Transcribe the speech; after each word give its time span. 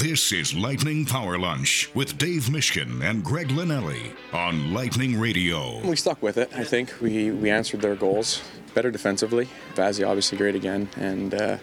This 0.00 0.32
is 0.32 0.54
Lightning 0.54 1.04
Power 1.04 1.38
Lunch 1.38 1.90
with 1.94 2.16
Dave 2.16 2.44
Mishkin 2.44 3.04
and 3.04 3.22
Greg 3.22 3.48
Linnelli 3.48 4.14
on 4.32 4.72
Lightning 4.72 5.20
Radio. 5.20 5.78
We 5.86 5.94
stuck 5.94 6.22
with 6.22 6.38
it. 6.38 6.50
I 6.54 6.64
think 6.64 6.94
we 7.02 7.30
we 7.32 7.50
answered 7.50 7.82
their 7.82 7.96
goals 7.96 8.40
better 8.72 8.90
defensively. 8.90 9.46
Vazzy 9.74 10.08
obviously 10.08 10.38
great 10.38 10.54
again, 10.54 10.88
and 10.96 11.34
uh, 11.34 11.58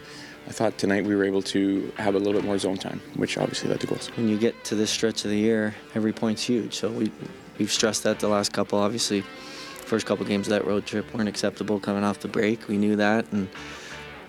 I 0.46 0.52
thought 0.52 0.78
tonight 0.78 1.04
we 1.04 1.16
were 1.16 1.24
able 1.24 1.42
to 1.42 1.92
have 1.98 2.14
a 2.14 2.20
little 2.20 2.40
bit 2.40 2.46
more 2.46 2.60
zone 2.60 2.78
time, 2.78 3.02
which 3.16 3.40
obviously 3.40 3.72
led 3.72 3.82
to 3.82 3.88
goals. 3.88 4.10
When 4.16 4.30
you 4.30 4.38
get 4.38 4.64
to 4.66 4.76
this 4.76 4.92
stretch 4.92 5.26
of 5.26 5.32
the 5.32 5.40
year, 5.40 5.74
every 5.96 6.14
point's 6.14 6.44
huge. 6.44 6.76
So 6.76 6.92
we 6.92 7.12
we've 7.58 7.72
stressed 7.72 8.04
that 8.04 8.20
the 8.20 8.28
last 8.28 8.54
couple. 8.54 8.78
Obviously, 8.78 9.22
first 9.22 10.06
couple 10.06 10.24
games 10.28 10.46
of 10.46 10.52
that 10.52 10.68
road 10.68 10.86
trip 10.86 11.12
weren't 11.12 11.28
acceptable 11.28 11.80
coming 11.80 12.04
off 12.04 12.20
the 12.20 12.28
break. 12.28 12.68
We 12.68 12.78
knew 12.78 12.98
that 12.98 13.32
and 13.32 13.50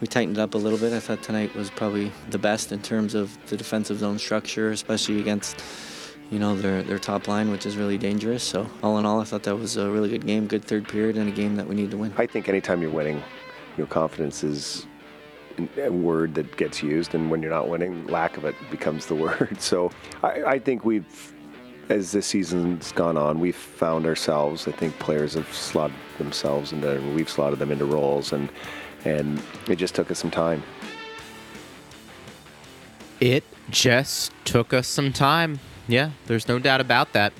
we 0.00 0.06
tightened 0.06 0.38
up 0.38 0.54
a 0.54 0.58
little 0.58 0.78
bit. 0.78 0.92
I 0.92 1.00
thought 1.00 1.22
tonight 1.22 1.54
was 1.54 1.70
probably 1.70 2.12
the 2.30 2.38
best 2.38 2.72
in 2.72 2.80
terms 2.80 3.14
of 3.14 3.36
the 3.48 3.56
defensive 3.56 3.98
zone 3.98 4.18
structure, 4.18 4.70
especially 4.70 5.20
against 5.20 5.62
you 6.30 6.38
know 6.38 6.54
their 6.54 6.82
their 6.82 6.98
top 6.98 7.26
line, 7.26 7.50
which 7.50 7.66
is 7.66 7.76
really 7.76 7.98
dangerous. 7.98 8.42
So 8.42 8.68
all 8.82 8.98
in 8.98 9.06
all, 9.06 9.20
I 9.20 9.24
thought 9.24 9.42
that 9.44 9.56
was 9.56 9.76
a 9.76 9.90
really 9.90 10.08
good 10.08 10.26
game, 10.26 10.46
good 10.46 10.64
third 10.64 10.88
period, 10.88 11.16
and 11.16 11.28
a 11.28 11.32
game 11.32 11.56
that 11.56 11.66
we 11.66 11.74
need 11.74 11.90
to 11.90 11.96
win. 11.96 12.12
I 12.16 12.26
think 12.26 12.48
anytime 12.48 12.82
you're 12.82 12.90
winning, 12.90 13.22
your 13.76 13.86
confidence 13.86 14.44
is 14.44 14.86
a 15.76 15.90
word 15.90 16.34
that 16.34 16.56
gets 16.56 16.82
used, 16.82 17.14
and 17.14 17.30
when 17.30 17.42
you're 17.42 17.50
not 17.50 17.68
winning, 17.68 18.06
lack 18.06 18.36
of 18.36 18.44
it 18.44 18.54
becomes 18.70 19.06
the 19.06 19.14
word. 19.26 19.60
So 19.60 19.90
I, 20.22 20.44
I 20.44 20.58
think 20.58 20.84
we've. 20.84 21.34
As 21.88 22.12
this 22.12 22.26
season's 22.26 22.92
gone 22.92 23.16
on, 23.16 23.40
we've 23.40 23.56
found 23.56 24.04
ourselves. 24.04 24.68
I 24.68 24.72
think 24.72 24.98
players 24.98 25.32
have 25.32 25.50
slotted 25.54 25.96
themselves 26.18 26.74
into, 26.74 27.00
we've 27.14 27.30
slotted 27.30 27.58
them 27.58 27.72
into 27.72 27.86
roles, 27.86 28.34
and 28.34 28.50
and 29.04 29.40
it 29.68 29.76
just 29.76 29.94
took 29.94 30.10
us 30.10 30.18
some 30.18 30.30
time. 30.30 30.62
It 33.20 33.44
just 33.70 34.32
took 34.44 34.72
us 34.72 34.86
some 34.86 35.12
time. 35.12 35.60
Yeah, 35.88 36.10
there's 36.26 36.48
no 36.48 36.58
doubt 36.58 36.80
about 36.80 37.12
that. 37.14 37.32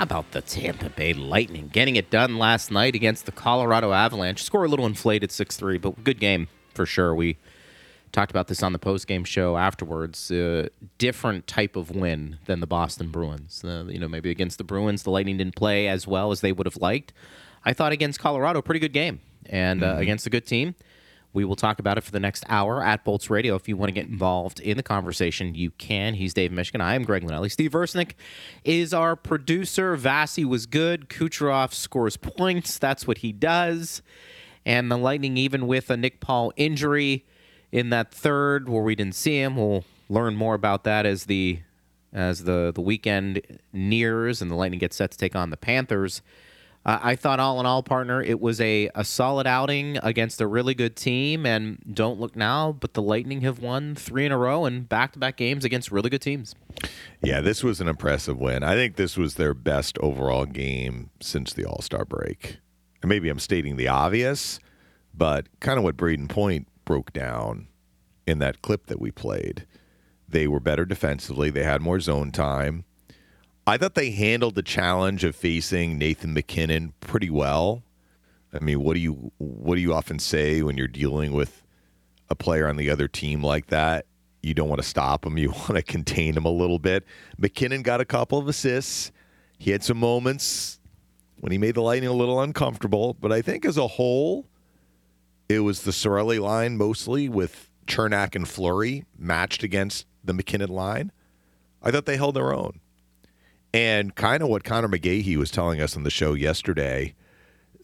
About 0.00 0.30
the 0.32 0.40
Tampa 0.40 0.88
Bay 0.90 1.12
Lightning 1.12 1.68
getting 1.68 1.96
it 1.96 2.10
done 2.10 2.38
last 2.38 2.70
night 2.70 2.94
against 2.94 3.26
the 3.26 3.32
Colorado 3.32 3.92
Avalanche? 3.92 4.42
Score 4.42 4.64
a 4.64 4.68
little 4.68 4.86
inflated 4.86 5.30
6 5.30 5.56
3, 5.56 5.78
but 5.78 6.02
good 6.02 6.18
game 6.18 6.48
for 6.74 6.86
sure. 6.86 7.14
We 7.14 7.36
talked 8.10 8.30
about 8.30 8.48
this 8.48 8.62
on 8.62 8.72
the 8.72 8.78
post 8.78 9.06
game 9.06 9.24
show 9.24 9.56
afterwards. 9.56 10.30
Uh, 10.30 10.68
different 10.98 11.46
type 11.46 11.76
of 11.76 11.90
win 11.90 12.38
than 12.46 12.60
the 12.60 12.66
Boston 12.66 13.10
Bruins. 13.10 13.62
Uh, 13.64 13.84
you 13.88 13.98
know, 13.98 14.08
maybe 14.08 14.30
against 14.30 14.58
the 14.58 14.64
Bruins, 14.64 15.02
the 15.02 15.10
Lightning 15.10 15.36
didn't 15.36 15.56
play 15.56 15.88
as 15.88 16.06
well 16.06 16.32
as 16.32 16.40
they 16.40 16.52
would 16.52 16.66
have 16.66 16.78
liked. 16.78 17.12
I 17.64 17.72
thought 17.72 17.92
against 17.92 18.18
Colorado, 18.18 18.62
pretty 18.62 18.80
good 18.80 18.92
game 18.92 19.20
and 19.46 19.82
uh, 19.82 19.92
mm-hmm. 19.92 20.02
against 20.02 20.26
a 20.26 20.30
good 20.30 20.46
team. 20.46 20.74
We 21.34 21.46
will 21.46 21.56
talk 21.56 21.78
about 21.78 21.96
it 21.96 22.02
for 22.02 22.10
the 22.10 22.20
next 22.20 22.44
hour 22.48 22.84
at 22.84 23.04
Bolts 23.04 23.30
Radio. 23.30 23.54
If 23.54 23.66
you 23.66 23.76
want 23.76 23.88
to 23.88 23.94
get 23.94 24.06
involved 24.06 24.60
in 24.60 24.76
the 24.76 24.82
conversation, 24.82 25.54
you 25.54 25.70
can. 25.70 26.14
He's 26.14 26.34
Dave 26.34 26.50
Mishkin. 26.50 26.82
I 26.82 26.94
am 26.94 27.04
Greg 27.04 27.22
Linnelli. 27.22 27.50
Steve 27.50 27.72
Versnick 27.72 28.12
is 28.64 28.92
our 28.92 29.16
producer. 29.16 29.96
Vasi 29.96 30.44
was 30.44 30.66
good. 30.66 31.08
Kucherov 31.08 31.72
scores 31.72 32.18
points. 32.18 32.78
That's 32.78 33.06
what 33.06 33.18
he 33.18 33.32
does. 33.32 34.02
And 34.66 34.90
the 34.90 34.98
Lightning, 34.98 35.38
even 35.38 35.66
with 35.66 35.88
a 35.88 35.96
Nick 35.96 36.20
Paul 36.20 36.52
injury 36.56 37.24
in 37.72 37.88
that 37.90 38.12
third 38.12 38.68
where 38.68 38.82
we 38.82 38.94
didn't 38.94 39.14
see 39.14 39.40
him, 39.40 39.56
we'll 39.56 39.84
learn 40.10 40.36
more 40.36 40.54
about 40.54 40.84
that 40.84 41.06
as 41.06 41.24
the 41.24 41.60
as 42.12 42.44
the 42.44 42.72
the 42.74 42.82
weekend 42.82 43.40
nears 43.72 44.42
and 44.42 44.50
the 44.50 44.54
Lightning 44.54 44.78
gets 44.78 44.96
set 44.96 45.10
to 45.10 45.18
take 45.18 45.34
on 45.34 45.48
the 45.48 45.56
Panthers. 45.56 46.20
Uh, 46.84 46.98
I 47.00 47.16
thought, 47.16 47.38
all 47.38 47.60
in 47.60 47.66
all, 47.66 47.82
partner, 47.82 48.20
it 48.20 48.40
was 48.40 48.60
a, 48.60 48.90
a 48.94 49.04
solid 49.04 49.46
outing 49.46 49.98
against 50.02 50.40
a 50.40 50.46
really 50.46 50.74
good 50.74 50.96
team. 50.96 51.46
And 51.46 51.78
don't 51.92 52.18
look 52.18 52.34
now, 52.34 52.72
but 52.72 52.94
the 52.94 53.02
Lightning 53.02 53.42
have 53.42 53.60
won 53.60 53.94
three 53.94 54.26
in 54.26 54.32
a 54.32 54.38
row 54.38 54.64
and 54.64 54.88
back 54.88 55.12
to 55.12 55.18
back 55.18 55.36
games 55.36 55.64
against 55.64 55.92
really 55.92 56.10
good 56.10 56.22
teams. 56.22 56.54
Yeah, 57.22 57.40
this 57.40 57.62
was 57.62 57.80
an 57.80 57.88
impressive 57.88 58.38
win. 58.38 58.64
I 58.64 58.74
think 58.74 58.96
this 58.96 59.16
was 59.16 59.34
their 59.34 59.54
best 59.54 59.96
overall 59.98 60.44
game 60.44 61.10
since 61.20 61.52
the 61.52 61.64
All 61.64 61.82
Star 61.82 62.04
break. 62.04 62.58
And 63.00 63.08
maybe 63.08 63.28
I'm 63.28 63.38
stating 63.38 63.76
the 63.76 63.88
obvious, 63.88 64.58
but 65.14 65.46
kind 65.60 65.78
of 65.78 65.84
what 65.84 65.96
Brayden 65.96 66.28
Point 66.28 66.66
broke 66.84 67.12
down 67.12 67.68
in 68.26 68.38
that 68.40 68.62
clip 68.62 68.86
that 68.86 69.00
we 69.00 69.10
played. 69.10 69.66
They 70.28 70.48
were 70.48 70.60
better 70.60 70.84
defensively, 70.84 71.50
they 71.50 71.64
had 71.64 71.82
more 71.82 72.00
zone 72.00 72.32
time 72.32 72.84
I 73.66 73.76
thought 73.76 73.94
they 73.94 74.10
handled 74.10 74.56
the 74.56 74.62
challenge 74.62 75.22
of 75.22 75.36
facing 75.36 75.96
Nathan 75.96 76.34
MacKinnon 76.34 76.94
pretty 77.00 77.30
well. 77.30 77.84
I 78.52 78.58
mean, 78.58 78.82
what 78.82 78.94
do 78.94 79.00
you 79.00 79.32
what 79.38 79.76
do 79.76 79.80
you 79.80 79.94
often 79.94 80.18
say 80.18 80.62
when 80.62 80.76
you're 80.76 80.88
dealing 80.88 81.32
with 81.32 81.62
a 82.28 82.34
player 82.34 82.68
on 82.68 82.76
the 82.76 82.90
other 82.90 83.06
team 83.06 83.42
like 83.42 83.68
that? 83.68 84.06
You 84.42 84.52
don't 84.54 84.68
want 84.68 84.82
to 84.82 84.88
stop 84.88 85.24
him. 85.24 85.38
You 85.38 85.50
want 85.52 85.76
to 85.76 85.82
contain 85.82 86.36
him 86.36 86.44
a 86.44 86.50
little 86.50 86.80
bit. 86.80 87.04
MacKinnon 87.38 87.82
got 87.82 88.00
a 88.00 88.04
couple 88.04 88.38
of 88.38 88.48
assists. 88.48 89.12
He 89.58 89.70
had 89.70 89.84
some 89.84 89.98
moments 89.98 90.80
when 91.38 91.52
he 91.52 91.58
made 91.58 91.76
the 91.76 91.82
Lightning 91.82 92.10
a 92.10 92.14
little 92.14 92.40
uncomfortable, 92.40 93.14
but 93.14 93.30
I 93.30 93.42
think 93.42 93.64
as 93.64 93.76
a 93.76 93.86
whole, 93.86 94.46
it 95.48 95.60
was 95.60 95.82
the 95.82 95.92
Cirelli 95.92 96.40
line 96.40 96.76
mostly 96.76 97.28
with 97.28 97.70
Cernak 97.86 98.34
and 98.34 98.48
Fleury 98.48 99.04
matched 99.16 99.62
against 99.62 100.06
the 100.24 100.34
MacKinnon 100.34 100.70
line. 100.70 101.12
I 101.80 101.92
thought 101.92 102.06
they 102.06 102.16
held 102.16 102.34
their 102.34 102.52
own. 102.52 102.80
And 103.74 104.14
kind 104.14 104.42
of 104.42 104.48
what 104.48 104.64
Conor 104.64 104.88
McGahey 104.88 105.36
was 105.36 105.50
telling 105.50 105.80
us 105.80 105.96
on 105.96 106.02
the 106.02 106.10
show 106.10 106.34
yesterday, 106.34 107.14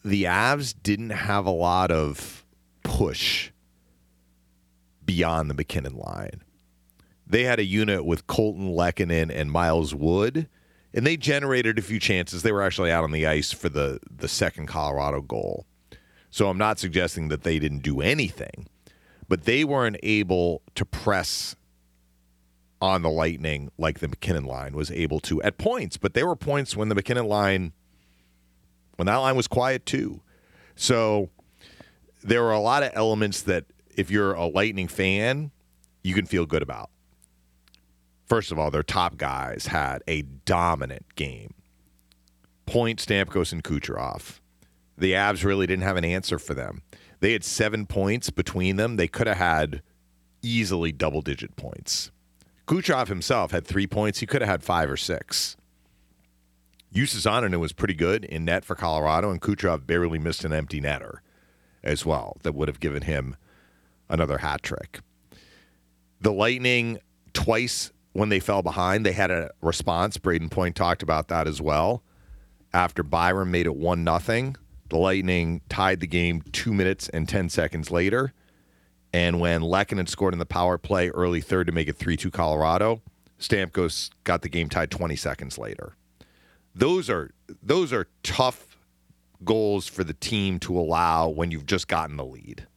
the 0.03 0.25
Avs 0.25 0.75
didn't 0.83 1.09
have 1.09 1.45
a 1.45 1.51
lot 1.51 1.91
of 1.91 2.45
push 2.83 3.51
beyond 5.03 5.49
the 5.49 5.55
MacKinnon 5.55 5.95
line. 5.95 6.43
They 7.25 7.43
had 7.43 7.59
a 7.59 7.63
unit 7.63 8.05
with 8.05 8.27
Colton 8.27 8.69
Lehkonen 8.69 9.31
and 9.33 9.51
Miles 9.51 9.93
Wood, 9.93 10.47
and 10.93 11.05
they 11.05 11.17
generated 11.17 11.77
a 11.77 11.83
few 11.83 11.99
chances. 11.99 12.41
They 12.41 12.51
were 12.51 12.63
actually 12.63 12.91
out 12.91 13.03
on 13.03 13.11
the 13.11 13.27
ice 13.27 13.51
for 13.51 13.69
the, 13.69 13.99
the 14.09 14.27
second 14.27 14.67
Colorado 14.67 15.21
goal. 15.21 15.65
So 16.31 16.49
I'm 16.49 16.57
not 16.57 16.79
suggesting 16.79 17.29
that 17.29 17.43
they 17.43 17.59
didn't 17.59 17.79
do 17.79 18.01
anything, 18.01 18.67
but 19.27 19.45
they 19.45 19.63
weren't 19.63 19.97
able 20.03 20.61
to 20.75 20.85
press 20.85 21.55
on 22.81 23.01
the 23.01 23.09
Lightning 23.09 23.71
like 23.77 23.99
the 23.99 24.07
MacKinnon 24.07 24.45
line 24.45 24.73
was 24.73 24.91
able 24.91 25.19
to 25.21 25.41
at 25.41 25.57
points, 25.57 25.97
but 25.97 26.13
there 26.13 26.27
were 26.27 26.35
points 26.35 26.75
when 26.75 26.89
the 26.89 26.95
MacKinnon 26.95 27.27
line, 27.27 27.73
when 28.95 29.05
that 29.07 29.17
line 29.17 29.35
was 29.35 29.47
quiet 29.47 29.85
too. 29.85 30.21
So 30.75 31.29
there 32.23 32.41
were 32.41 32.51
a 32.51 32.59
lot 32.59 32.83
of 32.83 32.91
elements 32.93 33.41
that 33.43 33.65
if 33.95 34.09
you're 34.09 34.33
a 34.33 34.45
Lightning 34.45 34.87
fan, 34.87 35.51
you 36.03 36.13
can 36.13 36.25
feel 36.25 36.45
good 36.45 36.61
about. 36.61 36.89
First 38.25 38.51
of 38.51 38.59
all, 38.59 38.71
their 38.71 38.83
top 38.83 39.17
guys 39.17 39.67
had 39.67 40.03
a 40.07 40.21
dominant 40.21 41.15
game. 41.15 41.53
Point, 42.65 42.99
Stamkos, 42.99 43.51
and 43.51 43.63
Kucherov. 43.63 44.39
The 44.97 45.13
Avs 45.13 45.43
really 45.43 45.65
didn't 45.65 45.83
have 45.83 45.97
an 45.97 46.05
answer 46.05 46.37
for 46.37 46.53
them. 46.53 46.83
They 47.19 47.33
had 47.33 47.43
seven 47.43 47.85
points 47.85 48.29
between 48.29 48.75
them. 48.75 48.95
They 48.95 49.07
could 49.07 49.27
have 49.27 49.37
had 49.37 49.81
easily 50.41 50.91
double 50.91 51.21
digit 51.21 51.55
points. 51.55 52.11
Kucherov 52.69 53.07
himself 53.07 53.49
had 53.49 53.65
three 53.65 53.87
points. 53.87 54.19
He 54.19 54.27
could 54.27 54.43
have 54.43 54.49
had 54.49 54.63
five 54.63 54.91
or 54.91 54.95
six. 54.95 55.57
Justus 56.93 57.25
Annunen 57.25 57.59
was 57.59 57.73
pretty 57.73 57.95
good 57.95 58.23
in 58.23 58.45
net 58.45 58.63
for 58.63 58.75
Colorado, 58.75 59.31
and 59.31 59.41
Kucherov 59.41 59.87
barely 59.87 60.19
missed 60.19 60.45
an 60.45 60.53
empty 60.53 60.79
netter 60.79 61.17
as 61.83 62.05
well 62.05 62.37
that 62.43 62.53
would 62.53 62.67
have 62.67 62.79
given 62.79 63.01
him 63.01 63.35
another 64.07 64.37
hat 64.37 64.61
trick. 64.61 64.99
The 66.21 66.31
Lightning, 66.31 66.99
twice 67.33 67.91
when 68.13 68.29
they 68.29 68.39
fell 68.39 68.61
behind, 68.61 69.03
they 69.03 69.13
had 69.13 69.31
a 69.31 69.49
response. 69.63 70.19
Brayden 70.19 70.51
Point 70.51 70.75
talked 70.75 71.01
about 71.01 71.27
that 71.29 71.47
as 71.47 71.59
well. 71.59 72.03
After 72.71 73.01
Byram 73.01 73.49
made 73.49 73.65
it 73.65 73.77
1 73.77 74.05
0, 74.05 74.53
the 74.89 74.97
Lightning 74.97 75.61
tied 75.69 76.01
the 76.01 76.07
game 76.07 76.43
two 76.51 76.75
minutes 76.75 77.09
and 77.09 77.27
10 77.27 77.49
seconds 77.49 77.89
later. 77.89 78.31
And 79.13 79.39
when 79.39 79.61
Lehkonen 79.61 80.07
scored 80.07 80.33
in 80.33 80.39
the 80.39 80.45
power 80.45 80.77
play 80.77 81.09
early 81.09 81.41
third 81.41 81.67
to 81.67 81.73
make 81.73 81.87
it 81.87 81.97
3 81.97 82.15
2 82.15 82.29
Colorado, 82.29 83.01
Stamkos 83.39 84.11
got 84.23 84.41
the 84.41 84.49
game 84.49 84.69
tied 84.69 84.91
20 84.91 85.15
seconds 85.15 85.57
later. 85.57 85.95
Those 86.75 87.09
are 87.09 87.31
those 87.63 87.91
are 87.91 88.07
tough 88.21 88.77
goals 89.43 89.87
for 89.87 90.03
the 90.03 90.13
team 90.13 90.59
to 90.59 90.77
allow 90.77 91.29
when 91.29 91.51
you've 91.51 91.65
just 91.65 91.87
gotten 91.87 92.17
the 92.17 92.25
lead, 92.25 92.67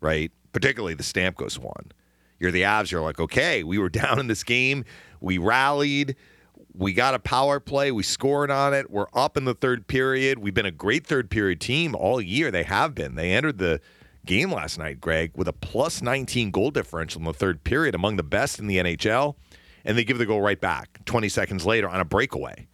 right? 0.00 0.32
Particularly 0.52 0.94
the 0.94 1.02
Stamkos 1.02 1.58
one. 1.58 1.92
You're 2.38 2.50
the 2.50 2.62
Avs, 2.62 2.90
you're 2.90 3.02
like, 3.02 3.20
okay, 3.20 3.62
we 3.64 3.78
were 3.78 3.88
down 3.90 4.18
in 4.18 4.26
this 4.28 4.44
game. 4.44 4.84
We 5.20 5.38
rallied. 5.38 6.16
We 6.76 6.92
got 6.92 7.14
a 7.14 7.20
power 7.20 7.60
play. 7.60 7.92
We 7.92 8.02
scored 8.02 8.50
on 8.50 8.74
it. 8.74 8.90
We're 8.90 9.06
up 9.14 9.36
in 9.36 9.44
the 9.44 9.54
third 9.54 9.86
period. 9.86 10.38
We've 10.38 10.54
been 10.54 10.66
a 10.66 10.72
great 10.72 11.06
third 11.06 11.30
period 11.30 11.60
team 11.60 11.94
all 11.94 12.20
year. 12.20 12.50
They 12.50 12.64
have 12.64 12.94
been. 12.94 13.14
They 13.14 13.32
entered 13.32 13.58
the 13.58 13.80
game 14.24 14.52
last 14.52 14.78
night, 14.78 15.00
Greg, 15.00 15.32
with 15.34 15.48
a 15.48 15.52
plus 15.52 16.02
19 16.02 16.50
goal 16.50 16.70
differential 16.70 17.20
in 17.20 17.24
the 17.24 17.32
third 17.32 17.64
period, 17.64 17.94
among 17.94 18.16
the 18.16 18.22
best 18.22 18.58
in 18.58 18.66
the 18.66 18.78
NHL, 18.78 19.34
and 19.84 19.96
they 19.96 20.04
give 20.04 20.18
the 20.18 20.26
goal 20.26 20.40
right 20.40 20.60
back 20.60 21.04
20 21.04 21.28
seconds 21.28 21.66
later 21.66 21.88
on 21.88 22.00
a 22.00 22.04
breakaway. 22.04 22.66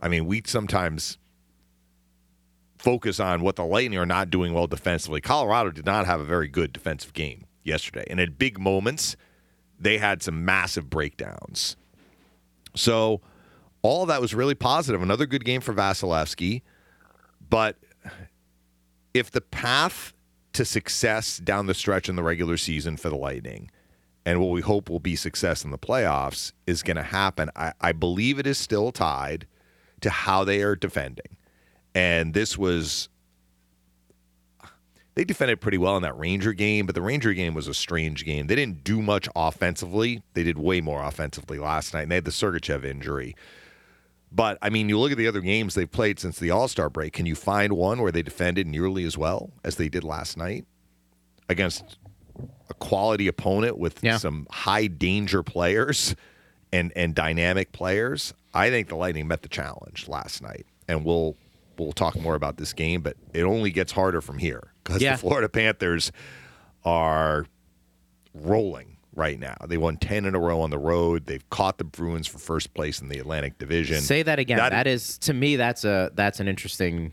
I 0.00 0.08
mean, 0.08 0.26
we 0.26 0.42
sometimes 0.46 1.18
focus 2.78 3.18
on 3.18 3.42
what 3.42 3.56
the 3.56 3.64
Lightning 3.64 3.98
are 3.98 4.06
not 4.06 4.30
doing 4.30 4.52
well 4.52 4.66
defensively. 4.66 5.20
Colorado 5.20 5.70
did 5.70 5.86
not 5.86 6.06
have 6.06 6.20
a 6.20 6.24
very 6.24 6.48
good 6.48 6.72
defensive 6.72 7.12
game 7.12 7.46
yesterday, 7.64 8.04
and 8.08 8.20
at 8.20 8.38
big 8.38 8.58
moments, 8.58 9.16
they 9.78 9.98
had 9.98 10.22
some 10.22 10.44
massive 10.44 10.88
breakdowns. 10.88 11.76
So 12.74 13.20
all 13.82 14.06
that 14.06 14.20
was 14.20 14.34
really 14.34 14.54
positive. 14.54 15.02
Another 15.02 15.26
good 15.26 15.44
game 15.44 15.60
for 15.60 15.72
Vasilevskiy. 15.72 16.62
But 17.48 17.76
if 19.14 19.30
the 19.30 19.40
path 19.40 20.12
to 20.58 20.64
success 20.64 21.38
down 21.38 21.66
the 21.66 21.74
stretch 21.74 22.08
in 22.08 22.16
the 22.16 22.22
regular 22.22 22.56
season 22.56 22.96
for 22.96 23.08
the 23.10 23.16
Lightning 23.16 23.70
and 24.26 24.40
what 24.40 24.50
we 24.50 24.60
hope 24.60 24.90
will 24.90 24.98
be 24.98 25.14
success 25.14 25.64
in 25.64 25.70
the 25.70 25.78
playoffs 25.78 26.52
is 26.66 26.82
going 26.82 26.96
to 26.96 27.02
happen, 27.02 27.48
I, 27.54 27.72
I 27.80 27.92
believe 27.92 28.40
it 28.40 28.46
is 28.46 28.58
still 28.58 28.90
tied 28.90 29.46
to 30.00 30.10
how 30.10 30.42
they 30.42 30.62
are 30.62 30.74
defending. 30.74 31.36
And 31.94 32.34
this 32.34 32.58
was 32.58 33.08
they 35.14 35.24
defended 35.24 35.60
pretty 35.60 35.78
well 35.78 35.96
in 35.96 36.02
that 36.02 36.18
Ranger 36.18 36.52
game, 36.52 36.86
but 36.86 36.96
the 36.96 37.02
Ranger 37.02 37.32
game 37.34 37.54
was 37.54 37.68
a 37.68 37.74
strange 37.74 38.24
game. 38.24 38.48
They 38.48 38.56
didn't 38.56 38.82
do 38.82 39.00
much 39.00 39.28
offensively. 39.36 40.22
They 40.34 40.42
did 40.42 40.58
way 40.58 40.80
more 40.80 41.04
offensively 41.04 41.58
last 41.58 41.94
night, 41.94 42.02
and 42.02 42.10
they 42.10 42.16
had 42.16 42.24
the 42.24 42.32
Sergachev 42.32 42.84
injury. 42.84 43.36
But 44.30 44.58
I 44.60 44.68
mean, 44.70 44.88
you 44.88 44.98
look 44.98 45.10
at 45.12 45.18
the 45.18 45.26
other 45.26 45.40
games 45.40 45.74
they've 45.74 45.90
played 45.90 46.18
since 46.18 46.38
the 46.38 46.50
All 46.50 46.68
Star 46.68 46.90
break. 46.90 47.12
Can 47.14 47.24
you 47.26 47.34
find 47.34 47.72
one 47.72 48.02
where 48.02 48.12
they 48.12 48.22
defended 48.22 48.66
nearly 48.66 49.04
as 49.04 49.16
well 49.16 49.50
as 49.64 49.76
they 49.76 49.88
did 49.88 50.04
last 50.04 50.36
night 50.36 50.66
against 51.48 51.96
a 52.68 52.74
quality 52.74 53.26
opponent 53.26 53.78
with 53.78 54.02
Yeah. 54.04 54.18
some 54.18 54.46
high 54.50 54.86
danger 54.86 55.42
players 55.42 56.14
and 56.72 56.92
and 56.94 57.14
dynamic 57.14 57.72
players? 57.72 58.34
I 58.52 58.68
think 58.70 58.88
the 58.88 58.96
Lightning 58.96 59.28
met 59.28 59.42
the 59.42 59.48
challenge 59.48 60.08
last 60.08 60.42
night, 60.42 60.66
and 60.86 61.04
we'll 61.06 61.36
we'll 61.78 61.92
talk 61.92 62.14
more 62.20 62.34
about 62.34 62.58
this 62.58 62.72
game. 62.74 63.00
But 63.00 63.16
it 63.32 63.44
only 63.44 63.70
gets 63.70 63.92
harder 63.92 64.20
from 64.20 64.36
here 64.38 64.72
because 64.84 65.00
Yeah. 65.00 65.12
the 65.12 65.18
Florida 65.18 65.48
Panthers 65.48 66.12
are 66.84 67.46
rolling 68.34 68.97
right 69.14 69.38
now. 69.38 69.56
They 69.66 69.76
won 69.78 69.96
10 69.96 70.24
in 70.26 70.34
a 70.34 70.38
row 70.38 70.60
on 70.60 70.70
the 70.70 70.78
road. 70.78 71.26
They've 71.26 71.48
caught 71.50 71.78
the 71.78 71.84
Bruins 71.84 72.26
for 72.26 72.38
first 72.38 72.74
place 72.74 73.00
in 73.00 73.08
the 73.08 73.18
Atlantic 73.18 73.58
Division. 73.58 74.00
Say 74.00 74.22
that 74.22 74.38
again. 74.38 74.58
That- 74.58 74.70
that 74.70 74.86
is 74.86 75.18
to 75.18 75.32
me 75.34 75.56
that's 75.56 75.84
a 75.84 76.10
that's 76.14 76.40
an 76.40 76.48
interesting 76.48 77.12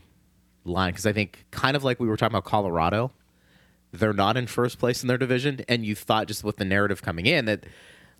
line 0.64 0.92
because 0.92 1.06
I 1.06 1.12
think 1.12 1.46
kind 1.50 1.76
of 1.76 1.84
like 1.84 1.98
we 2.00 2.06
were 2.08 2.16
talking 2.16 2.34
about 2.34 2.44
Colorado, 2.44 3.12
they're 3.92 4.12
not 4.12 4.36
in 4.36 4.46
first 4.46 4.78
place 4.78 5.02
in 5.02 5.08
their 5.08 5.18
division, 5.18 5.60
and 5.68 5.84
you 5.84 5.94
thought 5.94 6.26
just 6.28 6.44
with 6.44 6.56
the 6.56 6.64
narrative 6.64 7.02
coming 7.02 7.26
in 7.26 7.44
that 7.46 7.64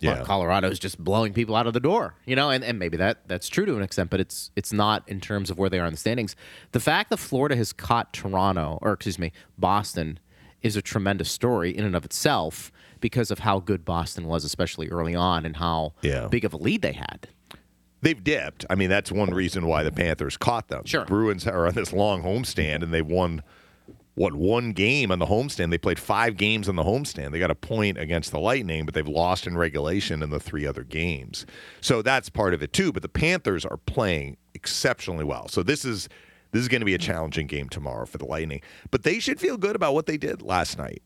well, 0.01 0.17
Yeah. 0.17 0.23
Colorado 0.23 0.69
is 0.69 0.77
just 0.79 1.03
blowing 1.03 1.33
people 1.33 1.55
out 1.55 1.65
of 1.65 1.73
the 1.73 1.79
door, 1.79 2.13
you 2.25 2.35
know, 2.35 2.51
and, 2.51 2.63
and 2.63 2.77
maybe 2.77 2.97
that 2.97 3.27
that's 3.27 3.49
true 3.49 3.65
to 3.65 3.75
an 3.77 3.81
extent, 3.81 4.09
but 4.09 4.19
it's 4.19 4.51
it's 4.55 4.71
not 4.73 5.03
in 5.07 5.19
terms 5.19 5.49
of 5.49 5.57
where 5.57 5.69
they 5.69 5.79
are 5.79 5.85
in 5.87 5.93
the 5.93 5.97
standings. 5.97 6.35
The 6.71 6.79
fact 6.79 7.09
that 7.09 7.17
Florida 7.17 7.55
has 7.55 7.73
caught 7.73 8.13
Toronto 8.13 8.79
or 8.81 8.93
excuse 8.93 9.17
me 9.19 9.31
Boston 9.57 10.19
is 10.61 10.75
a 10.75 10.81
tremendous 10.81 11.31
story 11.31 11.75
in 11.75 11.83
and 11.83 11.95
of 11.95 12.05
itself 12.05 12.71
because 13.01 13.31
of 13.31 13.39
how 13.39 13.59
good 13.59 13.85
Boston 13.85 14.27
was, 14.27 14.43
especially 14.43 14.89
early 14.89 15.15
on, 15.15 15.45
and 15.45 15.57
how 15.57 15.93
Yeah. 16.01 16.27
big 16.27 16.45
of 16.45 16.53
a 16.53 16.57
lead 16.57 16.81
they 16.81 16.93
had. 16.93 17.27
They've 18.01 18.23
dipped. 18.23 18.65
I 18.69 18.75
mean, 18.75 18.89
that's 18.89 19.11
one 19.11 19.31
reason 19.31 19.65
why 19.65 19.83
the 19.83 19.91
Panthers 19.91 20.37
caught 20.37 20.67
them. 20.67 20.83
Sure. 20.85 21.05
Bruins 21.05 21.47
are 21.47 21.67
on 21.67 21.73
this 21.73 21.91
long 21.91 22.21
homestand, 22.23 22.83
and 22.83 22.93
they've 22.93 23.05
won 23.05 23.41
what 24.13 24.33
one 24.33 24.71
game 24.71 25.11
on 25.11 25.19
the 25.19 25.25
homestand. 25.27 25.69
They 25.71 25.77
played 25.77 25.99
five 25.99 26.37
games 26.37 26.67
on 26.69 26.75
the 26.75 26.83
homestand. 26.83 27.31
They 27.31 27.39
got 27.39 27.51
a 27.51 27.55
point 27.55 27.97
against 27.99 28.31
the 28.31 28.39
Lightning, 28.39 28.85
but 28.85 28.93
they've 28.93 29.07
lost 29.07 29.45
in 29.47 29.55
regulation 29.57 30.23
in 30.23 30.29
the 30.31 30.39
three 30.39 30.65
other 30.65 30.83
games. 30.83 31.45
So 31.81 32.01
that's 32.01 32.29
part 32.29 32.53
of 32.53 32.61
it 32.63 32.73
too. 32.73 32.91
But 32.91 33.03
the 33.03 33.09
Panthers 33.09 33.63
are 33.65 33.77
playing 33.77 34.37
exceptionally 34.55 35.23
well. 35.23 35.47
So 35.47 35.61
this 35.63 35.85
is 35.85 36.07
this 36.51 36.61
is 36.61 36.67
going 36.67 36.81
to 36.81 36.85
be 36.85 36.95
a 36.95 36.99
challenging 36.99 37.45
game 37.45 37.67
tomorrow 37.69 38.05
for 38.05 38.17
the 38.17 38.25
Lightning. 38.25 38.61
But 38.89 39.03
they 39.03 39.19
should 39.19 39.39
feel 39.39 39.57
good 39.57 39.75
about 39.75 39.93
what 39.93 40.05
they 40.07 40.17
did 40.17 40.41
last 40.41 40.77
night. 40.77 41.01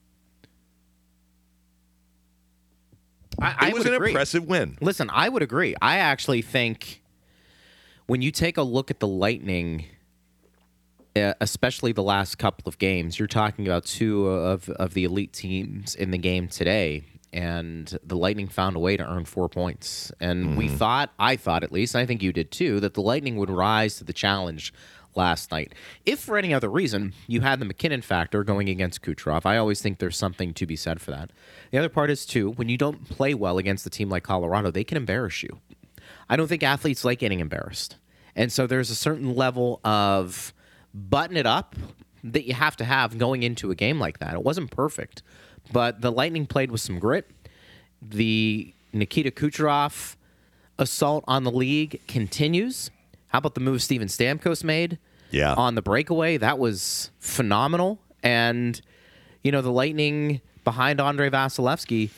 I, 3.39 3.55
I 3.59 3.67
it 3.69 3.73
was 3.73 3.85
an 3.85 3.93
agree. 3.93 4.09
impressive 4.09 4.45
win. 4.47 4.77
Listen, 4.81 5.09
I 5.11 5.29
would 5.29 5.41
agree. 5.41 5.75
I 5.81 5.97
actually 5.97 6.41
think 6.41 7.01
when 8.07 8.21
you 8.21 8.31
take 8.31 8.57
a 8.57 8.63
look 8.63 8.91
at 8.91 8.99
the 8.99 9.07
Lightning, 9.07 9.85
especially 11.15 11.91
the 11.91 12.03
last 12.03 12.37
couple 12.37 12.67
of 12.67 12.77
games, 12.77 13.19
you're 13.19 13.27
talking 13.27 13.67
about 13.67 13.85
two 13.85 14.27
of, 14.27 14.69
of 14.69 14.93
the 14.93 15.03
elite 15.03 15.33
teams 15.33 15.95
in 15.95 16.11
the 16.11 16.17
game 16.17 16.47
today. 16.47 17.05
And 17.33 17.97
the 18.03 18.17
Lightning 18.17 18.49
found 18.49 18.75
a 18.75 18.79
way 18.79 18.97
to 18.97 19.09
earn 19.09 19.23
four 19.23 19.47
points. 19.47 20.11
And 20.19 20.57
we 20.57 20.67
mm-hmm. 20.67 20.75
thought, 20.75 21.13
I 21.17 21.37
thought 21.37 21.63
at 21.63 21.71
least, 21.71 21.95
and 21.95 22.01
I 22.01 22.05
think 22.05 22.21
you 22.21 22.33
did 22.33 22.51
too, 22.51 22.81
that 22.81 22.93
the 22.93 23.01
Lightning 23.01 23.37
would 23.37 23.49
rise 23.49 23.95
to 23.97 24.03
the 24.03 24.11
challenge 24.11 24.73
last 25.15 25.51
night. 25.51 25.73
If 26.05 26.19
for 26.19 26.37
any 26.37 26.53
other 26.53 26.69
reason 26.69 27.13
you 27.27 27.41
had 27.41 27.59
the 27.59 27.65
MacKinnon 27.65 28.01
factor 28.01 28.43
going 28.43 28.69
against 28.69 29.01
Kucherov, 29.01 29.45
I 29.45 29.57
always 29.57 29.81
think 29.81 29.99
there's 29.99 30.17
something 30.17 30.53
to 30.53 30.65
be 30.65 30.75
said 30.75 31.01
for 31.01 31.11
that. 31.11 31.31
The 31.71 31.77
other 31.77 31.89
part 31.89 32.09
is 32.09 32.25
too, 32.25 32.51
when 32.51 32.69
you 32.69 32.77
don't 32.77 33.07
play 33.09 33.33
well 33.33 33.57
against 33.57 33.85
a 33.85 33.89
team 33.89 34.09
like 34.09 34.23
Colorado, 34.23 34.71
they 34.71 34.83
can 34.83 34.97
embarrass 34.97 35.43
you. 35.43 35.59
I 36.29 36.35
don't 36.35 36.47
think 36.47 36.63
athletes 36.63 37.03
like 37.03 37.19
getting 37.19 37.39
embarrassed. 37.39 37.97
And 38.35 38.51
so 38.51 38.67
there's 38.67 38.89
a 38.89 38.95
certain 38.95 39.35
level 39.35 39.81
of 39.83 40.53
button 40.93 41.37
it 41.37 41.45
up 41.45 41.75
that 42.23 42.45
you 42.45 42.53
have 42.53 42.77
to 42.77 42.85
have 42.85 43.17
going 43.17 43.43
into 43.43 43.71
a 43.71 43.75
game 43.75 43.99
like 43.99 44.19
that. 44.19 44.33
It 44.33 44.43
wasn't 44.43 44.71
perfect, 44.71 45.23
but 45.71 46.01
the 46.01 46.11
Lightning 46.11 46.45
played 46.45 46.71
with 46.71 46.81
some 46.81 46.99
grit. 46.99 47.29
The 48.01 48.73
Nikita 48.93 49.31
Kucherov 49.31 50.15
assault 50.77 51.23
on 51.27 51.43
the 51.43 51.51
league 51.51 52.01
continues. 52.07 52.89
How 53.31 53.39
about 53.39 53.55
the 53.55 53.61
move 53.61 53.81
Steven 53.81 54.07
Stamkos 54.07 54.63
made? 54.63 54.99
Yeah. 55.31 55.53
On 55.53 55.75
the 55.75 55.81
breakaway, 55.81 56.37
that 56.37 56.59
was 56.59 57.11
phenomenal. 57.19 57.99
And 58.21 58.79
you 59.43 59.51
know, 59.51 59.61
the 59.61 59.71
Lightning 59.71 60.41
behind 60.63 61.01
Andrei 61.01 61.29
Vasilevskiy 61.29 62.09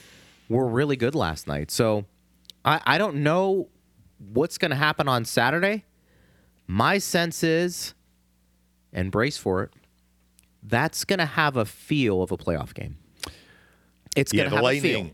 were 0.50 0.68
really 0.68 0.96
good 0.96 1.16
last 1.16 1.48
night. 1.48 1.72
So 1.72 2.06
I, 2.66 2.82
I 2.86 2.98
don't 2.98 3.18
know 3.18 3.70
what's 4.34 4.58
going 4.58 4.72
to 4.72 4.78
happen 4.78 5.08
on 5.08 5.24
Saturday. 5.26 5.86
My 6.68 6.98
sense 6.98 7.44
is, 7.44 7.94
and 8.92 9.12
brace 9.12 9.38
for 9.38 9.64
it, 9.64 9.72
that's 10.64 11.06
going 11.06 11.20
to 11.20 11.26
have 11.26 11.58
a 11.58 11.66
feel 11.66 12.22
of 12.22 12.32
a 12.32 12.38
playoff 12.38 12.74
game. 12.74 12.98
It's 14.16 14.32
going 14.32 14.46
to 14.46 14.50
the 14.50 14.56
have 14.58 14.64
Lightning. 14.64 14.96
a 14.96 15.04
feel. 15.06 15.12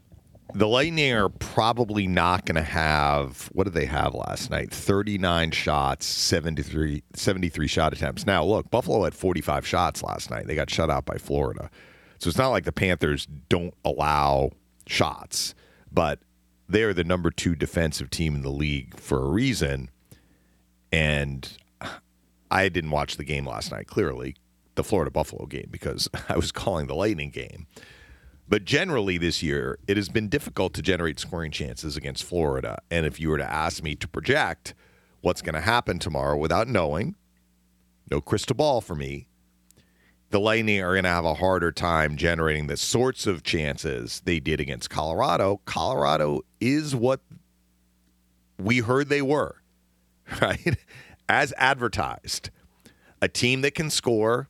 The 0.54 0.68
Lightning 0.68 1.14
are 1.14 1.30
probably 1.30 2.08
not 2.08 2.46
going 2.46 2.56
to 2.56 2.64
have. 2.64 3.50
What 3.54 3.66
did 3.66 3.74
they 3.74 3.86
have 3.86 4.16
last 4.16 4.50
night? 4.50 4.72
39 4.72 5.52
shots, 5.52 6.06
73, 6.08 7.04
73 7.14 7.68
shot 7.68 7.94
attempts. 7.94 8.26
Now, 8.26 8.44
look, 8.44 8.72
Buffalo 8.72 9.04
had 9.04 9.14
45 9.14 9.68
shots 9.68 10.02
last 10.02 10.32
night. 10.32 10.48
They 10.48 10.56
got 10.56 10.70
shut 10.70 10.90
out 10.90 11.06
by 11.06 11.18
Florida. 11.18 11.70
So 12.18 12.30
it's 12.30 12.38
not 12.38 12.50
like 12.50 12.66
the 12.66 12.72
Panthers 12.72 13.28
don't 13.48 13.76
allow 13.86 14.52
shots, 14.88 15.54
but 15.92 16.20
they're 16.68 16.94
the 16.94 17.04
number 17.04 17.32
two 17.32 17.56
defensive 17.56 18.10
team 18.10 18.36
in 18.36 18.42
the 18.42 18.50
league 18.50 19.00
for 19.00 19.22
a 19.24 19.30
reason. 19.30 19.90
And 20.92 21.48
I 22.52 22.70
didn't 22.70 22.92
watch 22.92 23.18
the 23.18 23.24
game 23.24 23.48
last 23.48 23.72
night, 23.72 23.88
clearly, 23.88 24.36
the 24.76 24.84
Florida 24.84 25.12
Buffalo 25.12 25.46
game, 25.46 25.68
because 25.70 26.10
I 26.30 26.36
was 26.36 26.52
calling 26.52 26.88
the 26.88 26.96
Lightning 26.96 27.30
game. 27.30 27.68
But 28.50 28.66
generally 28.66 29.20
this 29.20 29.44
year, 29.44 29.78
it 29.88 29.96
has 29.96 30.10
been 30.10 30.28
difficult 30.28 30.74
to 30.74 30.82
generate 30.82 31.20
scoring 31.20 31.52
chances 31.52 31.96
against 31.96 32.24
Florida. 32.24 32.80
And 32.90 33.06
if 33.06 33.20
you 33.20 33.30
were 33.30 33.38
to 33.38 33.50
ask 33.50 33.84
me 33.84 33.94
to 33.96 34.08
project 34.08 34.74
what's 35.22 35.44
going 35.44 35.54
to 35.54 35.62
happen 35.62 36.00
tomorrow 36.00 36.36
without 36.36 36.68
knowing, 36.68 37.16
no 38.10 38.20
crystal 38.20 38.56
ball 38.56 38.82
for 38.82 38.96
me, 38.96 39.28
the 40.32 40.40
Lightning 40.40 40.82
are 40.82 40.94
going 40.94 41.04
to 41.04 41.10
have 41.10 41.26
a 41.26 41.36
harder 41.36 41.72
time 41.72 42.16
generating 42.16 42.66
the 42.66 42.78
sorts 42.78 43.28
of 43.28 43.44
chances 43.44 44.22
they 44.26 44.40
did 44.40 44.60
against 44.60 44.90
Colorado. 44.90 45.62
Colorado 45.66 46.42
is 46.60 46.96
what 46.96 47.22
we 48.58 48.80
heard 48.80 49.10
they 49.10 49.22
were, 49.22 49.62
right? 50.42 50.76
As 51.28 51.54
advertised. 51.58 52.50
A 53.22 53.28
team 53.28 53.62
that 53.62 53.76
can 53.76 53.92
score, 53.92 54.48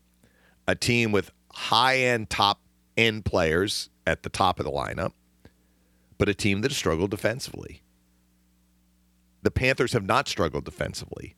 a 0.68 0.76
team 0.76 1.12
with 1.12 1.32
high 1.52 1.98
end, 1.98 2.30
top 2.30 2.62
end 2.98 3.26
players 3.26 3.90
at 4.06 4.24
the 4.24 4.30
top 4.30 4.60
of 4.60 4.66
the 4.66 4.72
lineup, 4.72 5.14
but 6.18 6.30
a 6.30 6.34
team 6.34 6.62
that 6.62 6.72
has 6.72 6.78
struggled 6.78 7.12
defensively. 7.12 7.82
The 9.42 9.52
Panthers 9.52 9.94
have 9.94 10.04
not 10.04 10.28
struggled 10.28 10.66
defensively. 10.66 11.36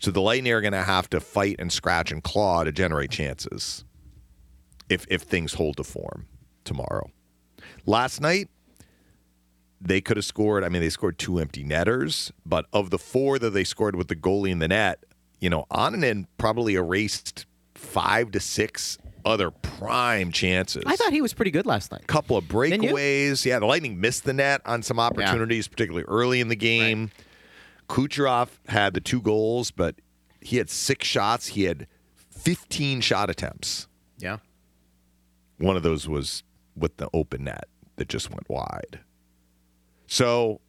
So 0.00 0.10
the 0.10 0.20
Lightning 0.20 0.52
are 0.52 0.60
going 0.60 0.72
to 0.72 0.82
have 0.82 1.08
to 1.10 1.20
fight 1.20 1.56
and 1.58 1.72
scratch 1.72 2.10
and 2.10 2.22
claw 2.22 2.64
to 2.64 2.72
generate 2.72 3.10
chances 3.10 3.84
if 4.88 5.06
if 5.08 5.22
things 5.22 5.54
hold 5.54 5.76
to 5.78 5.84
form 5.84 6.26
tomorrow. 6.64 7.10
Last 7.86 8.20
night, 8.20 8.48
they 9.80 10.00
could 10.00 10.16
have 10.16 10.24
scored. 10.24 10.64
I 10.64 10.68
mean, 10.68 10.82
they 10.82 10.90
scored 10.90 11.18
two 11.18 11.38
empty 11.38 11.62
netters, 11.62 12.32
but 12.44 12.66
of 12.72 12.90
the 12.90 12.98
four 12.98 13.38
that 13.38 13.50
they 13.50 13.64
scored 13.64 13.96
with 13.96 14.08
the 14.08 14.16
goalie 14.16 14.50
in 14.50 14.58
the 14.58 14.68
net, 14.68 15.04
you 15.40 15.50
know, 15.50 15.66
Annunen 15.70 16.26
probably 16.38 16.74
erased 16.74 17.46
five 17.74 18.30
to 18.32 18.40
six 18.40 18.98
other 19.24 19.50
prime 19.50 20.32
chances. 20.32 20.82
I 20.86 20.96
thought 20.96 21.12
he 21.12 21.20
was 21.22 21.32
pretty 21.34 21.50
good 21.50 21.66
last 21.66 21.90
night. 21.92 22.06
couple 22.06 22.36
of 22.36 22.44
breakaways. 22.44 23.44
Yeah, 23.44 23.58
the 23.58 23.66
Lightning 23.66 24.00
missed 24.00 24.24
the 24.24 24.32
net 24.32 24.60
on 24.64 24.82
some 24.82 24.98
opportunities, 24.98 25.68
particularly 25.68 26.04
early 26.08 26.40
in 26.40 26.48
the 26.48 26.56
game. 26.56 27.10
Kucherov 27.88 28.48
had 28.68 28.94
the 28.94 29.00
two 29.00 29.20
goals, 29.20 29.70
but 29.70 29.96
he 30.40 30.56
had 30.56 30.70
six 30.70 31.06
shots. 31.06 31.48
He 31.48 31.64
had 31.64 31.86
15 32.30 33.00
shot 33.00 33.30
attempts. 33.30 33.88
Yeah. 34.18 34.38
One 35.58 35.76
of 35.76 35.82
those 35.82 36.08
was 36.08 36.42
with 36.76 36.96
the 36.96 37.08
open 37.12 37.44
net 37.44 37.68
that 37.96 38.08
just 38.08 38.30
went 38.30 38.48
wide. 38.48 39.00
So 40.06 40.60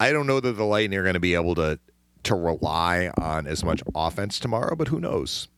I 0.00 0.12
don't 0.12 0.26
know 0.26 0.40
that 0.40 0.52
the 0.52 0.64
Lightning 0.64 0.98
are 0.98 1.02
going 1.02 1.14
to 1.14 1.20
be 1.20 1.34
able 1.34 1.54
to 1.56 1.78
to 2.24 2.34
rely 2.34 3.10
on 3.16 3.46
as 3.46 3.64
much 3.64 3.82
offense 3.94 4.38
tomorrow, 4.38 4.74
but 4.74 4.88
who 4.88 5.00
knows? 5.00 5.48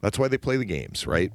That's 0.00 0.18
why 0.18 0.28
they 0.28 0.38
play 0.38 0.56
the 0.56 0.64
games, 0.64 1.06
right? 1.06 1.32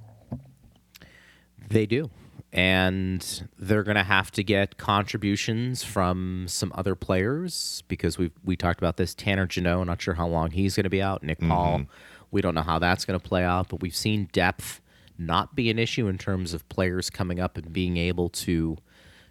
They 1.70 1.86
do. 1.86 2.10
And 2.54 3.50
they're 3.60 3.84
going 3.84 3.98
to 3.98 4.04
have 4.04 4.32
to 4.32 4.44
get 4.44 4.78
contributions 4.78 5.84
from 5.84 6.46
some 6.48 6.72
other 6.76 6.96
players 6.96 7.84
because 7.88 8.18
we 8.18 8.32
we 8.44 8.56
talked 8.56 8.80
about 8.80 8.98
this. 8.98 9.14
Tanner 9.14 9.46
Jeannot, 9.46 9.84
not 9.86 10.02
sure 10.02 10.14
how 10.14 10.28
long 10.28 10.52
he's 10.52 10.76
going 10.76 10.86
to 10.86 10.90
be 10.90 11.02
out. 11.02 11.24
Nick 11.24 11.40
mm-hmm. 11.40 11.50
Paul, 11.50 11.82
we 12.32 12.42
don't 12.42 12.56
know 12.56 12.62
how 12.62 12.80
that's 12.80 13.06
going 13.06 13.20
to 13.20 13.26
play 13.26 13.44
out, 13.44 13.68
but 13.70 13.82
we've 13.82 13.96
seen 13.96 14.30
depth 14.32 14.82
not 15.18 15.56
be 15.56 15.70
an 15.70 15.78
issue 15.78 16.08
in 16.08 16.18
terms 16.18 16.54
of 16.54 16.68
players 16.70 17.10
coming 17.10 17.40
up 17.40 17.58
and 17.58 17.74
being 17.74 17.98
able 17.98 18.30
to 18.30 18.78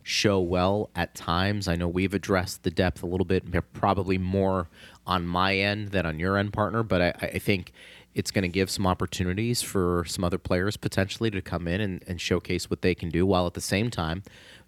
show 0.03 0.39
well 0.39 0.91
at 0.95 1.15
times. 1.15 1.67
I 1.67 1.75
know 1.75 1.89
we've 1.89 2.15
addressed 2.15 2.63
the 2.63 2.71
depth 2.71 3.03
a 3.03 3.07
little 3.07 3.25
bit, 3.25 3.45
probably 3.73 4.19
more 4.19 4.69
on 5.07 5.27
my 5.27 5.57
end 5.57 5.89
than 5.89 6.07
on 6.07 6.19
your 6.19 6.37
end, 6.37 6.53
partner, 6.53 6.83
but 6.83 7.03
I, 7.03 7.09
I 7.23 7.39
think 7.39 7.73
it's 8.17 8.31
going 8.31 8.43
to 8.43 8.49
give 8.49 8.71
some 8.71 8.87
opportunities 8.87 9.61
for 9.61 10.03
some 10.09 10.25
other 10.25 10.39
players 10.39 10.79
potentially 10.79 11.31
to 11.31 11.43
come 11.43 11.69
in 11.69 11.83
and, 11.83 12.03
and 12.09 12.19
showcase 12.19 12.71
what 12.71 12.81
they 12.81 12.95
can 12.95 13.11
do, 13.11 13.27
while 13.27 13.47
at 13.47 13.53
the 13.53 13.61
same 13.61 13.91
time, 13.91 14.23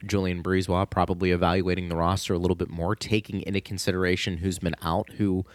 Julien 0.06 0.42
BriseBois 0.42 0.88
probably 0.90 1.30
evaluating 1.30 1.88
the 1.88 1.96
roster 1.96 2.34
a 2.34 2.38
little 2.38 2.54
bit 2.54 2.68
more, 2.68 2.94
taking 2.94 3.40
into 3.40 3.62
consideration 3.62 4.36
who's 4.36 4.58
been 4.58 4.74
out, 4.82 5.12
who 5.12 5.46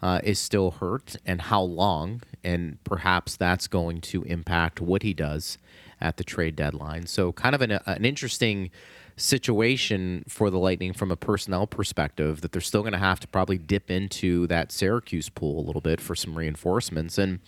uh, 0.00 0.20
is 0.24 0.38
still 0.38 0.70
hurt, 0.70 1.16
and 1.26 1.42
how 1.42 1.60
long, 1.60 2.22
and 2.42 2.82
perhaps 2.84 3.36
that's 3.36 3.68
going 3.68 4.00
to 4.00 4.22
impact 4.22 4.80
what 4.80 5.02
he 5.02 5.12
does 5.12 5.58
at 6.00 6.16
the 6.16 6.24
trade 6.24 6.56
deadline. 6.56 7.06
So, 7.06 7.32
kind 7.32 7.54
of 7.54 7.60
an, 7.60 7.72
an 7.84 8.06
interesting 8.06 8.70
situation 9.16 10.24
for 10.28 10.50
the 10.50 10.58
Lightning 10.58 10.92
from 10.92 11.10
a 11.10 11.16
personnel 11.16 11.66
perspective 11.66 12.40
that 12.40 12.52
they're 12.52 12.60
still 12.60 12.82
going 12.82 12.92
to 12.92 12.98
have 12.98 13.20
to 13.20 13.28
probably 13.28 13.58
dip 13.58 13.90
into 13.90 14.46
that 14.46 14.72
Syracuse 14.72 15.28
pool 15.28 15.60
a 15.60 15.66
little 15.66 15.80
bit 15.80 16.00
for 16.00 16.14
some 16.14 16.36
reinforcements. 16.36 17.18
And 17.18 17.40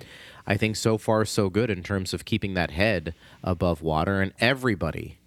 I 0.47 0.57
think 0.57 0.77
so 0.77 0.99
far, 0.99 1.25
so 1.25 1.49
good 1.49 1.71
in 1.71 1.83
terms 1.83 2.13
of 2.13 2.25
keeping 2.25 2.55
that 2.55 2.71
head 2.71 3.15
above 3.43 3.83
water. 3.83 4.21
And 4.21 4.33
everybody, 4.41 5.19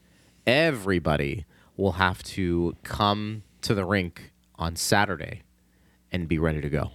everybody 0.46 1.46
will 1.76 1.94
have 1.94 2.24
to 2.24 2.76
come 2.84 3.44
to 3.62 3.74
the 3.74 3.86
rink 3.86 4.32
on 4.56 4.76
Saturday 4.76 5.44
and 6.12 6.28
be 6.28 6.40
ready 6.40 6.62
to 6.62 6.70
go. 6.70 6.92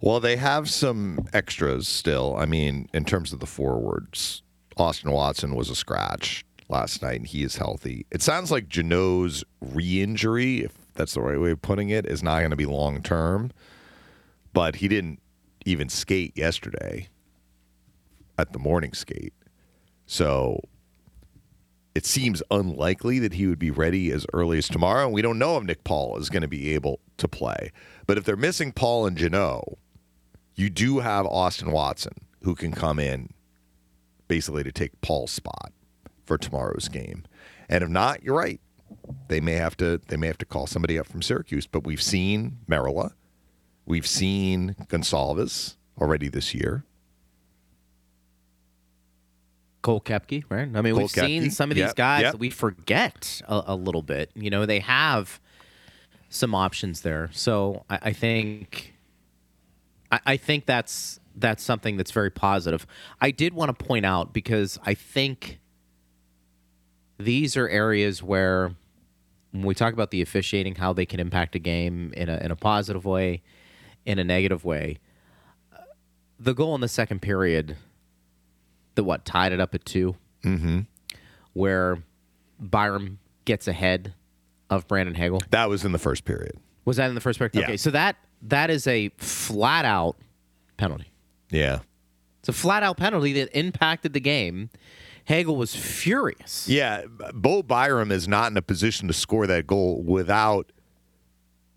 Well, 0.00 0.18
they 0.18 0.36
have 0.36 0.68
some 0.68 1.28
extras 1.32 1.86
still. 1.86 2.34
I 2.36 2.46
mean, 2.46 2.88
in 2.92 3.04
terms 3.04 3.32
of 3.32 3.40
the 3.40 3.46
forwards, 3.46 4.42
Austin 4.76 5.12
Watson 5.12 5.54
was 5.54 5.70
a 5.70 5.76
scratch 5.76 6.44
last 6.72 7.02
night, 7.02 7.16
and 7.16 7.26
he 7.26 7.44
is 7.44 7.56
healthy. 7.56 8.06
It 8.10 8.22
sounds 8.22 8.50
like 8.50 8.68
Jeannot's 8.68 9.44
re-injury, 9.60 10.64
if 10.64 10.72
that's 10.94 11.14
the 11.14 11.20
right 11.20 11.40
way 11.40 11.52
of 11.52 11.62
putting 11.62 11.90
it, 11.90 12.06
is 12.06 12.22
not 12.22 12.40
going 12.40 12.50
to 12.50 12.56
be 12.56 12.66
long 12.66 13.02
term. 13.02 13.52
But 14.52 14.76
he 14.76 14.88
didn't 14.88 15.20
even 15.64 15.88
skate 15.88 16.36
yesterday 16.36 17.08
at 18.36 18.52
the 18.52 18.58
morning 18.58 18.92
skate, 18.92 19.34
so 20.06 20.60
it 21.94 22.06
seems 22.06 22.42
unlikely 22.50 23.18
that 23.18 23.34
he 23.34 23.46
would 23.46 23.58
be 23.58 23.70
ready 23.70 24.10
as 24.10 24.26
early 24.32 24.58
as 24.58 24.68
tomorrow. 24.68 25.04
And 25.04 25.14
we 25.14 25.22
don't 25.22 25.38
know 25.38 25.58
if 25.58 25.64
Nick 25.64 25.84
Paul 25.84 26.16
is 26.18 26.30
going 26.30 26.42
to 26.42 26.48
be 26.48 26.74
able 26.74 27.00
to 27.18 27.28
play. 27.28 27.70
But 28.06 28.18
if 28.18 28.24
they're 28.24 28.36
missing 28.36 28.72
Paul 28.72 29.06
and 29.06 29.16
Jeannot, 29.16 29.76
you 30.54 30.70
do 30.70 31.00
have 31.00 31.26
Austin 31.26 31.70
Watson 31.70 32.14
who 32.42 32.54
can 32.54 32.72
come 32.72 32.98
in 32.98 33.32
basically 34.26 34.64
to 34.64 34.72
take 34.72 35.00
Paul's 35.02 35.30
spot 35.30 35.72
for 36.24 36.38
tomorrow's 36.38 36.88
game. 36.88 37.24
And 37.68 37.82
if 37.82 37.90
not, 37.90 38.22
you're 38.22 38.36
right. 38.36 38.60
They 39.28 39.40
may 39.40 39.54
have 39.54 39.76
to 39.78 40.00
they 40.08 40.16
may 40.16 40.26
have 40.26 40.38
to 40.38 40.46
call 40.46 40.66
somebody 40.66 40.98
up 40.98 41.06
from 41.06 41.22
Syracuse. 41.22 41.66
But 41.66 41.84
we've 41.84 42.02
seen 42.02 42.58
Merelä, 42.68 43.12
we've 43.86 44.06
seen 44.06 44.76
Goncalves 44.88 45.76
already 46.00 46.28
this 46.28 46.54
year. 46.54 46.84
Cole 49.82 50.00
Koepke, 50.00 50.44
right? 50.48 50.68
I 50.74 50.80
mean, 50.80 50.94
Cole 50.94 51.02
we've 51.02 51.10
seen 51.10 51.50
some 51.50 51.70
of 51.70 51.74
these 51.74 51.86
yep, 51.86 51.96
guys 51.96 52.22
yep. 52.22 52.32
that 52.32 52.38
we 52.38 52.50
forget 52.50 53.42
a, 53.48 53.62
a 53.68 53.74
little 53.74 54.02
bit. 54.02 54.30
You 54.34 54.48
know, 54.48 54.64
they 54.64 54.78
have 54.78 55.40
some 56.28 56.54
options 56.54 57.00
there. 57.00 57.30
So 57.32 57.84
I, 57.90 57.98
I 58.02 58.12
think, 58.12 58.94
I, 60.12 60.20
I 60.24 60.36
think 60.36 60.66
that's 60.66 61.18
that's 61.34 61.62
something 61.62 61.96
that's 61.96 62.12
very 62.12 62.30
positive. 62.30 62.86
I 63.20 63.30
did 63.30 63.54
want 63.54 63.76
to 63.76 63.84
point 63.84 64.06
out 64.06 64.32
because 64.32 64.78
I 64.84 64.94
think 64.94 65.58
these 67.18 67.56
are 67.56 67.68
areas 67.68 68.22
where 68.22 68.74
when 69.52 69.64
we 69.64 69.74
talk 69.74 69.92
about 69.92 70.10
the 70.10 70.22
officiating, 70.22 70.76
how 70.76 70.92
they 70.92 71.06
can 71.06 71.20
impact 71.20 71.54
a 71.54 71.58
game 71.58 72.12
in 72.16 72.28
a 72.28 72.38
in 72.38 72.50
a 72.50 72.56
positive 72.56 73.04
way, 73.04 73.42
in 74.04 74.18
a 74.18 74.24
negative 74.24 74.64
way. 74.64 74.98
The 76.38 76.54
goal 76.54 76.74
in 76.74 76.80
the 76.80 76.88
second 76.88 77.22
period 77.22 77.76
that 78.94 79.04
what 79.04 79.24
tied 79.24 79.52
it 79.52 79.60
up 79.60 79.74
at 79.74 79.84
2 79.84 80.16
mm-hmm. 80.44 80.80
where 81.52 82.02
Byram 82.58 83.18
gets 83.44 83.68
ahead 83.68 84.14
of 84.68 84.88
Brandon 84.88 85.14
Hagel. 85.14 85.40
That 85.50 85.68
was 85.68 85.84
in 85.84 85.92
the 85.92 85.98
first 85.98 86.24
period. 86.24 86.56
Was 86.84 86.96
that 86.96 87.08
in 87.08 87.14
the 87.14 87.20
first 87.20 87.38
period? 87.38 87.54
Yeah. 87.54 87.64
Okay, 87.64 87.76
so 87.76 87.90
that 87.90 88.16
that 88.42 88.70
is 88.70 88.86
a 88.86 89.10
flat 89.18 89.84
out 89.84 90.16
penalty. 90.76 91.12
Yeah. 91.50 91.80
It's 92.40 92.48
a 92.48 92.52
flat 92.52 92.82
out 92.82 92.96
penalty 92.96 93.34
that 93.34 93.56
impacted 93.56 94.14
the 94.14 94.20
game. 94.20 94.70
Hagel 95.24 95.56
was 95.56 95.74
furious. 95.74 96.68
Yeah, 96.68 97.02
Bo 97.34 97.62
Byram 97.62 98.10
is 98.10 98.26
not 98.26 98.50
in 98.50 98.56
a 98.56 98.62
position 98.62 99.08
to 99.08 99.14
score 99.14 99.46
that 99.46 99.66
goal 99.66 100.02
without 100.02 100.72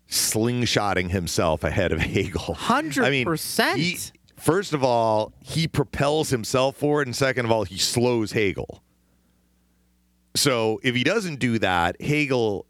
slingshotting 0.08 1.10
himself 1.10 1.64
ahead 1.64 1.92
of 1.92 2.00
Hagel. 2.02 2.54
100%. 2.54 3.76
he- 3.76 3.98
first 4.36 4.72
of 4.72 4.82
all, 4.84 5.32
he 5.42 5.66
propels 5.68 6.30
himself 6.30 6.76
forward, 6.76 7.06
and 7.06 7.14
second 7.16 7.44
of 7.46 7.50
all, 7.52 7.64
he 7.64 7.78
slows 7.78 8.32
Hagel. 8.32 8.82
So 10.34 10.80
if 10.82 10.94
he 10.94 11.02
doesn't 11.04 11.36
do 11.38 11.58
that, 11.60 12.00
Hagel 12.00 12.66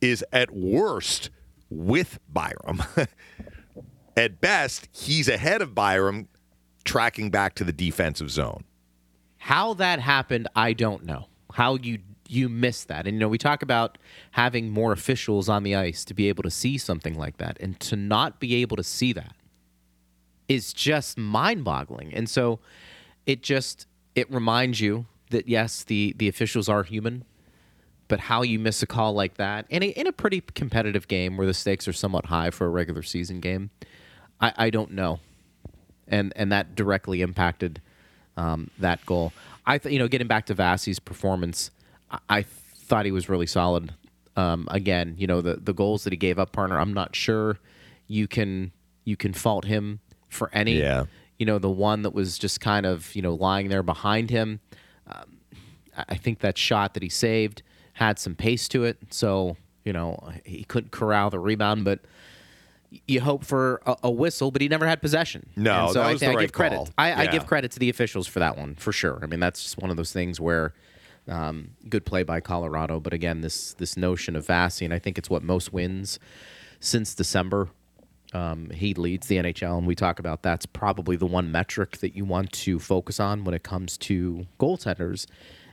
is 0.00 0.24
at 0.32 0.50
worst 0.52 1.30
with 1.70 2.18
Byram. 2.28 2.82
at 4.16 4.40
best, 4.40 4.88
he's 4.92 5.28
ahead 5.28 5.60
of 5.60 5.74
Byram, 5.74 6.28
tracking 6.84 7.30
back 7.30 7.54
to 7.56 7.64
the 7.64 7.72
defensive 7.72 8.30
zone. 8.30 8.64
How 9.44 9.74
that 9.74 10.00
happened, 10.00 10.48
I 10.56 10.72
don't 10.72 11.04
know. 11.04 11.26
How 11.52 11.74
you 11.74 11.98
you 12.30 12.48
missed 12.48 12.88
that. 12.88 13.06
And 13.06 13.16
you 13.16 13.20
know, 13.20 13.28
we 13.28 13.36
talk 13.36 13.60
about 13.60 13.98
having 14.30 14.70
more 14.70 14.90
officials 14.90 15.50
on 15.50 15.64
the 15.64 15.74
ice 15.74 16.02
to 16.06 16.14
be 16.14 16.30
able 16.30 16.42
to 16.44 16.50
see 16.50 16.78
something 16.78 17.14
like 17.18 17.36
that 17.36 17.58
and 17.60 17.78
to 17.80 17.94
not 17.94 18.40
be 18.40 18.54
able 18.62 18.78
to 18.78 18.82
see 18.82 19.12
that 19.12 19.36
is 20.48 20.72
just 20.72 21.18
mind-boggling. 21.18 22.14
And 22.14 22.26
so 22.26 22.58
it 23.26 23.42
just 23.42 23.86
it 24.14 24.32
reminds 24.32 24.80
you 24.80 25.04
that 25.28 25.46
yes, 25.46 25.84
the 25.84 26.14
the 26.16 26.26
officials 26.26 26.70
are 26.70 26.82
human, 26.82 27.22
but 28.08 28.20
how 28.20 28.40
you 28.40 28.58
miss 28.58 28.82
a 28.82 28.86
call 28.86 29.12
like 29.12 29.34
that 29.34 29.66
in 29.68 29.82
a 29.82 29.88
in 29.88 30.06
a 30.06 30.12
pretty 30.12 30.40
competitive 30.40 31.06
game 31.06 31.36
where 31.36 31.46
the 31.46 31.52
stakes 31.52 31.86
are 31.86 31.92
somewhat 31.92 32.24
high 32.24 32.48
for 32.48 32.64
a 32.64 32.70
regular 32.70 33.02
season 33.02 33.40
game, 33.40 33.68
I, 34.40 34.54
I 34.56 34.70
don't 34.70 34.92
know. 34.92 35.20
And 36.08 36.32
and 36.34 36.50
that 36.50 36.74
directly 36.74 37.20
impacted 37.20 37.82
um, 38.36 38.70
that 38.78 39.04
goal. 39.06 39.32
I 39.66 39.78
th- 39.78 39.92
you 39.92 39.98
know, 39.98 40.08
getting 40.08 40.26
back 40.26 40.46
to 40.46 40.54
Vassie's 40.54 40.98
performance, 40.98 41.70
I, 42.10 42.18
I 42.28 42.42
thought 42.42 43.04
he 43.04 43.12
was 43.12 43.28
really 43.28 43.46
solid. 43.46 43.94
Um, 44.36 44.66
again, 44.70 45.14
you 45.16 45.26
know, 45.26 45.40
the 45.40 45.56
the 45.56 45.72
goals 45.72 46.04
that 46.04 46.12
he 46.12 46.16
gave 46.16 46.38
up, 46.38 46.52
partner. 46.52 46.78
I'm 46.78 46.92
not 46.92 47.14
sure 47.14 47.58
you 48.08 48.26
can 48.26 48.72
you 49.04 49.16
can 49.16 49.32
fault 49.32 49.64
him 49.64 50.00
for 50.28 50.50
any. 50.52 50.78
Yeah. 50.78 51.04
You 51.38 51.46
know, 51.46 51.58
the 51.58 51.70
one 51.70 52.02
that 52.02 52.14
was 52.14 52.38
just 52.38 52.60
kind 52.60 52.86
of 52.86 53.14
you 53.14 53.22
know 53.22 53.34
lying 53.34 53.68
there 53.68 53.82
behind 53.82 54.30
him. 54.30 54.60
Um, 55.06 55.38
I 55.96 56.16
think 56.16 56.40
that 56.40 56.58
shot 56.58 56.94
that 56.94 57.02
he 57.02 57.08
saved 57.08 57.62
had 57.94 58.18
some 58.18 58.34
pace 58.34 58.66
to 58.68 58.84
it, 58.84 58.98
so 59.10 59.56
you 59.84 59.92
know 59.92 60.32
he 60.44 60.64
couldn't 60.64 60.90
corral 60.90 61.30
the 61.30 61.38
rebound, 61.38 61.84
but 61.84 62.00
you 63.06 63.20
hope 63.20 63.44
for 63.44 63.80
a, 63.86 63.96
a 64.04 64.10
whistle, 64.10 64.50
but 64.50 64.62
he 64.62 64.68
never 64.68 64.86
had 64.86 65.00
possession. 65.00 65.48
No, 65.56 65.84
And 65.86 65.92
so 65.92 66.00
that 66.00 66.06
I 66.08 66.12
was 66.12 66.20
think 66.20 66.32
I 66.32 66.34
right 66.36 66.42
give 66.42 66.52
credit. 66.52 66.76
call. 66.76 66.88
I, 66.98 67.12
I 67.12 67.22
Yeah. 67.24 67.32
give 67.32 67.46
credit 67.46 67.70
to 67.72 67.78
the 67.78 67.88
officials 67.90 68.26
for 68.26 68.38
that 68.40 68.56
one 68.58 68.74
for 68.76 68.92
sure. 68.92 69.20
I 69.22 69.26
mean, 69.26 69.40
that's 69.40 69.62
just 69.62 69.78
one 69.78 69.90
of 69.90 69.96
those 69.96 70.12
things 70.12 70.40
where 70.40 70.74
um, 71.26 71.70
good 71.88 72.04
play 72.04 72.22
by 72.22 72.40
Colorado, 72.40 73.00
but 73.00 73.12
again, 73.14 73.40
this 73.40 73.72
this 73.74 73.96
notion 73.96 74.36
of 74.36 74.46
Vassy, 74.46 74.84
and 74.84 74.92
I 74.92 74.98
think 74.98 75.16
it's 75.16 75.30
what 75.30 75.42
most 75.42 75.72
wins 75.72 76.18
since 76.80 77.14
December. 77.14 77.68
Um, 78.34 78.68
he 78.70 78.94
leads 78.94 79.28
the 79.28 79.36
NHL, 79.36 79.78
and 79.78 79.86
we 79.86 79.94
talk 79.94 80.18
about 80.18 80.42
that's 80.42 80.66
probably 80.66 81.16
the 81.16 81.24
one 81.26 81.50
metric 81.52 81.98
that 81.98 82.14
you 82.16 82.24
want 82.24 82.52
to 82.52 82.78
focus 82.78 83.20
on 83.20 83.44
when 83.44 83.54
it 83.54 83.62
comes 83.62 83.96
to 83.98 84.46
goaltenders. 84.58 85.26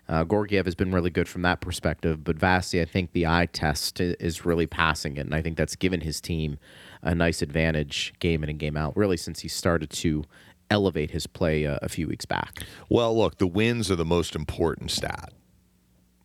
Uh, 0.10 0.26
Georgiev 0.26 0.66
has 0.66 0.76
been 0.76 0.92
really 0.92 1.10
good 1.10 1.30
from 1.30 1.42
that 1.44 1.62
perspective, 1.62 2.24
but 2.24 2.38
Vassy, 2.38 2.82
I 2.82 2.86
think 2.86 3.14
the 3.14 3.26
eye 3.26 3.48
test 3.52 4.02
is 4.02 4.46
really 4.46 4.68
passing 4.68 5.18
it, 5.18 5.22
and 5.22 5.34
I 5.34 5.42
think 5.42 5.58
that's 5.58 5.76
given 5.76 6.02
his 6.02 6.20
team 6.20 6.58
a 7.02 7.16
nice 7.16 7.42
advantage 7.42 8.14
game 8.20 8.44
in 8.44 8.50
and 8.50 8.60
game 8.60 8.76
out, 8.76 8.96
really 8.98 9.18
since 9.18 9.40
he 9.40 9.48
started 9.48 9.90
to 9.90 10.26
elevate 10.70 11.12
his 11.12 11.28
play 11.28 11.66
uh, 11.66 11.80
a 11.82 11.90
few 11.90 12.08
weeks 12.08 12.26
back. 12.26 12.64
Well, 12.90 13.18
look, 13.18 13.38
the 13.38 13.48
wins 13.48 13.92
are 13.92 13.96
the 13.96 14.06
most 14.06 14.36
important 14.36 14.92
stat 14.92 15.34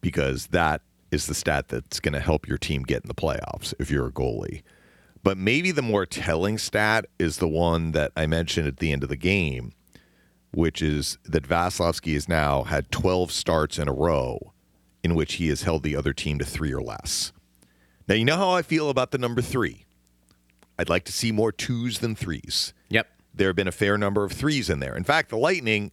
because 0.00 0.48
that 0.48 0.82
is 1.10 1.26
the 1.26 1.34
stat 1.34 1.68
that's 1.68 2.00
going 2.00 2.14
to 2.14 2.20
help 2.20 2.48
your 2.48 2.58
team 2.58 2.82
get 2.82 3.02
in 3.02 3.08
the 3.08 3.14
playoffs 3.14 3.74
if 3.78 3.90
you're 3.90 4.06
a 4.06 4.12
goalie. 4.12 4.62
But 5.22 5.36
maybe 5.36 5.72
the 5.72 5.82
more 5.82 6.06
telling 6.06 6.58
stat 6.58 7.06
is 7.18 7.38
the 7.38 7.48
one 7.48 7.92
that 7.92 8.12
I 8.16 8.26
mentioned 8.26 8.68
at 8.68 8.76
the 8.76 8.92
end 8.92 9.02
of 9.02 9.08
the 9.08 9.16
game, 9.16 9.72
which 10.56 10.80
is 10.80 11.18
that 11.22 11.46
Vasilevskiy 11.46 12.14
has 12.14 12.30
now 12.30 12.62
had 12.62 12.90
12 12.90 13.30
starts 13.30 13.78
in 13.78 13.88
a 13.88 13.92
row 13.92 14.54
in 15.04 15.14
which 15.14 15.34
he 15.34 15.48
has 15.48 15.64
held 15.64 15.82
the 15.82 15.94
other 15.94 16.14
team 16.14 16.38
to 16.38 16.46
three 16.46 16.72
or 16.72 16.80
less. 16.80 17.30
Now, 18.08 18.14
you 18.14 18.24
know 18.24 18.38
how 18.38 18.52
I 18.52 18.62
feel 18.62 18.88
about 18.88 19.10
the 19.10 19.18
number 19.18 19.42
three. 19.42 19.84
I'd 20.78 20.88
like 20.88 21.04
to 21.04 21.12
see 21.12 21.30
more 21.30 21.52
twos 21.52 21.98
than 21.98 22.16
threes. 22.16 22.72
Yep. 22.88 23.06
There 23.34 23.48
have 23.48 23.56
been 23.56 23.68
a 23.68 23.72
fair 23.72 23.98
number 23.98 24.24
of 24.24 24.32
threes 24.32 24.70
in 24.70 24.80
there. 24.80 24.96
In 24.96 25.04
fact, 25.04 25.28
the 25.28 25.36
Lightning, 25.36 25.90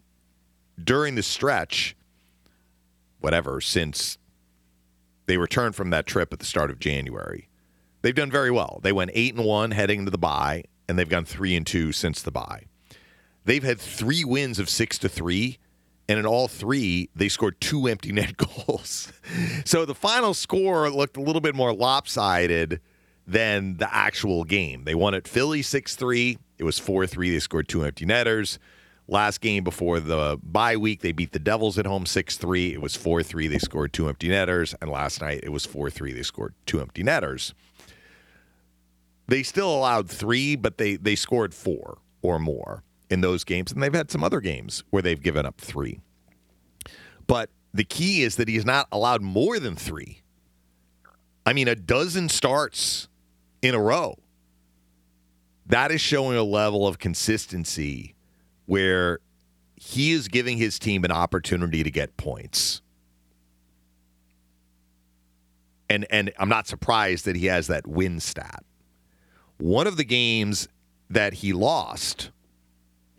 during 0.82 1.15
the 1.15 1.24
stretch, 1.24 1.98
whatever, 3.20 3.60
since 3.60 4.17
they 5.25 5.36
returned 5.36 5.75
from 5.75 5.89
that 5.89 6.05
trip 6.05 6.32
at 6.32 6.39
the 6.39 6.46
start 6.46 6.72
of 6.72 6.79
January, 6.79 7.50
they've 8.01 8.15
done 8.15 8.32
very 8.32 8.50
well. 8.50 8.79
They 8.82 8.93
went 8.93 9.12
eight 9.13 9.36
and 9.36 9.43
one 9.43 9.72
heading 9.72 10.00
into 10.00 10.12
the 10.12 10.17
bye, 10.17 10.63
and 10.88 10.98
they've 10.98 11.10
gone 11.10 11.25
three 11.25 11.53
and 11.53 11.67
two 11.67 11.91
since 11.91 12.22
the 12.22 12.32
bye. 12.32 12.67
They've 13.45 13.63
had 13.63 13.79
three 13.79 14.23
wins 14.23 14.59
of 14.59 14.69
six 14.69 14.97
to 15.00 15.09
three, 15.09 15.57
and 16.07 16.19
in 16.19 16.25
all 16.25 16.47
three, 16.47 17.09
they 17.15 17.29
scored 17.29 17.59
two 17.59 17.88
empty 17.88 18.12
net 18.12 18.38
goals. 18.67 19.12
so 19.65 19.85
the 19.85 19.95
final 19.95 20.33
score 20.33 20.89
looked 20.89 21.17
a 21.17 21.21
little 21.21 21.41
bit 21.41 21.55
more 21.55 21.73
lopsided 21.73 22.79
than 23.27 23.77
the 23.77 23.93
actual 23.93 24.43
game. 24.43 24.83
They 24.83 24.95
won 24.95 25.13
at 25.13 25.27
Philly 25.27 25.62
6 25.62 25.95
3. 25.95 26.38
It 26.57 26.63
was 26.63 26.79
4 26.79 27.07
3. 27.07 27.29
They 27.31 27.39
scored 27.39 27.67
two 27.67 27.83
empty 27.83 28.05
netters. 28.05 28.59
Last 29.07 29.41
game 29.41 29.65
before 29.65 30.00
the 30.00 30.39
bye 30.41 30.77
week, 30.77 31.01
they 31.01 31.12
beat 31.12 31.33
the 31.33 31.39
Devils 31.39 31.77
at 31.77 31.85
home 31.85 32.05
6 32.05 32.38
3. 32.38 32.73
It 32.73 32.81
was 32.81 32.95
4 32.95 33.23
3. 33.23 33.47
They 33.47 33.59
scored 33.59 33.93
two 33.93 34.07
empty 34.07 34.29
netters. 34.29 34.75
And 34.81 34.89
last 34.89 35.21
night, 35.21 35.41
it 35.43 35.50
was 35.50 35.65
4 35.65 35.89
3. 35.89 36.13
They 36.13 36.23
scored 36.23 36.53
two 36.65 36.79
empty 36.79 37.03
netters. 37.03 37.53
They 39.27 39.43
still 39.43 39.73
allowed 39.73 40.09
three, 40.09 40.55
but 40.55 40.77
they, 40.77 40.97
they 40.97 41.15
scored 41.15 41.53
four 41.53 42.00
or 42.21 42.39
more 42.39 42.83
in 43.13 43.22
those 43.22 43.43
games. 43.43 43.72
And 43.72 43.82
they've 43.82 43.93
had 43.93 44.10
some 44.10 44.24
other 44.24 44.41
games 44.41 44.84
where 44.89 45.03
they've 45.03 45.22
given 45.22 45.46
up 45.46 45.62
three. 45.62 46.01
But 47.27 47.50
the 47.74 47.84
key 47.84 48.24
is 48.24 48.36
that 48.38 48.48
he's 48.48 48.65
not 48.65 48.88
allowed 48.91 49.22
more 49.22 49.60
than 49.60 49.75
three. 49.75 50.24
I 51.46 51.53
mean, 51.53 51.67
a 51.67 51.75
dozen 51.75 52.27
starts 52.27 53.08
in 53.62 53.75
a 53.75 53.79
row. 53.79 54.17
That 55.67 55.91
is 55.91 56.01
showing 56.01 56.38
a 56.38 56.43
level 56.43 56.88
of 56.88 56.98
consistency 56.98 58.15
where 58.65 59.20
he 59.75 60.12
is 60.12 60.27
giving 60.27 60.58
his 60.58 60.79
team 60.79 61.03
an 61.03 61.12
opportunity 61.12 61.84
to 61.84 61.91
get 61.91 62.17
points. 62.17 62.82
And 65.89 66.08
and 66.10 66.34
I'm 66.39 66.50
not 66.50 66.67
surprised 66.67 67.25
that 67.25 67.36
he 67.36 67.46
has 67.46 67.67
that 67.67 67.86
win 67.86 68.20
stat. 68.20 68.63
One 69.58 69.86
of 69.86 69.98
the 69.98 70.03
games 70.03 70.67
that 71.10 71.36
he 71.36 71.53
lost, 71.53 72.32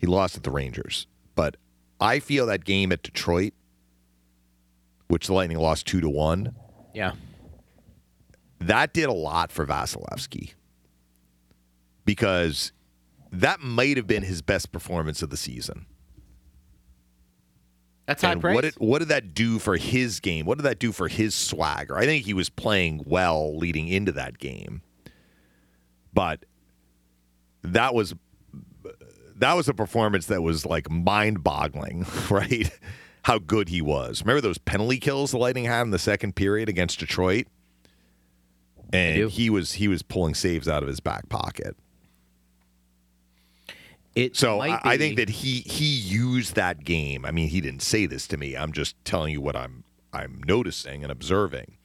he 0.04 0.10
lost 0.10 0.36
at 0.36 0.42
the 0.42 0.50
Rangers. 0.50 1.06
But 1.34 1.56
I 1.98 2.18
feel 2.18 2.44
that 2.46 2.64
game 2.64 2.92
at 2.92 3.02
Detroit, 3.02 3.54
which 5.08 5.26
the 5.28 5.32
Lightning 5.32 5.58
lost 5.58 5.86
two 5.86 6.00
to 6.02 6.10
one, 6.10 6.54
Yeah. 6.94 7.12
that 8.60 8.92
did 8.92 9.08
a 9.08 9.12
lot 9.12 9.50
for 9.50 9.64
Vasilevskiy 9.66 10.52
because 12.04 12.72
that 13.32 13.60
might 13.60 13.96
have 13.96 14.06
been 14.06 14.22
his 14.24 14.42
best 14.42 14.72
performance 14.72 15.22
of 15.22 15.30
the 15.30 15.36
season. 15.38 15.86
That's 18.06 18.22
high 18.22 18.32
and 18.32 18.40
praise. 18.42 18.54
what 18.54 18.60
did 18.64 18.74
what 18.74 18.98
did 18.98 19.08
that 19.08 19.32
do 19.32 19.58
for 19.58 19.78
his 19.78 20.20
game? 20.20 20.44
What 20.44 20.58
did 20.58 20.64
that 20.64 20.78
do 20.78 20.92
for 20.92 21.08
his 21.08 21.34
swagger? 21.34 21.96
I 21.96 22.04
think 22.04 22.26
he 22.26 22.34
was 22.34 22.50
playing 22.50 23.02
well 23.06 23.56
leading 23.56 23.88
into 23.88 24.12
that 24.12 24.36
game, 24.38 24.82
but 26.12 26.44
that 27.62 27.94
was 27.94 28.14
that 29.38 29.54
was 29.54 29.68
a 29.68 29.74
performance 29.74 30.26
that 30.26 30.42
was 30.42 30.64
like 30.64 30.90
mind-boggling, 30.90 32.06
right? 32.30 32.70
How 33.22 33.38
good 33.38 33.68
he 33.68 33.80
was. 33.80 34.22
Remember 34.22 34.40
those 34.40 34.58
penalty 34.58 34.98
kills 34.98 35.30
the 35.30 35.38
Lightning 35.38 35.64
had 35.64 35.82
in 35.82 35.90
the 35.90 35.98
second 35.98 36.36
period 36.36 36.68
against 36.68 36.98
Detroit? 36.98 37.46
And 38.92 39.30
he 39.30 39.50
was 39.50 39.72
he 39.72 39.88
was 39.88 40.02
pulling 40.02 40.34
saves 40.34 40.68
out 40.68 40.82
of 40.82 40.88
his 40.88 41.00
back 41.00 41.28
pocket. 41.28 41.76
it 44.14 44.36
So 44.36 44.60
I, 44.60 44.78
I 44.84 44.96
think 44.98 45.16
that 45.16 45.28
he 45.28 45.60
he 45.60 45.86
used 45.86 46.54
that 46.54 46.84
game. 46.84 47.24
I 47.24 47.30
mean, 47.32 47.48
he 47.48 47.60
didn't 47.60 47.82
say 47.82 48.06
this 48.06 48.28
to 48.28 48.36
me. 48.36 48.56
I'm 48.56 48.72
just 48.72 48.94
telling 49.04 49.32
you 49.32 49.40
what 49.40 49.56
I'm 49.56 49.84
I'm 50.12 50.42
noticing 50.46 51.02
and 51.02 51.10
observing. 51.10 51.76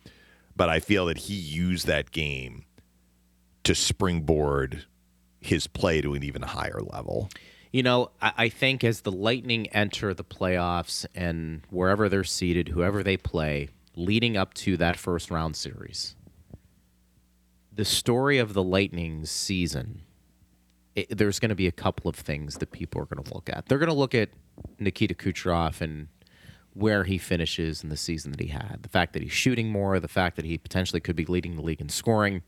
But 0.55 0.69
I 0.69 0.79
feel 0.79 1.05
that 1.07 1.17
he 1.17 1.33
used 1.35 1.88
that 1.88 2.12
game 2.12 2.65
to 3.63 3.73
springboard 3.73 4.85
his 5.39 5.67
play 5.67 6.02
to 6.02 6.13
an 6.13 6.23
even 6.23 6.41
higher 6.41 6.82
level. 6.82 7.30
You 7.71 7.84
know, 7.84 8.12
I, 8.21 8.34
I 8.38 8.49
think 8.49 8.84
as 8.84 9.02
the 9.02 9.12
Lightning 9.12 9.67
enter 9.67 10.13
the 10.13 10.23
playoffs 10.23 11.06
and 11.15 11.62
wherever 11.69 12.10
they're 12.10 12.23
seated, 12.23 12.69
whoever 12.69 13.04
they 13.04 13.17
play, 13.17 13.69
leading 13.95 14.38
up 14.38 14.54
to 14.56 14.78
that 14.78 14.97
first 14.97 15.32
round 15.32 15.56
series, 15.56 16.15
the 17.73 17.86
story 17.86 18.38
of 18.38 18.54
the 18.54 18.63
Lightning's 18.63 19.32
season, 19.32 20.02
it, 20.95 21.17
there's 21.17 21.39
going 21.39 21.49
to 21.49 21.56
be 21.56 21.67
a 21.67 21.71
couple 21.71 22.10
of 22.10 22.15
things 22.15 22.58
that 22.58 22.71
people 22.71 23.02
are 23.02 23.06
going 23.06 23.23
to 23.23 23.34
look 23.34 23.49
at. 23.49 23.67
They're 23.67 23.78
going 23.78 23.88
to 23.88 23.95
look 23.95 24.15
at 24.15 24.30
Nikita 24.80 25.13
Kucherov 25.13 25.80
and 25.82 26.08
where 26.73 27.04
he 27.04 27.17
finishes 27.17 27.84
in 27.84 27.89
the 27.89 27.97
season 27.97 28.32
that 28.32 28.39
he 28.39 28.47
had, 28.47 28.80
the 28.82 28.89
fact 28.89 29.13
that 29.13 29.21
he's 29.21 29.32
shooting 29.32 29.69
more, 29.69 29.99
the 29.99 30.08
fact 30.08 30.36
that 30.36 30.45
he 30.45 30.58
potentially 30.58 30.99
could 30.99 31.15
be 31.15 31.25
leading 31.25 31.56
the 31.56 31.62
league 31.62 31.82
in 31.82 31.89
scoring 31.89 32.41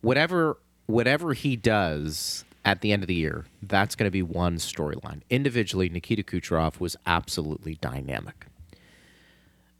whatever 0.00 0.58
whatever 0.88 1.34
he 1.34 1.54
does 1.54 2.44
at 2.64 2.80
the 2.80 2.92
end 2.92 3.04
of 3.04 3.06
the 3.06 3.14
year, 3.14 3.44
that's 3.62 3.94
going 3.94 4.06
to 4.06 4.10
be 4.10 4.22
one 4.22 4.56
storyline. 4.56 5.20
Individually, 5.30 5.88
Nikita 5.88 6.22
Kucherov 6.24 6.80
was 6.80 6.96
absolutely 7.06 7.76
dynamic. 7.76 8.46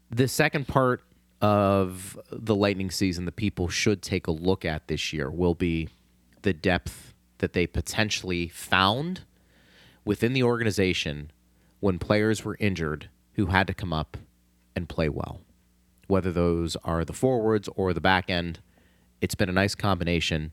The 0.09 0.27
second 0.27 0.67
part 0.67 1.03
of 1.41 2.19
the 2.31 2.55
Lightning 2.55 2.91
season 2.91 3.25
that 3.25 3.35
people 3.35 3.69
should 3.69 4.01
take 4.01 4.27
a 4.27 4.31
look 4.31 4.63
at 4.63 4.87
this 4.87 5.11
year 5.11 5.29
will 5.29 5.55
be 5.55 5.89
the 6.43 6.53
depth 6.53 7.13
that 7.39 7.53
they 7.53 7.65
potentially 7.65 8.47
found 8.47 9.21
within 10.05 10.33
the 10.33 10.43
organization 10.43 11.31
when 11.79 11.97
players 11.97 12.45
were 12.45 12.57
injured 12.59 13.09
who 13.33 13.47
had 13.47 13.67
to 13.67 13.73
come 13.73 13.93
up 13.93 14.17
and 14.75 14.87
play 14.87 15.09
well. 15.09 15.41
Whether 16.07 16.31
those 16.31 16.75
are 16.83 17.03
the 17.05 17.13
forwards 17.13 17.69
or 17.75 17.93
the 17.93 18.01
back 18.01 18.29
end, 18.29 18.59
it's 19.21 19.35
been 19.35 19.49
a 19.49 19.53
nice 19.53 19.75
combination, 19.75 20.51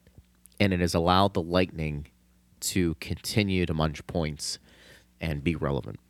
and 0.58 0.72
it 0.72 0.80
has 0.80 0.94
allowed 0.94 1.34
the 1.34 1.42
Lightning 1.42 2.06
to 2.60 2.94
continue 2.94 3.66
to 3.66 3.74
munch 3.74 4.06
points 4.06 4.58
and 5.20 5.44
be 5.44 5.54
relevant. 5.54 6.00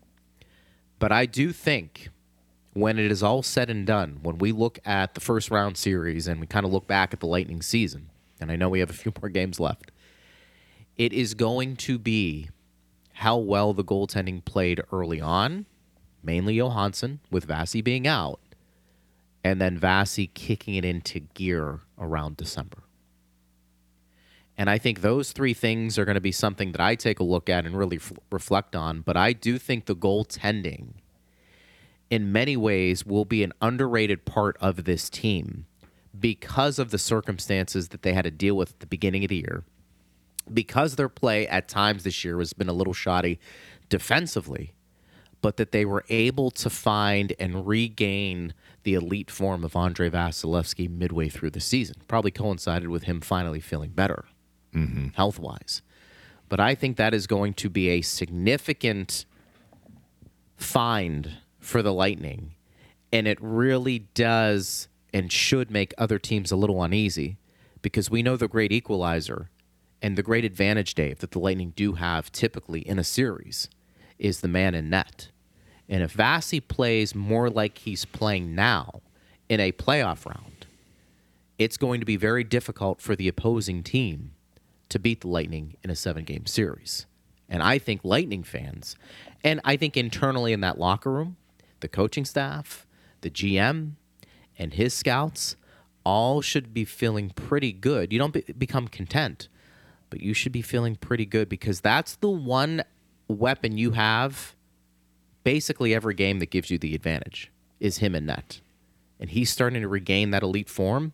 But 0.98 1.12
I 1.12 1.26
do 1.26 1.52
think 1.52 2.08
when 2.72 2.98
it 2.98 3.10
is 3.10 3.22
all 3.22 3.42
said 3.42 3.70
and 3.70 3.86
done, 3.86 4.18
when 4.22 4.38
we 4.38 4.52
look 4.52 4.78
at 4.84 5.14
the 5.14 5.20
first 5.20 5.50
round 5.50 5.76
series 5.76 6.26
and 6.26 6.40
we 6.40 6.46
kind 6.46 6.66
of 6.66 6.72
look 6.72 6.86
back 6.86 7.12
at 7.12 7.20
the 7.20 7.26
Lightning 7.26 7.62
season, 7.62 8.10
and 8.40 8.50
I 8.50 8.56
know 8.56 8.68
we 8.68 8.80
have 8.80 8.90
a 8.90 8.94
few 8.94 9.12
more 9.20 9.28
games 9.28 9.58
left, 9.58 9.90
it 10.96 11.12
is 11.12 11.34
going 11.34 11.76
to 11.76 11.98
be 11.98 12.48
how 13.14 13.38
well 13.38 13.72
the 13.72 13.84
goaltending 13.84 14.44
played 14.44 14.82
early 14.92 15.20
on, 15.20 15.64
mainly 16.22 16.56
Johansson, 16.58 17.20
with 17.30 17.48
Vasi 17.48 17.82
being 17.82 18.06
out, 18.06 18.40
and 19.42 19.60
then 19.60 19.78
Vasi 19.78 20.32
kicking 20.34 20.74
it 20.74 20.84
into 20.84 21.20
gear 21.20 21.80
around 21.98 22.36
December. 22.36 22.82
And 24.58 24.70
I 24.70 24.78
think 24.78 25.00
those 25.00 25.32
three 25.32 25.52
things 25.52 25.98
are 25.98 26.04
going 26.04 26.14
to 26.14 26.20
be 26.20 26.32
something 26.32 26.72
that 26.72 26.80
I 26.80 26.94
take 26.94 27.20
a 27.20 27.24
look 27.24 27.48
at 27.50 27.66
and 27.66 27.76
really 27.76 27.98
f- 27.98 28.12
reflect 28.30 28.74
on. 28.74 29.00
But 29.00 29.16
I 29.16 29.32
do 29.32 29.58
think 29.58 29.84
the 29.84 29.96
goaltending, 29.96 30.94
in 32.08 32.32
many 32.32 32.56
ways, 32.56 33.04
will 33.04 33.26
be 33.26 33.42
an 33.42 33.52
underrated 33.60 34.24
part 34.24 34.56
of 34.60 34.84
this 34.84 35.10
team 35.10 35.66
because 36.18 36.78
of 36.78 36.90
the 36.90 36.98
circumstances 36.98 37.88
that 37.88 38.00
they 38.00 38.14
had 38.14 38.24
to 38.24 38.30
deal 38.30 38.56
with 38.56 38.70
at 38.70 38.80
the 38.80 38.86
beginning 38.86 39.24
of 39.24 39.28
the 39.28 39.36
year. 39.36 39.64
Because 40.52 40.96
their 40.96 41.10
play 41.10 41.46
at 41.48 41.68
times 41.68 42.04
this 42.04 42.24
year 42.24 42.38
has 42.38 42.54
been 42.54 42.68
a 42.68 42.72
little 42.72 42.94
shoddy 42.94 43.38
defensively, 43.90 44.72
but 45.42 45.58
that 45.58 45.72
they 45.72 45.84
were 45.84 46.04
able 46.08 46.50
to 46.52 46.70
find 46.70 47.34
and 47.38 47.66
regain 47.66 48.54
the 48.84 48.94
elite 48.94 49.30
form 49.30 49.64
of 49.64 49.76
Andrei 49.76 50.08
Vasilevskiy 50.08 50.88
midway 50.88 51.28
through 51.28 51.50
the 51.50 51.60
season. 51.60 51.96
Probably 52.08 52.30
coincided 52.30 52.88
with 52.88 53.02
him 53.02 53.20
finally 53.20 53.60
feeling 53.60 53.90
better 53.90 54.24
Mm-hmm. 54.76 55.08
health 55.14 55.38
wise. 55.38 55.82
But 56.48 56.60
I 56.60 56.74
think 56.74 56.96
that 56.96 57.14
is 57.14 57.26
going 57.26 57.54
to 57.54 57.70
be 57.70 57.88
a 57.88 58.02
significant 58.02 59.24
find 60.56 61.38
for 61.58 61.82
the 61.82 61.92
Lightning. 61.92 62.54
And 63.12 63.26
it 63.26 63.38
really 63.40 64.00
does 64.14 64.88
and 65.12 65.32
should 65.32 65.70
make 65.70 65.94
other 65.96 66.18
teams 66.18 66.52
a 66.52 66.56
little 66.56 66.82
uneasy 66.82 67.38
because 67.82 68.10
we 68.10 68.22
know 68.22 68.36
the 68.36 68.48
great 68.48 68.72
equalizer 68.72 69.50
and 70.02 70.16
the 70.16 70.22
great 70.22 70.44
advantage, 70.44 70.94
Dave, 70.94 71.20
that 71.20 71.30
the 71.30 71.38
Lightning 71.38 71.72
do 71.74 71.94
have 71.94 72.30
typically 72.30 72.80
in 72.80 72.98
a 72.98 73.04
series 73.04 73.68
is 74.18 74.40
the 74.40 74.48
man 74.48 74.74
in 74.74 74.90
net. 74.90 75.30
And 75.88 76.02
if 76.02 76.14
Vasi 76.14 76.60
plays 76.60 77.14
more 77.14 77.48
like 77.48 77.78
he's 77.78 78.04
playing 78.04 78.54
now 78.54 79.00
in 79.48 79.58
a 79.58 79.72
playoff 79.72 80.26
round, 80.26 80.66
it's 81.58 81.76
going 81.76 82.00
to 82.00 82.06
be 82.06 82.16
very 82.16 82.44
difficult 82.44 83.00
for 83.00 83.16
the 83.16 83.28
opposing 83.28 83.82
team 83.82 84.32
to 84.88 84.98
beat 84.98 85.20
the 85.20 85.28
Lightning 85.28 85.76
in 85.82 85.90
a 85.90 85.96
seven 85.96 86.24
game 86.24 86.46
series. 86.46 87.06
And 87.48 87.62
I 87.62 87.78
think 87.78 88.00
Lightning 88.02 88.42
fans, 88.42 88.96
and 89.44 89.60
I 89.64 89.76
think 89.76 89.96
internally 89.96 90.52
in 90.52 90.60
that 90.60 90.78
locker 90.78 91.12
room, 91.12 91.36
the 91.80 91.88
coaching 91.88 92.24
staff, 92.24 92.86
the 93.20 93.30
GM, 93.30 93.92
and 94.58 94.74
his 94.74 94.94
scouts 94.94 95.56
all 96.04 96.40
should 96.40 96.72
be 96.72 96.84
feeling 96.84 97.30
pretty 97.30 97.72
good. 97.72 98.12
You 98.12 98.18
don't 98.18 98.32
be- 98.32 98.52
become 98.56 98.88
content, 98.88 99.48
but 100.10 100.20
you 100.20 100.34
should 100.34 100.52
be 100.52 100.62
feeling 100.62 100.96
pretty 100.96 101.26
good 101.26 101.48
because 101.48 101.80
that's 101.80 102.16
the 102.16 102.30
one 102.30 102.82
weapon 103.28 103.76
you 103.76 103.92
have 103.92 104.54
basically 105.44 105.94
every 105.94 106.14
game 106.14 106.40
that 106.40 106.50
gives 106.50 106.70
you 106.70 106.78
the 106.78 106.94
advantage 106.94 107.52
is 107.78 107.98
him 107.98 108.14
in 108.14 108.26
net. 108.26 108.60
And 109.20 109.30
he's 109.30 109.50
starting 109.50 109.82
to 109.82 109.88
regain 109.88 110.30
that 110.32 110.42
elite 110.42 110.68
form. 110.68 111.12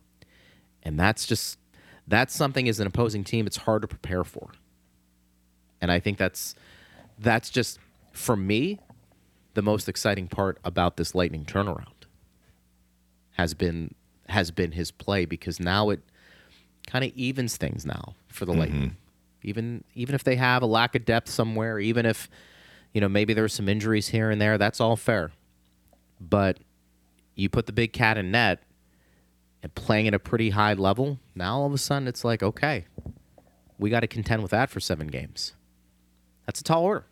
And 0.81 0.99
that's 0.99 1.25
just 1.25 1.59
that's 2.07 2.35
something 2.35 2.67
as 2.67 2.79
an 2.79 2.87
opposing 2.87 3.23
team 3.23 3.47
it's 3.47 3.57
hard 3.57 3.81
to 3.81 3.87
prepare 3.87 4.23
for. 4.23 4.51
And 5.81 5.91
I 5.91 5.99
think 5.99 6.17
that's 6.17 6.55
that's 7.19 7.49
just 7.49 7.79
for 8.11 8.35
me 8.35 8.79
the 9.53 9.61
most 9.61 9.87
exciting 9.87 10.27
part 10.27 10.57
about 10.63 10.97
this 10.97 11.13
lightning 11.13 11.45
turnaround 11.45 11.87
has 13.33 13.53
been 13.53 13.93
has 14.29 14.51
been 14.51 14.71
his 14.71 14.91
play 14.91 15.25
because 15.25 15.59
now 15.59 15.89
it 15.89 16.01
kind 16.87 17.03
of 17.05 17.11
evens 17.15 17.57
things 17.57 17.85
now 17.85 18.15
for 18.27 18.45
the 18.45 18.51
mm-hmm. 18.51 18.61
lightning. 18.61 18.97
Even 19.43 19.83
even 19.93 20.15
if 20.15 20.23
they 20.23 20.35
have 20.35 20.61
a 20.61 20.65
lack 20.65 20.95
of 20.95 21.05
depth 21.05 21.29
somewhere, 21.29 21.79
even 21.79 22.05
if 22.05 22.29
you 22.93 23.01
know 23.01 23.09
maybe 23.09 23.33
there's 23.33 23.53
some 23.53 23.67
injuries 23.67 24.07
here 24.09 24.29
and 24.29 24.41
there, 24.41 24.57
that's 24.57 24.79
all 24.79 24.95
fair. 24.95 25.31
But 26.19 26.59
you 27.35 27.49
put 27.49 27.65
the 27.65 27.73
big 27.73 27.93
cat 27.93 28.17
in 28.17 28.31
net 28.31 28.63
and 29.63 29.73
playing 29.73 30.07
at 30.07 30.13
a 30.13 30.19
pretty 30.19 30.51
high 30.51 30.73
level, 30.73 31.19
now 31.33 31.59
all 31.59 31.65
of 31.65 31.73
a 31.73 31.77
sudden 31.77 32.07
it's 32.07 32.23
like, 32.23 32.43
okay, 32.43 32.85
we 33.79 33.89
got 33.89 34.01
to 34.01 34.07
contend 34.07 34.41
with 34.41 34.51
that 34.51 34.69
for 34.69 34.79
seven 34.79 35.07
games. 35.07 35.53
That's 36.45 36.59
a 36.59 36.63
tall 36.63 36.83
order. 36.83 37.05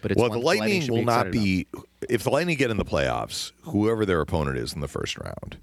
But 0.00 0.12
it's 0.12 0.20
well, 0.20 0.30
the 0.30 0.38
Lightning 0.38 0.82
should 0.82 0.90
will 0.90 1.04
not 1.04 1.28
excited 1.28 1.32
be. 1.32 1.66
If 2.08 2.24
the 2.24 2.30
Lightning 2.30 2.56
get 2.56 2.70
in 2.70 2.76
the 2.76 2.84
playoffs, 2.84 3.52
whoever 3.62 4.06
their 4.06 4.20
opponent 4.20 4.56
is 4.56 4.72
in 4.72 4.80
the 4.80 4.88
first 4.88 5.18
round, 5.18 5.58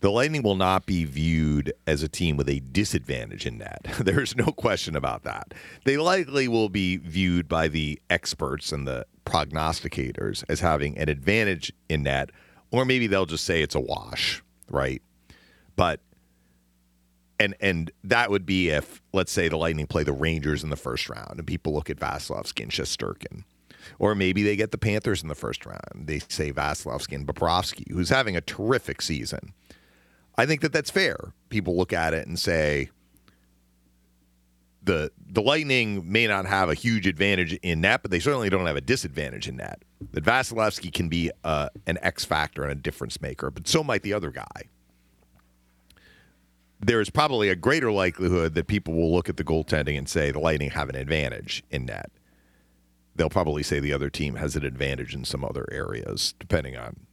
the 0.00 0.10
Lightning 0.10 0.42
will 0.42 0.56
not 0.56 0.86
be 0.86 1.04
viewed 1.04 1.72
as 1.86 2.02
a 2.02 2.08
team 2.08 2.36
with 2.36 2.48
a 2.48 2.60
disadvantage 2.60 3.46
in 3.46 3.58
that. 3.58 3.80
There's 4.00 4.34
no 4.36 4.46
question 4.46 4.96
about 4.96 5.22
that. 5.22 5.54
They 5.84 5.96
likely 5.96 6.48
will 6.48 6.68
be 6.68 6.96
viewed 6.96 7.48
by 7.48 7.68
the 7.68 8.00
experts 8.10 8.72
and 8.72 8.86
the 8.86 9.06
prognosticators 9.24 10.42
as 10.48 10.60
having 10.60 10.98
an 10.98 11.08
advantage 11.08 11.72
in 11.88 12.02
that, 12.04 12.30
or 12.70 12.84
maybe 12.84 13.06
they'll 13.06 13.26
just 13.26 13.44
say 13.44 13.62
it's 13.62 13.74
a 13.74 13.80
wash, 13.80 14.42
right? 14.70 15.02
But 15.76 16.00
and 17.38 17.54
and 17.60 17.90
that 18.04 18.30
would 18.30 18.46
be 18.46 18.68
if 18.68 19.02
let's 19.12 19.32
say 19.32 19.48
the 19.48 19.56
Lightning 19.56 19.86
play 19.86 20.02
the 20.02 20.12
Rangers 20.12 20.62
in 20.62 20.70
the 20.70 20.76
first 20.76 21.08
round, 21.08 21.38
and 21.38 21.46
people 21.46 21.72
look 21.72 21.90
at 21.90 21.98
Vasilevskiy 21.98 22.62
and 22.62 22.72
Shesterkin, 22.72 23.44
or 23.98 24.14
maybe 24.14 24.42
they 24.42 24.56
get 24.56 24.70
the 24.70 24.78
Panthers 24.78 25.22
in 25.22 25.28
the 25.28 25.34
first 25.34 25.66
round. 25.66 26.06
They 26.06 26.20
say 26.28 26.52
Vasilevskiy 26.52 27.14
and 27.14 27.26
Bobrovsky, 27.26 27.90
who's 27.90 28.10
having 28.10 28.36
a 28.36 28.40
terrific 28.40 29.02
season. 29.02 29.52
I 30.36 30.46
think 30.46 30.60
that 30.60 30.72
that's 30.72 30.90
fair. 30.90 31.32
People 31.48 31.76
look 31.76 31.92
at 31.92 32.14
it 32.14 32.26
and 32.26 32.38
say 32.38 32.90
the 34.82 35.10
the 35.26 35.42
Lightning 35.42 36.10
may 36.10 36.26
not 36.26 36.46
have 36.46 36.70
a 36.70 36.74
huge 36.74 37.06
advantage 37.06 37.52
in 37.62 37.82
that, 37.82 38.02
but 38.02 38.10
they 38.10 38.20
certainly 38.20 38.50
don't 38.50 38.66
have 38.66 38.76
a 38.76 38.80
disadvantage 38.80 39.48
in 39.48 39.58
that. 39.58 39.82
That 40.12 40.24
Vasilevskiy 40.24 40.92
can 40.92 41.08
be 41.08 41.30
uh, 41.44 41.68
an 41.86 41.98
X 42.02 42.24
factor 42.24 42.62
and 42.62 42.72
a 42.72 42.74
difference 42.74 43.20
maker, 43.20 43.50
but 43.50 43.68
so 43.68 43.84
might 43.84 44.02
the 44.02 44.12
other 44.12 44.30
guy 44.30 44.68
there 46.80 47.00
is 47.00 47.10
probably 47.10 47.48
a 47.48 47.56
greater 47.56 47.92
likelihood 47.92 48.54
that 48.54 48.66
people 48.66 48.94
will 48.94 49.12
look 49.12 49.28
at 49.28 49.36
the 49.36 49.44
goaltending 49.44 49.98
and 49.98 50.08
say 50.08 50.30
the 50.30 50.38
Lightning 50.38 50.70
have 50.70 50.88
an 50.88 50.96
advantage 50.96 51.62
in 51.70 51.86
that. 51.86 52.10
They'll 53.14 53.28
probably 53.28 53.62
say 53.62 53.80
the 53.80 53.92
other 53.92 54.08
team 54.08 54.36
has 54.36 54.56
an 54.56 54.64
advantage 54.64 55.14
in 55.14 55.24
some 55.24 55.44
other 55.44 55.66
areas, 55.70 56.34
depending 56.38 56.76
on 56.76 57.06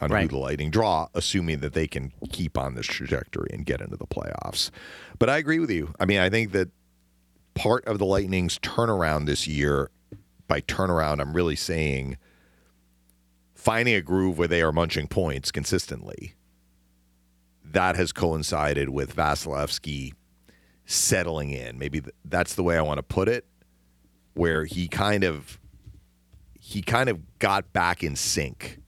on 0.00 0.10
who 0.10 0.28
the 0.28 0.38
Lightning 0.38 0.70
draw, 0.70 1.06
assuming 1.14 1.60
that 1.60 1.74
they 1.74 1.86
can 1.86 2.12
keep 2.30 2.58
on 2.58 2.74
this 2.74 2.86
trajectory 2.86 3.48
and 3.52 3.64
get 3.64 3.80
into 3.80 3.96
the 3.96 4.06
playoffs. 4.06 4.70
But 5.18 5.30
I 5.30 5.38
agree 5.38 5.60
with 5.60 5.70
you. 5.70 5.94
I 6.00 6.06
mean, 6.06 6.18
I 6.18 6.28
think 6.28 6.50
that 6.52 6.70
part 7.54 7.84
of 7.86 7.98
the 7.98 8.06
Lightning's 8.06 8.58
turnaround 8.58 9.26
this 9.26 9.46
year, 9.46 9.90
by 10.48 10.60
turnaround, 10.60 11.20
I'm 11.20 11.34
really 11.34 11.56
saying 11.56 12.16
finding 13.54 13.94
a 13.94 14.02
groove 14.02 14.38
where 14.38 14.48
they 14.48 14.60
are 14.62 14.72
munching 14.72 15.06
points 15.06 15.50
consistently 15.52 16.34
that 17.64 17.96
has 17.96 18.12
coincided 18.12 18.88
with 18.90 19.14
Vasilevskiy 19.14 20.12
settling 20.84 21.50
in. 21.50 21.78
Maybe 21.78 22.02
that's 22.24 22.54
the 22.54 22.62
way 22.62 22.76
I 22.76 22.82
want 22.82 22.98
to 22.98 23.02
put 23.02 23.28
it, 23.28 23.46
where 24.34 24.64
he 24.64 24.88
kind 24.88 25.24
of 25.24 25.58
he 26.58 26.82
kind 26.82 27.08
of 27.08 27.38
got 27.38 27.72
back 27.72 28.02
in 28.02 28.14
sync 28.16 28.78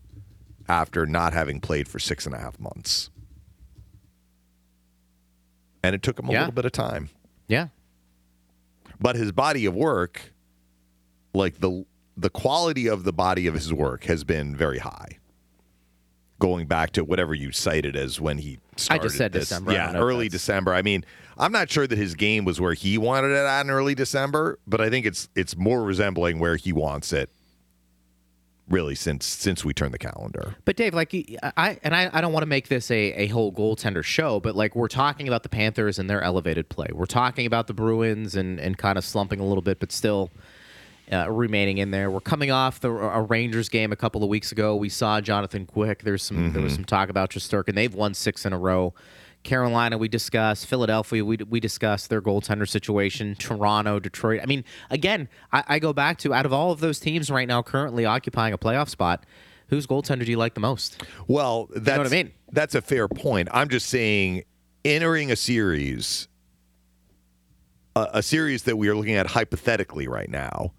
after 0.68 1.06
not 1.06 1.32
having 1.32 1.60
played 1.60 1.88
for 1.88 1.98
six 1.98 2.26
and 2.26 2.34
a 2.34 2.38
half 2.38 2.58
months, 2.60 3.10
and 5.82 5.94
it 5.94 6.02
took 6.02 6.18
him 6.18 6.28
a 6.28 6.32
Yeah. 6.32 6.40
little 6.40 6.54
bit 6.54 6.64
of 6.64 6.72
time. 6.72 7.10
Yeah. 7.46 7.68
But 9.00 9.16
his 9.16 9.32
body 9.32 9.66
of 9.66 9.74
work, 9.74 10.32
like 11.34 11.60
the 11.60 11.84
the 12.16 12.30
quality 12.30 12.86
of 12.88 13.04
the 13.04 13.12
body 13.12 13.46
of 13.46 13.54
his 13.54 13.72
work, 13.72 14.04
has 14.04 14.24
been 14.24 14.54
very 14.56 14.78
high. 14.78 15.18
Going 16.38 16.66
back 16.66 16.90
to 16.92 17.04
whatever 17.04 17.34
you 17.34 17.52
cited 17.52 17.96
as 17.96 18.20
when 18.20 18.38
he 18.38 18.58
I 18.74 18.76
started 18.76 19.02
just 19.04 19.16
said 19.16 19.32
this- 19.32 19.48
December. 19.48 19.72
Yeah, 19.72 19.84
don't 19.84 19.92
know 19.94 19.98
if 20.00 20.04
early 20.04 20.28
December. 20.28 20.74
I 20.74 20.82
mean, 20.82 21.04
I'm 21.38 21.52
not 21.52 21.70
sure 21.70 21.86
that 21.86 21.96
his 21.98 22.14
game 22.14 22.44
was 22.44 22.60
where 22.60 22.74
he 22.74 22.98
wanted 22.98 23.30
it 23.32 23.36
at 23.46 23.62
in 23.62 23.70
early 23.70 23.94
December, 23.94 24.58
but 24.66 24.80
I 24.80 24.90
think 24.90 25.06
it's 25.06 25.28
it's 25.34 25.56
more 25.56 25.82
resembling 25.82 26.38
where 26.38 26.56
he 26.56 26.72
wants 26.72 27.12
it. 27.12 27.30
Really, 28.68 28.94
since 28.94 29.26
since 29.26 29.62
we 29.62 29.74
turned 29.74 29.92
the 29.92 29.98
calendar. 29.98 30.56
But 30.64 30.76
Dave, 30.76 30.94
like 30.94 31.14
I 31.56 31.78
and 31.82 31.94
I, 31.94 32.08
I 32.10 32.22
don't 32.22 32.32
want 32.32 32.44
to 32.44 32.48
make 32.48 32.68
this 32.68 32.90
a, 32.90 33.12
a 33.12 33.26
whole 33.26 33.52
goaltender 33.52 34.02
show, 34.02 34.40
but 34.40 34.56
like 34.56 34.74
we're 34.74 34.88
talking 34.88 35.28
about 35.28 35.42
the 35.42 35.50
Panthers 35.50 35.98
and 35.98 36.08
their 36.08 36.22
elevated 36.22 36.70
play. 36.70 36.88
We're 36.90 37.04
talking 37.04 37.44
about 37.44 37.66
the 37.66 37.74
Bruins 37.74 38.34
and, 38.34 38.58
and 38.58 38.78
kind 38.78 38.96
of 38.96 39.04
slumping 39.04 39.38
a 39.38 39.44
little 39.44 39.60
bit, 39.60 39.80
but 39.80 39.92
still 39.92 40.30
uh, 41.12 41.30
remaining 41.30 41.76
in 41.76 41.90
there. 41.90 42.10
We're 42.10 42.20
coming 42.20 42.50
off 42.50 42.80
the 42.80 42.90
a 42.90 43.20
Rangers 43.20 43.68
game 43.68 43.92
a 43.92 43.96
couple 43.96 44.22
of 44.22 44.30
weeks 44.30 44.50
ago. 44.50 44.74
We 44.76 44.88
saw 44.88 45.20
Jonathan 45.20 45.66
Quick. 45.66 46.02
There's 46.02 46.22
some 46.22 46.54
there 46.54 46.62
was 46.62 46.72
some 46.74 46.86
talk 46.86 47.10
about 47.10 47.30
Shesterkin. 47.30 47.74
They've 47.74 47.94
won 47.94 48.14
six 48.14 48.46
in 48.46 48.54
a 48.54 48.58
row. 48.58 48.94
Carolina, 49.44 49.96
we 49.96 50.08
discussed. 50.08 50.66
Philadelphia, 50.66 51.24
we, 51.24 51.36
we 51.48 51.60
discussed 51.60 52.10
their 52.10 52.20
goaltender 52.20 52.68
situation. 52.68 53.36
Toronto, 53.36 54.00
Detroit. 54.00 54.40
I 54.42 54.46
mean, 54.46 54.64
again, 54.90 55.28
I, 55.52 55.64
I 55.68 55.78
go 55.78 55.92
back 55.92 56.18
to 56.18 56.34
out 56.34 56.46
of 56.46 56.52
all 56.52 56.72
of 56.72 56.80
those 56.80 56.98
teams 56.98 57.30
right 57.30 57.46
now 57.46 57.62
currently 57.62 58.04
occupying 58.04 58.52
a 58.52 58.58
playoff 58.58 58.88
spot, 58.88 59.24
whose 59.68 59.86
goaltender 59.86 60.24
do 60.24 60.30
you 60.30 60.38
like 60.38 60.54
the 60.54 60.60
most? 60.60 61.02
Well, 61.28 61.68
that's 61.76 61.98
what 61.98 62.06
I 62.06 62.10
mean? 62.10 62.32
That's 62.50 62.74
a 62.74 62.82
fair 62.82 63.06
point. 63.06 63.48
I'm 63.52 63.68
just 63.68 63.86
saying, 63.88 64.44
entering 64.84 65.30
a 65.30 65.36
series, 65.36 66.28
a, 67.94 68.08
a 68.14 68.22
series 68.22 68.64
that 68.64 68.76
we 68.76 68.88
are 68.88 68.96
looking 68.96 69.14
at 69.14 69.28
hypothetically 69.28 70.08
right 70.08 70.28
now, 70.30 70.72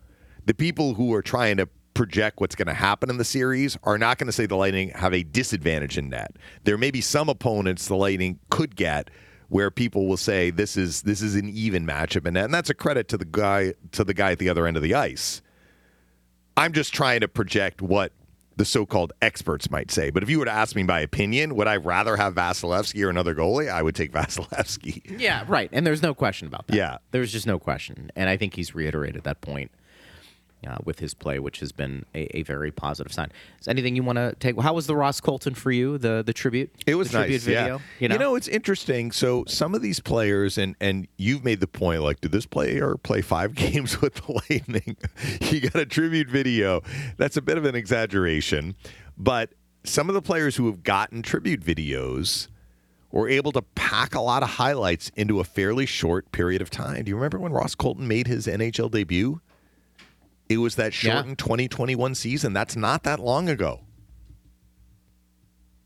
the 0.46 0.54
people 0.54 0.96
who 0.96 1.14
are 1.14 1.22
trying 1.22 1.58
to 1.58 1.70
project 1.96 2.40
what's 2.40 2.54
going 2.54 2.68
to 2.68 2.74
happen 2.74 3.10
in 3.10 3.18
the 3.18 3.26
series 3.26 3.76
are 3.84 3.98
not 3.98 4.20
going 4.20 4.28
to 4.28 4.34
say 4.34 4.46
the 4.46 4.56
Lightning 4.56 4.90
have 4.90 5.14
a 5.14 5.24
disadvantage 5.24 5.98
in 5.98 6.12
that. 6.12 6.36
There 6.64 6.78
may 6.78 6.92
be 6.92 7.02
some 7.02 7.28
opponents 7.28 7.88
the 7.88 7.96
Lightning 7.96 8.40
could 8.52 8.76
get 8.76 9.10
where 9.50 9.72
people 9.72 10.08
will 10.08 10.18
say 10.18 10.52
this 10.52 10.78
is 10.78 11.02
this 11.04 11.22
is 11.22 11.36
an 11.36 11.50
even 11.50 11.86
matchup 11.88 12.28
in 12.28 12.36
that, 12.36 12.46
and 12.46 12.54
that's 12.54 12.70
a 12.70 12.74
credit 12.76 13.08
to 13.10 13.18
the 13.18 13.26
guy 13.26 13.74
to 13.94 14.04
the 14.04 14.14
guy 14.14 14.32
at 14.32 14.40
the 14.40 14.50
other 14.50 14.68
end 14.68 14.78
of 14.78 14.84
the 14.84 14.94
ice. 14.94 15.42
I'm 16.58 16.74
just 16.74 16.94
trying 16.94 17.22
to 17.22 17.28
project 17.28 17.82
what 17.82 18.12
the 18.58 18.66
so-called 18.66 19.12
experts 19.22 19.70
might 19.70 19.92
say. 19.92 20.10
But 20.10 20.24
if 20.24 20.30
you 20.30 20.40
were 20.40 20.46
to 20.46 20.52
ask 20.52 20.76
me 20.76 20.84
my 20.84 21.02
opinion, 21.02 21.56
would 21.56 21.68
I 21.68 21.76
rather 21.76 22.16
have 22.16 22.36
Vasilevskiy 22.36 23.04
or 23.04 23.10
another 23.10 23.36
goalie? 23.36 23.70
I 23.70 23.82
would 23.82 23.96
take 23.96 24.12
Vasilevskiy. 24.14 25.20
Yeah, 25.20 25.44
right. 25.48 25.70
And 25.74 25.86
there's 25.86 26.02
no 26.02 26.14
question 26.14 26.48
about 26.48 26.68
that. 26.68 26.76
Yeah. 26.76 26.98
There's 27.12 27.34
just 27.34 27.46
no 27.46 27.60
question. 27.60 28.12
And 28.16 28.30
I 28.30 28.38
think 28.38 28.56
he's 28.56 28.74
reiterated 28.74 29.24
that 29.24 29.42
point 29.42 29.72
uh, 30.66 30.78
with 30.84 31.00
his 31.00 31.14
play, 31.14 31.40
which 31.40 31.60
has 31.60 31.72
been 31.72 32.06
a, 32.14 32.38
a 32.38 32.44
very 32.44 32.72
positive 32.72 33.14
sign. 33.14 33.32
Is 33.60 33.68
anything 33.68 33.96
you 33.96 34.04
want 34.04 34.18
to 34.18 34.36
take? 34.40 34.60
How 34.60 34.74
was 34.74 34.88
the 34.88 34.96
Ross 34.96 35.22
Colton 35.22 35.56
for 35.56 35.72
you, 35.72 35.98
the 35.98 36.24
the 36.26 36.34
tribute? 36.34 36.72
It 36.86 36.96
was 36.96 37.12
the 37.12 37.20
tribute 37.20 37.34
nice. 37.34 37.44
video. 37.44 37.82
Yeah. 38.00 38.14
You 38.14 38.18
know? 38.18 38.36
it's 38.36 38.48
interesting. 38.48 39.12
So 39.12 39.44
some 39.48 39.76
of 39.76 39.82
these 39.82 40.00
players, 40.00 40.58
and 40.58 40.76
and 40.80 41.08
you've 41.18 41.44
made 41.44 41.60
the 41.60 41.68
point, 41.68 42.02
like, 42.02 42.22
did 42.22 42.32
this 42.32 42.46
player 42.46 42.96
play 42.98 43.22
five 43.22 43.56
games 43.56 44.02
with 44.02 44.16
the 44.16 44.42
Lightning? 44.50 44.98
you 45.42 45.62
got 45.62 45.82
a 45.82 45.86
tribute 45.86 46.30
video. 46.30 46.82
That's 47.18 47.38
a 47.38 47.42
bit 47.42 47.58
of 47.58 47.66
an 47.66 47.76
exaggeration, 47.76 48.76
but 49.18 49.54
some 49.84 50.10
of 50.10 50.16
the 50.16 50.22
players 50.22 50.56
who 50.56 50.66
have 50.68 50.84
gotten 50.84 51.22
tribute 51.22 51.62
videos 51.62 52.48
were 53.12 53.30
able 53.30 53.52
to 53.54 53.62
pack 53.62 54.14
a 54.14 54.20
lot 54.20 54.44
of 54.44 54.50
highlights 54.50 55.10
into 55.16 55.40
a 55.40 55.44
fairly 55.44 55.86
short 55.86 56.32
period 56.34 56.62
of 56.62 56.70
time. 56.70 57.04
Do 57.04 57.10
you 57.10 57.16
remember 57.16 57.40
when 57.40 57.54
Ross 57.54 57.74
Colton 57.74 58.08
made 58.08 58.28
his 58.28 58.46
NHL 58.46 58.92
debut? 58.92 59.40
It 60.48 60.58
was 60.58 60.76
that 60.76 60.92
Yeah. 61.04 61.16
shortened 61.16 61.38
2021 61.40 62.14
season. 62.16 62.54
That's 62.54 62.76
not 62.76 63.04
that 63.04 63.20
long 63.20 63.50
ago. 63.50 63.82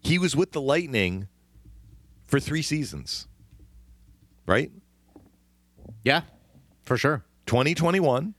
He 0.01 0.17
was 0.17 0.35
with 0.35 0.51
the 0.51 0.61
Lightning 0.61 1.27
for 2.25 2.39
three 2.39 2.61
seasons, 2.61 3.27
right? 4.45 4.71
Yeah, 6.03 6.21
for 6.83 6.97
sure. 6.97 7.25
2021, 7.45 8.33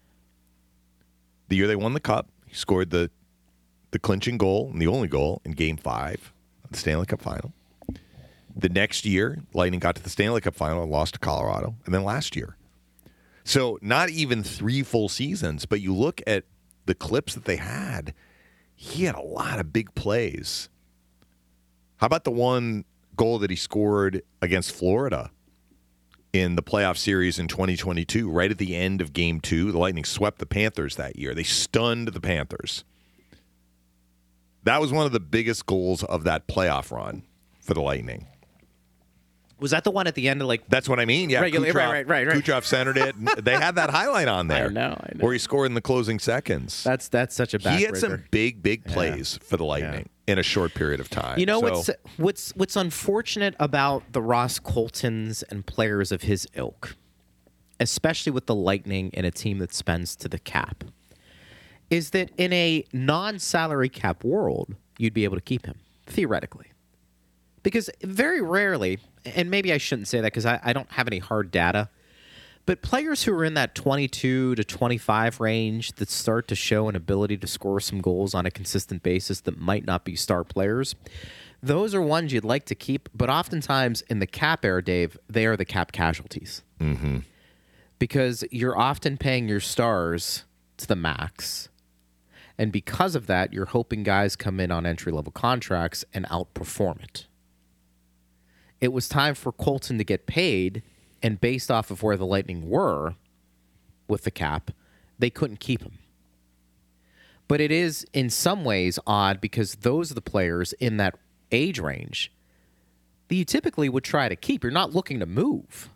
the 1.48 1.56
year 1.56 1.66
they 1.66 1.76
won 1.76 1.92
the 1.94 2.00
cup, 2.00 2.28
he 2.46 2.54
scored 2.54 2.90
the 2.90 3.10
the 3.92 3.98
clinching 3.98 4.38
goal 4.38 4.70
and 4.72 4.80
the 4.80 4.86
only 4.86 5.08
goal 5.08 5.42
in 5.44 5.50
Game 5.50 5.76
Five 5.76 6.32
of 6.62 6.70
the 6.70 6.76
Stanley 6.78 7.06
Cup 7.06 7.20
Final. 7.20 7.52
The 8.54 8.68
next 8.68 9.04
year, 9.04 9.42
Lightning 9.52 9.80
got 9.80 9.96
to 9.96 10.02
the 10.02 10.10
Stanley 10.10 10.40
Cup 10.40 10.54
Final 10.54 10.82
and 10.84 10.92
lost 10.92 11.14
to 11.14 11.18
Colorado, 11.20 11.74
and 11.84 11.92
then 11.94 12.04
last 12.04 12.36
year. 12.36 12.56
So 13.44 13.78
not 13.80 14.10
even 14.10 14.42
three 14.42 14.82
full 14.82 15.08
seasons, 15.08 15.66
but 15.66 15.80
you 15.80 15.94
look 15.94 16.20
at 16.26 16.44
the 16.86 16.94
clips 16.94 17.34
that 17.34 17.44
they 17.44 17.56
had. 17.56 18.14
He 18.74 19.04
had 19.04 19.14
a 19.14 19.22
lot 19.22 19.60
of 19.60 19.72
big 19.72 19.94
plays. 19.94 20.68
How 21.98 22.06
about 22.06 22.24
the 22.24 22.30
one 22.30 22.84
goal 23.16 23.38
that 23.38 23.50
he 23.50 23.56
scored 23.56 24.22
against 24.40 24.72
Florida 24.72 25.30
in 26.32 26.56
the 26.56 26.62
playoff 26.62 26.96
series 26.96 27.38
in 27.38 27.46
2022, 27.48 28.30
right 28.30 28.50
at 28.50 28.58
the 28.58 28.74
end 28.74 29.00
of 29.00 29.12
game 29.12 29.40
two? 29.40 29.70
The 29.70 29.78
Lightning 29.78 30.04
swept 30.04 30.38
the 30.38 30.46
Panthers 30.46 30.96
that 30.96 31.16
year. 31.16 31.34
They 31.34 31.42
stunned 31.42 32.08
the 32.08 32.20
Panthers. 32.20 32.84
That 34.64 34.80
was 34.80 34.92
one 34.92 35.06
of 35.06 35.12
the 35.12 35.20
biggest 35.20 35.66
goals 35.66 36.02
of 36.04 36.24
that 36.24 36.46
playoff 36.46 36.90
run 36.90 37.24
for 37.60 37.74
the 37.74 37.82
Lightning. 37.82 38.26
Was 39.60 39.70
that 39.72 39.84
the 39.84 39.90
one 39.90 40.06
at 40.06 40.14
the 40.14 40.28
end 40.28 40.40
of 40.42 40.48
like? 40.48 40.68
That's 40.68 40.88
what 40.88 40.98
I 40.98 41.04
mean. 41.04 41.30
Yeah, 41.30 41.40
Regular- 41.40 41.72
right, 41.72 41.74
right, 41.74 42.06
right, 42.06 42.26
right. 42.26 42.36
Kucherov 42.44 42.64
centered 42.64 42.96
it. 42.96 43.14
they 43.44 43.52
had 43.52 43.74
that 43.76 43.90
highlight 43.90 44.28
on 44.28 44.48
there. 44.48 44.70
know, 44.70 44.96
I 45.00 45.10
know. 45.14 45.24
Where 45.24 45.32
he 45.32 45.38
scored 45.38 45.66
in 45.66 45.74
the 45.74 45.80
closing 45.80 46.18
seconds. 46.18 46.82
That's 46.82 47.08
that's 47.08 47.34
such 47.34 47.54
a 47.54 47.58
he 47.58 47.82
had 47.82 47.96
some 47.96 48.24
big, 48.30 48.62
big 48.62 48.84
plays 48.84 49.38
for 49.42 49.56
the 49.56 49.64
Lightning 49.64 50.08
in 50.26 50.38
a 50.38 50.42
short 50.42 50.74
period 50.74 51.00
of 51.00 51.10
time. 51.10 51.38
You 51.38 51.46
know 51.46 51.60
So- 51.60 51.68
what's 51.70 51.90
what's 52.16 52.50
what's 52.56 52.76
unfortunate 52.76 53.54
about 53.60 54.12
the 54.12 54.22
Ross 54.22 54.58
Coltons 54.58 55.42
and 55.44 55.66
players 55.66 56.12
of 56.12 56.22
his 56.22 56.46
ilk, 56.54 56.96
especially 57.78 58.32
with 58.32 58.46
the 58.46 58.54
Lightning 58.54 59.10
and 59.14 59.26
a 59.26 59.30
team 59.30 59.58
that 59.58 59.72
spends 59.74 60.16
to 60.16 60.28
the 60.28 60.38
cap, 60.38 60.84
is 61.90 62.10
that 62.10 62.30
in 62.36 62.52
a 62.52 62.84
non-salary 62.92 63.88
cap 63.88 64.22
world, 64.24 64.74
you'd 64.98 65.14
be 65.14 65.24
able 65.24 65.36
to 65.36 65.42
keep 65.42 65.66
him 65.66 65.76
theoretically, 66.06 66.66
because 67.62 67.90
very 68.02 68.40
rarely, 68.40 68.98
and 69.24 69.50
maybe 69.50 69.72
I 69.72 69.78
shouldn't 69.78 70.08
say 70.08 70.20
that 70.20 70.32
because 70.32 70.46
I, 70.46 70.60
I 70.62 70.72
don't 70.72 70.90
have 70.92 71.06
any 71.06 71.18
hard 71.18 71.50
data. 71.50 71.88
But 72.66 72.82
players 72.82 73.24
who 73.24 73.34
are 73.34 73.44
in 73.44 73.54
that 73.54 73.74
22 73.74 74.54
to 74.54 74.64
25 74.64 75.40
range 75.40 75.92
that 75.94 76.08
start 76.08 76.46
to 76.48 76.54
show 76.54 76.88
an 76.88 76.94
ability 76.94 77.36
to 77.38 77.46
score 77.46 77.80
some 77.80 78.00
goals 78.00 78.34
on 78.34 78.46
a 78.46 78.50
consistent 78.50 79.02
basis 79.02 79.40
that 79.40 79.58
might 79.58 79.84
not 79.84 80.04
be 80.04 80.14
star 80.14 80.44
players, 80.44 80.94
those 81.62 81.94
are 81.94 82.02
ones 82.02 82.32
you'd 82.32 82.44
like 82.44 82.66
to 82.66 82.74
keep. 82.74 83.08
But 83.14 83.28
oftentimes 83.28 84.02
in 84.02 84.20
the 84.20 84.26
cap 84.26 84.64
era, 84.64 84.84
Dave, 84.84 85.18
they 85.28 85.46
are 85.46 85.56
the 85.56 85.64
cap 85.64 85.92
casualties. 85.92 86.62
Mm-hmm. 86.78 87.18
Because 87.98 88.44
you're 88.50 88.78
often 88.78 89.16
paying 89.16 89.48
your 89.48 89.60
stars 89.60 90.44
to 90.76 90.86
the 90.86 90.96
max. 90.96 91.68
And 92.56 92.70
because 92.70 93.14
of 93.14 93.26
that, 93.26 93.52
you're 93.52 93.66
hoping 93.66 94.02
guys 94.02 94.36
come 94.36 94.60
in 94.60 94.70
on 94.70 94.86
entry 94.86 95.12
level 95.12 95.32
contracts 95.32 96.04
and 96.14 96.26
outperform 96.26 97.02
it 97.02 97.26
it 98.80 98.92
was 98.92 99.08
time 99.08 99.34
for 99.34 99.52
Colton 99.52 99.98
to 99.98 100.04
get 100.04 100.26
paid, 100.26 100.82
and 101.22 101.40
based 101.40 101.70
off 101.70 101.90
of 101.90 102.02
where 102.02 102.16
the 102.16 102.26
Lightning 102.26 102.68
were 102.68 103.14
with 104.08 104.24
the 104.24 104.30
cap, 104.30 104.70
they 105.18 105.30
couldn't 105.30 105.60
keep 105.60 105.82
him. 105.82 105.98
But 107.46 107.60
it 107.60 107.70
is 107.72 108.06
in 108.12 108.30
some 108.30 108.64
ways 108.64 108.98
odd 109.06 109.40
because 109.40 109.76
those 109.76 110.10
are 110.10 110.14
the 110.14 110.20
players 110.22 110.72
in 110.74 110.96
that 110.98 111.16
age 111.52 111.78
range 111.80 112.32
that 113.28 113.34
you 113.34 113.44
typically 113.44 113.88
would 113.88 114.04
try 114.04 114.28
to 114.28 114.36
keep. 114.36 114.62
You're 114.62 114.72
not 114.72 114.94
looking 114.94 115.20
to 115.20 115.26
move. 115.26 115.90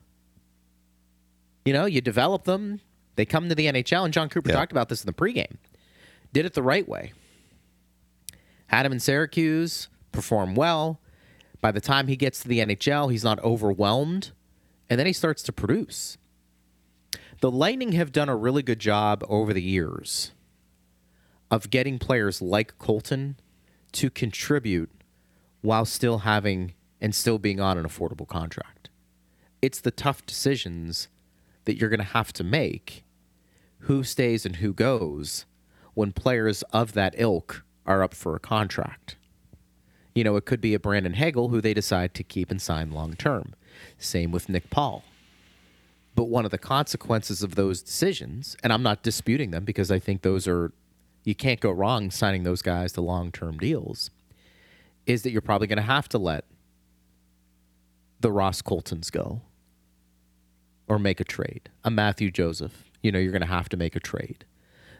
You 1.64 1.72
know, 1.72 1.86
you 1.86 2.00
develop 2.00 2.44
them, 2.44 2.80
they 3.16 3.24
come 3.24 3.48
to 3.48 3.54
the 3.54 3.66
NHL, 3.66 4.04
and 4.04 4.12
Jon 4.12 4.28
Cooper 4.28 4.50
Yeah. 4.50 4.56
talked 4.56 4.72
about 4.72 4.88
this 4.88 5.02
in 5.02 5.06
the 5.06 5.12
pregame. 5.12 5.56
Did 6.32 6.44
it 6.44 6.54
the 6.54 6.62
right 6.62 6.86
way. 6.86 7.12
Had 8.66 8.84
him 8.84 8.92
in 8.92 9.00
Syracuse, 9.00 9.88
performed 10.12 10.56
well. 10.56 11.00
By 11.64 11.72
the 11.72 11.80
time 11.80 12.08
he 12.08 12.16
gets 12.16 12.40
to 12.40 12.48
the 12.48 12.58
NHL, 12.58 13.10
he's 13.10 13.24
not 13.24 13.42
overwhelmed, 13.42 14.32
and 14.90 14.98
then 14.98 15.06
he 15.06 15.14
starts 15.14 15.42
to 15.44 15.50
produce. 15.50 16.18
The 17.40 17.50
Lightning 17.50 17.92
have 17.92 18.12
done 18.12 18.28
a 18.28 18.36
really 18.36 18.62
good 18.62 18.78
job 18.78 19.24
over 19.30 19.54
the 19.54 19.62
years 19.62 20.32
of 21.50 21.70
getting 21.70 21.98
players 21.98 22.42
like 22.42 22.76
Colton 22.76 23.36
to 23.92 24.10
contribute 24.10 24.90
while 25.62 25.86
still 25.86 26.18
having 26.18 26.74
and 27.00 27.14
still 27.14 27.38
being 27.38 27.60
on 27.60 27.78
an 27.78 27.86
affordable 27.86 28.28
contract. 28.28 28.90
It's 29.62 29.80
the 29.80 29.90
tough 29.90 30.26
decisions 30.26 31.08
that 31.64 31.78
you're 31.78 31.88
going 31.88 31.96
to 31.96 32.04
have 32.04 32.30
to 32.34 32.44
make 32.44 33.04
who 33.78 34.04
stays 34.04 34.44
and 34.44 34.56
who 34.56 34.74
goes 34.74 35.46
when 35.94 36.12
players 36.12 36.60
of 36.74 36.92
that 36.92 37.14
ilk 37.16 37.64
are 37.86 38.02
up 38.02 38.12
for 38.12 38.36
a 38.36 38.38
contract. 38.38 39.16
You 40.14 40.24
know, 40.24 40.36
it 40.36 40.44
could 40.44 40.60
be 40.60 40.74
a 40.74 40.78
Brandon 40.78 41.14
Hagel 41.14 41.48
who 41.48 41.60
they 41.60 41.74
decide 41.74 42.14
to 42.14 42.22
keep 42.22 42.50
and 42.50 42.62
sign 42.62 42.92
long 42.92 43.14
term. 43.14 43.54
Same 43.98 44.30
with 44.30 44.48
Nick 44.48 44.70
Paul. 44.70 45.04
But 46.14 46.24
one 46.24 46.44
of 46.44 46.52
the 46.52 46.58
consequences 46.58 47.42
of 47.42 47.56
those 47.56 47.82
decisions, 47.82 48.56
and 48.62 48.72
I'm 48.72 48.82
not 48.82 49.02
disputing 49.02 49.50
them 49.50 49.64
because 49.64 49.90
I 49.90 49.98
think 49.98 50.22
those 50.22 50.46
are, 50.46 50.72
you 51.24 51.34
can't 51.34 51.58
go 51.58 51.70
wrong 51.70 52.10
signing 52.10 52.44
those 52.44 52.62
guys 52.62 52.92
to 52.92 53.00
long 53.00 53.32
term 53.32 53.58
deals, 53.58 54.10
is 55.06 55.22
that 55.22 55.30
you're 55.30 55.40
probably 55.40 55.66
going 55.66 55.76
to 55.76 55.82
have 55.82 56.08
to 56.10 56.18
let 56.18 56.44
the 58.20 58.30
Ross 58.30 58.62
Coltons 58.62 59.10
go 59.10 59.42
or 60.86 60.98
make 60.98 61.20
a 61.20 61.24
trade. 61.24 61.68
A 61.82 61.90
Mathieu 61.90 62.30
Joseph, 62.30 62.84
you 63.02 63.10
know, 63.10 63.18
you're 63.18 63.32
going 63.32 63.42
to 63.42 63.46
have 63.48 63.68
to 63.70 63.76
make 63.76 63.96
a 63.96 64.00
trade. 64.00 64.44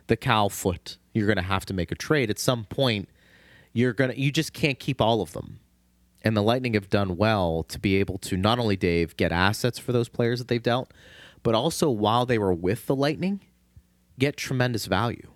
The 0.09 0.17
Cal 0.17 0.51
Foote, 0.51 0.99
you're 1.13 1.27
going 1.27 1.37
to 1.37 1.43
have 1.43 1.65
to 1.67 1.75
make 1.75 1.93
a 1.93 1.95
trade. 1.95 2.29
At 2.29 2.39
some 2.39 2.65
point, 2.65 3.09
you're 3.75 3.93
going 3.93 4.11
to, 4.11 4.19
you 4.19 4.33
just 4.33 4.55
can't 4.55 4.79
keep 4.79 5.03
all 5.03 5.21
of 5.21 5.33
them. 5.33 5.61
And 6.23 6.35
the 6.35 6.43
Lightning 6.43 6.73
have 6.73 6.89
done 6.89 7.19
well 7.19 7.65
to 7.65 7.79
be 7.79 7.97
able 7.97 8.17
to 8.19 8.39
not 8.39 8.59
only, 8.59 8.77
Dave, 8.77 9.15
get 9.19 9.31
assets 9.31 9.79
for 9.79 9.93
those 9.93 10.09
players 10.09 10.39
that 10.39 10.49
they've 10.49 10.63
dealt, 10.63 10.91
but 11.43 11.55
also 11.55 11.91
while 11.91 12.25
they 12.25 12.39
were 12.39 12.55
with 12.55 12.87
the 12.87 12.97
Lightning, 12.97 13.41
get 14.19 14.39
tremendous 14.39 14.87
value. 14.87 15.29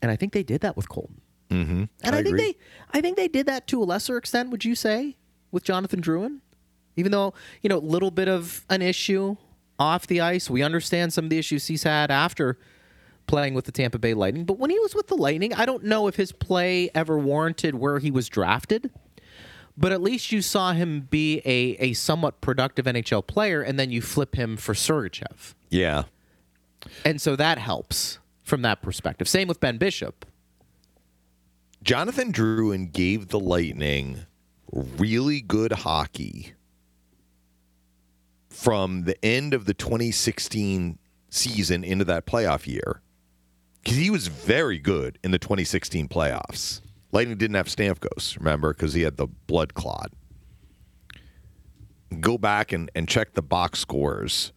And 0.00 0.10
I 0.10 0.16
think 0.16 0.32
they 0.32 0.42
did 0.42 0.62
that 0.62 0.74
with 0.74 0.88
Colton. 0.88 1.20
Mm-hmm. 1.50 1.84
And 2.02 2.14
I, 2.14 2.20
I 2.20 2.22
think 2.22 2.36
agree. 2.36 2.52
they, 2.92 2.98
I 2.98 3.00
think 3.02 3.16
they 3.16 3.28
did 3.28 3.46
that 3.46 3.66
to 3.68 3.82
a 3.82 3.84
lesser 3.84 4.16
extent. 4.16 4.50
Would 4.50 4.64
you 4.64 4.74
say 4.74 5.16
with 5.50 5.64
Jonathan 5.64 6.00
Drouin? 6.00 6.38
Even 6.96 7.12
though 7.12 7.32
you 7.62 7.68
know 7.68 7.78
a 7.78 7.80
little 7.80 8.10
bit 8.10 8.28
of 8.28 8.64
an 8.70 8.82
issue 8.82 9.36
off 9.78 10.06
the 10.06 10.20
ice, 10.20 10.50
we 10.50 10.62
understand 10.62 11.12
some 11.12 11.24
of 11.24 11.30
the 11.30 11.38
issues 11.38 11.66
he's 11.66 11.84
had 11.84 12.10
after 12.10 12.58
playing 13.28 13.54
with 13.54 13.66
the 13.66 13.72
Tampa 13.72 13.98
Bay 13.98 14.14
Lightning. 14.14 14.44
But 14.44 14.58
when 14.58 14.70
he 14.70 14.78
was 14.80 14.94
with 14.94 15.06
the 15.06 15.14
Lightning, 15.14 15.54
I 15.54 15.64
don't 15.66 15.84
know 15.84 16.08
if 16.08 16.16
his 16.16 16.32
play 16.32 16.90
ever 16.94 17.16
warranted 17.18 17.76
where 17.76 18.00
he 18.00 18.10
was 18.10 18.28
drafted. 18.28 18.90
But 19.76 19.92
at 19.92 20.02
least 20.02 20.32
you 20.32 20.42
saw 20.42 20.72
him 20.72 21.02
be 21.08 21.38
a, 21.44 21.76
a 21.78 21.92
somewhat 21.92 22.40
productive 22.40 22.86
NHL 22.86 23.24
player, 23.24 23.62
and 23.62 23.78
then 23.78 23.92
you 23.92 24.02
flip 24.02 24.34
him 24.34 24.56
for 24.56 24.74
Sergachev. 24.74 25.54
yeah. 25.70 26.04
And 27.04 27.20
so 27.20 27.34
that 27.36 27.58
helps 27.58 28.18
from 28.42 28.62
that 28.62 28.82
perspective. 28.82 29.28
Same 29.28 29.48
with 29.48 29.60
Ben 29.60 29.78
Bishop. 29.78 30.24
Jonathan 31.82 32.32
Drouin 32.32 32.92
gave 32.92 33.28
the 33.28 33.38
Lightning 33.38 34.26
really 34.72 35.40
good 35.40 35.72
hockey 35.72 36.54
from 38.48 39.04
the 39.04 39.22
end 39.24 39.54
of 39.54 39.64
the 39.64 39.74
2016 39.74 40.98
season 41.30 41.84
into 41.84 42.04
that 42.04 42.26
playoff 42.26 42.66
year. 42.66 43.00
Because 43.82 43.98
he 43.98 44.10
was 44.10 44.28
very 44.28 44.78
good 44.78 45.18
in 45.22 45.30
the 45.30 45.38
2016 45.38 46.08
playoffs. 46.08 46.80
Lightning 47.12 47.38
didn't 47.38 47.56
have 47.56 47.68
Stamkos, 47.68 48.36
remember, 48.36 48.74
because 48.74 48.94
he 48.94 49.02
had 49.02 49.16
the 49.16 49.26
blood 49.26 49.74
clot. 49.74 50.12
Go 52.20 52.38
back 52.38 52.72
and, 52.72 52.90
and 52.94 53.08
check 53.08 53.34
the 53.34 53.42
box 53.42 53.78
scores 53.78 54.52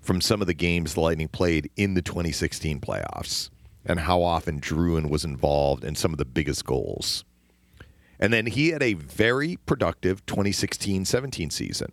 from 0.00 0.20
some 0.20 0.40
of 0.40 0.46
the 0.46 0.54
games 0.54 0.94
the 0.94 1.00
Lightning 1.00 1.28
played 1.28 1.70
in 1.76 1.94
the 1.94 2.02
2016 2.02 2.80
playoffs 2.80 3.50
and 3.84 4.00
how 4.00 4.22
often 4.22 4.60
Drouin 4.60 5.08
was 5.08 5.24
involved 5.24 5.84
in 5.84 5.94
some 5.94 6.12
of 6.12 6.18
the 6.18 6.24
biggest 6.24 6.64
goals. 6.64 7.24
And 8.18 8.32
then 8.32 8.46
he 8.46 8.68
had 8.68 8.82
a 8.82 8.94
very 8.94 9.56
productive 9.66 10.24
2016 10.26 11.04
17 11.06 11.50
season, 11.50 11.92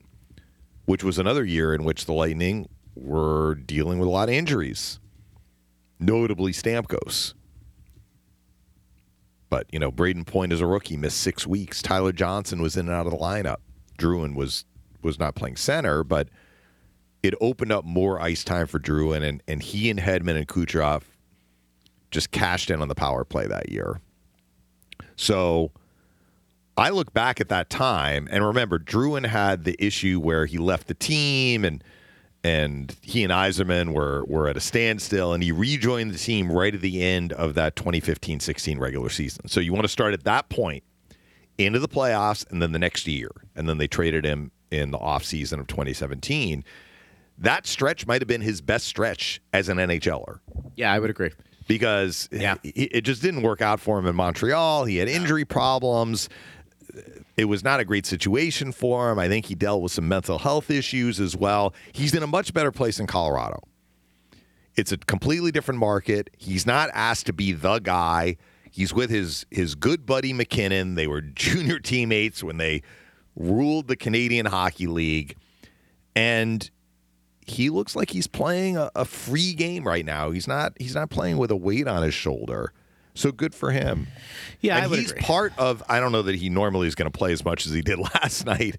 which 0.86 1.04
was 1.04 1.18
another 1.18 1.46
year 1.46 1.74
in 1.74 1.84
which 1.84 2.06
the 2.06 2.14
Lightning 2.14 2.68
were 2.96 3.56
dealing 3.56 4.00
with 4.00 4.08
a 4.08 4.12
lot 4.12 4.30
of 4.30 4.36
injuries, 4.36 5.00
notably 6.00 6.52
Stamkos. 6.52 7.34
But, 9.50 9.68
you 9.72 9.80
know, 9.80 9.92
Brayden 9.92 10.26
Point 10.26 10.52
as 10.52 10.62
a 10.62 10.68
rookie 10.68 10.98
missed 10.98 11.22
six 11.22 11.48
weeks. 11.48 11.82
Tyler 11.82 12.12
Johnson 12.12 12.62
was 12.62 12.76
in 12.76 12.88
and 12.88 12.96
out 12.96 13.06
of 13.06 13.14
the 13.14 13.18
lineup. 13.18 13.58
Drouin 13.98 14.36
was 14.36 14.66
was 15.02 15.20
not 15.20 15.36
playing 15.36 15.56
center, 15.56 16.04
but 16.04 16.28
it 17.24 17.34
opened 17.40 17.72
up 17.72 17.86
more 17.86 18.20
ice 18.20 18.44
time 18.44 18.68
for 18.68 18.80
Drouin, 18.80 19.24
and, 19.24 19.42
and 19.48 19.62
he 19.62 19.90
and 19.90 20.00
Hedman 20.00 20.36
and 20.36 20.48
Kucherov 20.48 21.04
just 22.12 22.32
cashed 22.32 22.70
in 22.70 22.82
on 22.82 22.88
the 22.88 22.96
power 22.96 23.24
play 23.24 23.48
that 23.48 23.70
year. 23.70 24.02
So 25.16 25.72
I 26.78 26.90
look 26.90 27.14
back 27.14 27.42
at 27.42 27.50
that 27.50 27.70
time 27.70 28.28
and 28.32 28.46
remember 28.46 28.80
Drouin 28.80 29.26
had 29.26 29.64
the 29.64 29.76
issue 29.80 30.20
where 30.20 30.46
he 30.46 30.58
left 30.58 30.88
the 30.88 30.94
team 30.94 31.66
and 31.66 31.84
and 32.48 32.96
he 33.02 33.24
and 33.24 33.32
Yzerman 33.32 33.94
were 33.94 34.24
were 34.26 34.48
at 34.48 34.56
a 34.58 34.60
standstill 34.62 35.34
and 35.34 35.44
he 35.44 35.52
rejoined 35.52 36.12
the 36.14 36.18
team 36.18 36.52
right 36.52 36.74
at 36.74 36.82
the 36.82 37.02
end 37.04 37.34
of 37.34 37.54
that 37.56 37.76
2015-16 37.76 38.80
regular 38.80 39.10
season. 39.10 39.48
So 39.48 39.60
you 39.60 39.74
want 39.74 39.84
to 39.84 39.90
start 39.90 40.14
at 40.14 40.24
that 40.24 40.50
point 40.50 40.84
into 41.58 41.80
the 41.80 41.88
playoffs 41.88 42.50
and 42.52 42.62
then 42.62 42.72
the 42.72 42.80
next 42.80 43.08
year. 43.08 43.30
And 43.56 43.68
then 43.68 43.78
they 43.78 43.88
traded 43.88 44.24
him 44.26 44.52
in 44.72 44.92
the 44.92 44.98
offseason 45.00 45.60
of 45.60 45.68
2017. 45.68 46.64
That 47.40 47.68
stretch 47.68 48.08
might 48.08 48.22
have 48.22 48.28
been 48.28 48.42
his 48.42 48.62
best 48.62 48.86
stretch 48.86 49.42
as 49.54 49.70
an 49.70 49.78
NHLer 49.78 50.40
Yeah, 50.76 50.92
I 50.94 51.00
would 51.00 51.10
agree. 51.10 51.32
because 51.68 52.28
Yeah. 52.32 52.56
it, 52.64 52.90
it 52.98 53.02
just 53.02 53.22
didn't 53.22 53.42
work 53.44 53.62
out 53.62 53.80
for 53.80 54.00
him 54.00 54.06
in 54.08 54.16
Montreal. 54.16 54.86
He 54.86 54.98
had 54.98 55.08
injury 55.10 55.46
problems. 55.46 56.30
It 57.36 57.46
was 57.46 57.64
not 57.64 57.80
a 57.80 57.86
great 57.86 58.06
situation 58.06 58.72
for 58.72 59.12
him. 59.12 59.20
I 59.20 59.28
think 59.28 59.46
he 59.46 59.56
dealt 59.56 59.82
with 59.82 59.92
some 59.92 60.08
mental 60.08 60.40
health 60.40 60.70
issues 60.70 61.20
as 61.20 61.36
well. 61.36 61.74
He's 61.92 62.14
in 62.14 62.24
a 62.24 62.28
much 62.28 62.54
better 62.54 62.72
place 62.72 63.00
in 63.00 63.08
Colorado. 63.08 63.62
It's 64.76 64.92
a 64.92 64.98
completely 64.98 65.52
different 65.52 65.80
market. 65.80 66.30
He's 66.38 66.66
not 66.66 66.90
asked 66.94 67.26
to 67.28 67.34
be 67.34 67.52
the 67.52 67.80
guy. 67.80 68.38
He's 68.72 68.94
with 68.94 69.10
his 69.10 69.46
his 69.50 69.76
good 69.76 70.06
buddy 70.06 70.34
MacKinnon. 70.34 70.96
They 70.96 71.08
were 71.08 71.22
junior 71.36 71.80
teammates 71.80 72.44
when 72.44 72.58
they 72.58 72.84
ruled 73.36 73.88
the 73.88 73.96
Canadian 73.96 74.46
Hockey 74.46 74.88
League. 74.88 75.36
And 76.16 76.70
he 77.46 77.70
looks 77.70 77.96
like 77.96 78.10
he's 78.12 78.28
playing 78.28 78.78
a, 78.78 78.92
a 78.96 79.06
free 79.06 79.54
game 79.54 79.88
right 79.88 80.06
now. 80.06 80.32
He's 80.32 80.48
not 80.48 80.74
he's 80.80 80.96
not 80.96 81.10
playing 81.10 81.38
with 81.38 81.50
a 81.50 81.56
weight 81.56 81.88
on 81.88 82.04
his 82.04 82.14
shoulder. 82.14 82.74
So 83.18 83.32
good 83.32 83.56
for 83.56 83.72
him. 83.72 84.08
Yeah, 84.62 84.84
and 84.84 84.94
he's 84.94 85.12
agree. 85.12 85.24
part 85.24 85.54
of 85.58 85.84
I 85.90 86.00
don't 86.00 86.12
know 86.12 86.22
that 86.22 86.36
he 86.36 86.50
normally 86.50 86.88
is 86.88 86.96
going 86.96 87.12
to 87.12 87.18
play 87.18 87.32
as 87.32 87.44
much 87.44 87.66
as 87.66 87.74
he 87.74 87.82
did 87.82 88.00
last 88.16 88.46
night 88.46 88.78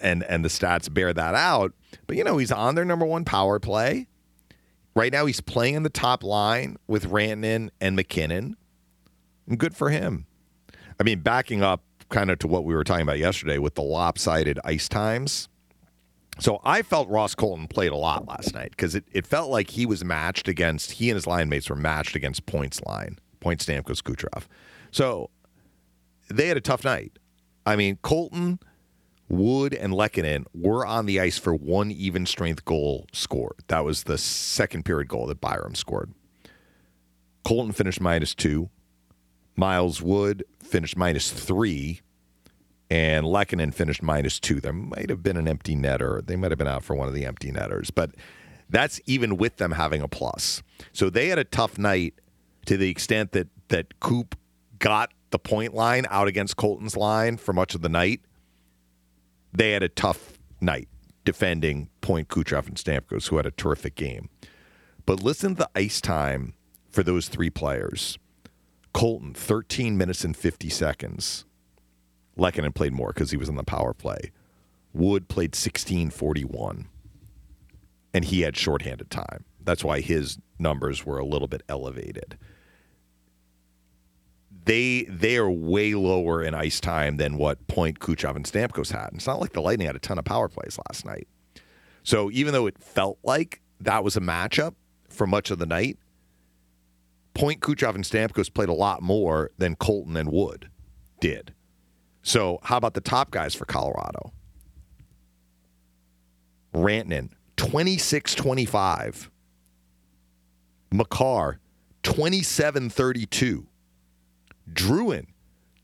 and 0.00 0.24
and 0.24 0.44
the 0.44 0.48
stats 0.48 0.92
bear 0.92 1.12
that 1.12 1.34
out. 1.34 1.72
But 2.06 2.16
you 2.16 2.24
know, 2.24 2.38
he's 2.38 2.52
on 2.52 2.74
their 2.74 2.84
number 2.84 3.06
1 3.06 3.24
power 3.24 3.58
play. 3.58 4.08
Right 4.94 5.12
now 5.12 5.26
he's 5.26 5.40
playing 5.40 5.74
in 5.74 5.82
the 5.84 5.90
top 5.90 6.24
line 6.24 6.76
with 6.88 7.06
Rantanen 7.06 7.70
and 7.80 7.94
MacKinnon. 7.94 8.56
And 9.46 9.58
good 9.58 9.76
for 9.76 9.90
him. 9.90 10.26
I 10.98 11.02
mean, 11.04 11.20
backing 11.20 11.62
up 11.62 11.82
kind 12.08 12.30
of 12.30 12.38
to 12.40 12.48
what 12.48 12.64
we 12.64 12.74
were 12.74 12.84
talking 12.84 13.02
about 13.02 13.18
yesterday 13.18 13.58
with 13.58 13.76
the 13.76 13.82
lopsided 13.82 14.58
ice 14.64 14.88
times. 14.88 15.48
So 16.40 16.60
I 16.64 16.82
felt 16.82 17.08
Ross 17.08 17.34
Colton 17.34 17.68
played 17.68 17.92
a 17.92 17.96
lot 17.96 18.26
last 18.26 18.54
night 18.54 18.70
because 18.70 18.94
it, 18.94 19.04
it 19.12 19.26
felt 19.26 19.50
like 19.50 19.70
he 19.70 19.86
was 19.86 20.04
matched 20.04 20.48
against, 20.48 20.92
he 20.92 21.10
and 21.10 21.14
his 21.14 21.26
line 21.26 21.48
mates 21.48 21.68
were 21.68 21.76
matched 21.76 22.16
against 22.16 22.46
Point's 22.46 22.80
line, 22.82 23.18
Point 23.40 23.60
Stamkos 23.60 24.02
Kucherov. 24.02 24.44
So 24.90 25.30
they 26.28 26.48
had 26.48 26.56
a 26.56 26.62
tough 26.62 26.84
night. 26.84 27.18
I 27.66 27.76
mean, 27.76 27.98
Colton, 28.02 28.58
Wood, 29.28 29.74
and 29.74 29.92
Lehkonen 29.92 30.44
were 30.54 30.84
on 30.84 31.06
the 31.06 31.20
ice 31.20 31.38
for 31.38 31.54
one 31.54 31.90
even 31.90 32.26
strength 32.26 32.64
goal 32.64 33.06
scored. 33.12 33.56
That 33.68 33.84
was 33.84 34.04
the 34.04 34.18
second 34.18 34.84
period 34.84 35.08
goal 35.08 35.26
that 35.26 35.40
Byram 35.40 35.74
scored. 35.74 36.12
Colton 37.44 37.72
finished 37.72 38.00
minus 38.00 38.34
two. 38.34 38.70
Miles 39.56 40.00
Wood 40.00 40.44
finished 40.62 40.96
minus 40.96 41.30
three 41.30 42.00
and 42.90 43.24
Lehkonen 43.24 43.72
finished 43.72 44.02
minus 44.02 44.40
two. 44.40 44.60
There 44.60 44.72
might 44.72 45.08
have 45.10 45.22
been 45.22 45.36
an 45.36 45.46
empty 45.46 45.76
netter. 45.76 46.26
They 46.26 46.36
might 46.36 46.50
have 46.50 46.58
been 46.58 46.66
out 46.66 46.82
for 46.82 46.96
one 46.96 47.06
of 47.06 47.14
the 47.14 47.24
empty 47.24 47.52
netters, 47.52 47.90
but 47.90 48.10
that's 48.68 49.00
even 49.06 49.36
with 49.36 49.56
them 49.56 49.72
having 49.72 50.02
a 50.02 50.08
plus. 50.08 50.62
So 50.92 51.08
they 51.08 51.28
had 51.28 51.38
a 51.38 51.44
tough 51.44 51.78
night 51.78 52.14
to 52.70 52.76
the 52.76 52.88
extent 52.88 53.32
that 53.32 53.48
that 53.66 53.98
Coop 53.98 54.36
got 54.78 55.10
the 55.30 55.40
point 55.40 55.74
line 55.74 56.06
out 56.08 56.28
against 56.28 56.56
Colton's 56.56 56.96
line 56.96 57.36
for 57.36 57.52
much 57.52 57.74
of 57.74 57.82
the 57.82 57.88
night. 57.88 58.20
They 59.52 59.72
had 59.72 59.82
a 59.82 59.88
tough 59.88 60.38
night 60.60 60.88
defending 61.24 61.90
Point 62.00 62.28
Kucherov 62.28 62.68
and 62.68 62.76
Stamkos, 62.76 63.26
who 63.26 63.38
had 63.38 63.46
a 63.46 63.50
terrific 63.50 63.96
game. 63.96 64.28
But 65.04 65.20
listen 65.20 65.56
to 65.56 65.64
the 65.64 65.70
ice 65.74 66.00
time 66.00 66.54
for 66.88 67.02
those 67.02 67.26
three 67.26 67.50
players. 67.50 68.18
Colton, 68.94 69.34
13 69.34 69.98
minutes 69.98 70.22
and 70.22 70.36
50 70.36 70.68
seconds. 70.68 71.44
Lehkonen 72.38 72.72
played 72.72 72.92
more 72.92 73.08
because 73.08 73.32
he 73.32 73.36
was 73.36 73.48
on 73.48 73.56
the 73.56 73.64
power 73.64 73.92
play. 73.92 74.30
Wood 74.92 75.26
played 75.26 75.56
1641, 75.56 76.86
and 78.14 78.24
he 78.26 78.42
had 78.42 78.56
shorthanded 78.56 79.10
time. 79.10 79.44
That's 79.60 79.82
why 79.82 80.02
his 80.02 80.38
numbers 80.56 81.04
were 81.04 81.18
a 81.18 81.26
little 81.26 81.48
bit 81.48 81.64
elevated. 81.68 82.38
They 84.70 85.02
they 85.08 85.36
are 85.36 85.50
way 85.50 85.94
lower 85.94 86.44
in 86.44 86.54
ice 86.54 86.78
time 86.78 87.16
than 87.16 87.36
what 87.36 87.66
Point 87.66 87.98
Kucherov 87.98 88.36
and 88.36 88.44
Stamkos 88.44 88.92
had. 88.92 89.08
And 89.08 89.16
It's 89.16 89.26
not 89.26 89.40
like 89.40 89.52
the 89.52 89.60
Lightning 89.60 89.88
had 89.88 89.96
a 89.96 89.98
ton 89.98 90.16
of 90.16 90.24
power 90.24 90.48
plays 90.48 90.78
last 90.88 91.04
night. 91.04 91.26
So 92.04 92.30
even 92.30 92.52
though 92.52 92.68
it 92.68 92.78
felt 92.78 93.18
like 93.24 93.62
that 93.80 94.04
was 94.04 94.16
a 94.16 94.20
matchup 94.20 94.76
for 95.08 95.26
much 95.26 95.50
of 95.50 95.58
the 95.58 95.66
night, 95.66 95.98
Point 97.34 97.58
Kucherov 97.58 97.96
and 97.96 98.04
Stamkos 98.04 98.54
played 98.54 98.68
a 98.68 98.72
lot 98.72 99.02
more 99.02 99.50
than 99.58 99.74
Colton 99.74 100.16
and 100.16 100.30
Wood 100.30 100.70
did. 101.18 101.52
So, 102.22 102.60
how 102.62 102.76
about 102.76 102.94
the 102.94 103.00
top 103.00 103.32
guys 103.32 103.56
for 103.56 103.64
Colorado? 103.64 104.32
Rantanen, 106.72 107.30
26 107.56 108.36
25. 108.36 109.32
Makar, 110.92 111.58
27 112.04 112.88
32. 112.88 113.66
Drouin, 114.72 115.26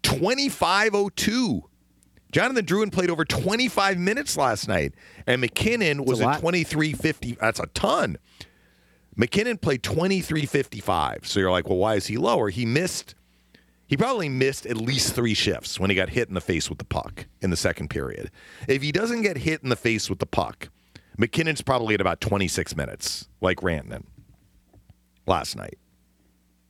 2502. 0.03 1.63
Jonathan 2.33 2.67
Drouin 2.67 2.93
played 2.93 3.11
over 3.11 3.25
25 3.25 3.99
minutes 3.99 4.37
last 4.37 4.69
night, 4.69 4.95
and 5.27 5.41
MacKinnon 5.41 6.05
was 6.05 6.21
a 6.21 6.25
at 6.25 6.27
lot. 6.27 6.41
23 6.41 6.93
50. 6.93 7.39
That's 7.41 7.61
a 7.61 7.67
ton. 7.67 8.19
MacKinnon 9.17 9.57
played 9.59 9.83
2355. 9.83 11.27
So 11.27 11.41
you're 11.41 11.51
like, 11.51 11.69
well, 11.69 11.79
why 11.79 11.95
is 11.95 12.07
he 12.07 12.19
lower? 12.19 12.51
He 12.51 12.67
missed. 12.67 13.15
He 13.87 13.97
probably 13.97 14.29
missed 14.29 14.67
at 14.67 14.77
least 14.77 15.15
three 15.15 15.35
shifts 15.35 15.79
when 15.79 15.91
he 15.91 15.97
got 15.97 16.11
hit 16.11 16.29
in 16.29 16.35
the 16.35 16.41
face 16.41 16.69
with 16.69 16.79
the 16.79 16.85
puck 16.85 17.27
in 17.41 17.51
the 17.51 17.57
second 17.57 17.89
period. 17.89 18.31
If 18.69 18.83
he 18.83 18.91
doesn't 18.93 19.23
get 19.23 19.39
hit 19.39 19.63
in 19.63 19.69
the 19.69 19.77
face 19.77 20.11
with 20.11 20.19
the 20.19 20.27
puck, 20.27 20.69
MacKinnon's 21.17 21.63
probably 21.63 21.95
at 21.95 22.01
about 22.01 22.21
26 22.21 22.77
minutes, 22.77 23.29
like 23.41 23.59
Rantanen 23.59 24.05
last 25.27 25.57
night. 25.57 25.79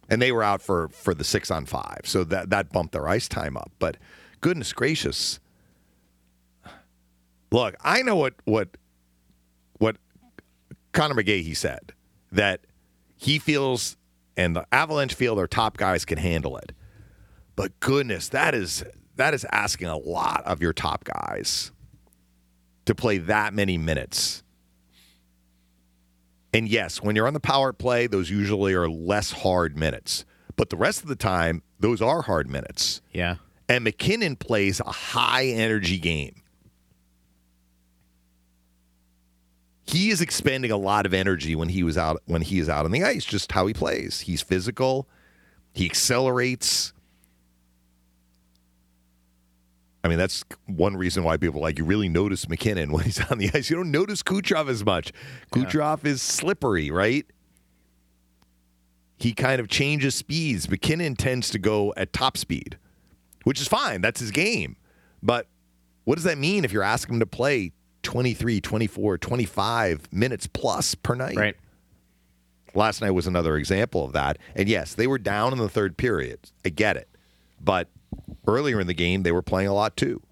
And 0.09 0.23
they 0.23 0.33
were 0.33 0.43
out 0.43 0.63
for, 0.63 0.89
for 0.89 1.15
the 1.15 1.25
six 1.25 1.51
on 1.51 1.67
five. 1.67 2.03
So 2.05 2.25
that, 2.25 2.51
that 2.51 2.71
bumped 2.73 2.93
their 2.93 3.09
ice 3.09 3.29
time 3.29 3.57
up. 3.57 3.73
But 3.79 3.97
goodness 4.41 4.73
gracious. 4.73 5.41
Look, 7.51 7.77
I 7.83 8.03
know 8.03 8.17
what 8.17 8.35
what 8.45 8.77
what 9.79 9.97
Connor 10.93 11.15
McGahey 11.15 11.57
said 11.57 11.93
that 12.33 12.61
he 13.17 13.39
feels 13.39 13.97
and 14.37 14.55
the 14.55 14.67
Avalanche 14.73 15.15
feel 15.15 15.35
their 15.35 15.47
top 15.47 15.77
guys 15.77 16.05
can 16.05 16.19
handle 16.19 16.57
it. 16.59 16.73
But 17.55 17.79
goodness, 17.81 18.29
that 18.31 18.55
is 18.55 18.85
that 19.17 19.33
is 19.33 19.47
asking 19.51 19.89
a 19.89 19.97
lot 19.97 20.45
of 20.45 20.61
your 20.61 20.73
top 20.73 21.05
guys 21.05 21.73
to 22.85 22.95
play 22.95 23.19
that 23.19 23.55
many 23.55 23.79
minutes. 23.79 24.43
And 26.57 26.71
yes, 26.71 27.03
when 27.03 27.15
you're 27.15 27.27
on 27.27 27.35
the 27.35 27.41
power 27.41 27.75
play, 27.75 28.07
those 28.07 28.31
usually 28.31 28.73
are 28.73 28.89
less 28.89 29.31
hard 29.31 29.77
minutes. 29.77 30.25
But 30.57 30.71
the 30.71 30.77
rest 30.79 31.03
of 31.03 31.09
the 31.09 31.15
time, 31.15 31.63
those 31.79 32.01
are 32.01 32.23
hard 32.23 32.49
minutes. 32.49 33.03
Yeah. 33.13 33.37
And 33.69 33.85
MacKinnon 33.85 34.37
plays 34.37 34.81
a 34.81 34.91
high 34.91 35.45
energy 35.49 35.99
game. 35.99 36.41
He 39.85 40.09
is 40.09 40.23
expending 40.23 40.71
a 40.71 40.79
lot 40.79 41.05
of 41.05 41.13
energy 41.13 41.55
when 41.55 41.69
he 41.69 41.83
was 41.83 41.99
out 41.99 42.23
when 42.25 42.41
he 42.41 42.59
is 42.59 42.71
out 42.71 42.87
on 42.87 42.91
the 42.91 43.05
ice, 43.05 43.27
just 43.27 43.53
how 43.53 43.67
he 43.67 43.75
plays. 43.75 44.21
He's 44.21 44.41
physical, 44.41 45.07
he 45.75 45.85
accelerates. 45.85 46.95
I 50.07 50.09
mean, 50.09 50.19
that's 50.19 50.45
one 50.67 50.97
reason 50.97 51.25
why 51.25 51.37
people 51.37 51.61
like 51.61 51.79
you 51.79 51.85
really 51.85 52.09
notice 52.09 52.49
MacKinnon 52.49 52.93
when 52.93 53.05
he's 53.05 53.21
on 53.29 53.39
the 53.39 53.51
ice. 53.53 53.69
You 53.69 53.75
don't 53.75 53.91
notice 53.91 54.23
Kucherov 54.23 54.69
as 54.69 54.85
much. 54.85 55.13
Kucherov 55.53 56.07
is 56.07 56.23
slippery, 56.23 56.93
right? 56.93 57.27
He 59.19 59.33
kind 59.33 59.61
of 59.61 59.67
changes 59.67 60.15
speeds. 60.15 60.71
MacKinnon 60.71 61.17
tends 61.17 61.51
to 61.51 61.59
go 61.59 61.93
at 61.97 62.13
top 62.13 62.37
speed, 62.37 62.79
which 63.43 63.61
is 63.61 63.67
fine. 63.67 64.01
That's 64.01 64.21
his 64.21 64.31
game. 64.31 64.77
But 65.25 65.49
what 66.05 66.15
does 66.15 66.25
that 66.25 66.39
mean 66.39 66.65
if 66.65 66.71
you're 66.71 66.85
asking 66.85 67.17
him 67.17 67.21
to 67.21 67.27
play 67.27 67.73
23, 68.05 68.61
24, 68.61 69.19
25 69.19 70.13
minutes 70.13 70.47
plus 70.47 70.95
per 70.95 71.17
night? 71.17 71.37
Right. 71.37 71.57
Last 72.75 73.01
night 73.01 73.11
was 73.11 73.27
another 73.27 73.57
example 73.57 74.05
of 74.05 74.13
that. 74.13 74.39
And 74.55 74.69
yes, 74.69 74.95
they 74.95 75.09
were 75.09 75.19
down 75.19 75.53
in 75.53 75.59
the 75.59 75.69
third 75.69 75.97
period. 75.97 76.39
I 76.65 76.69
get 76.69 76.97
it. 76.97 77.09
But 77.61 77.89
earlier 78.47 78.81
in 78.81 78.87
the 78.87 78.95
game, 78.95 79.23
they 79.23 79.33
were 79.33 79.43
playing 79.43 79.69
a 79.69 79.75
lot 79.75 79.97
too. 79.97 80.23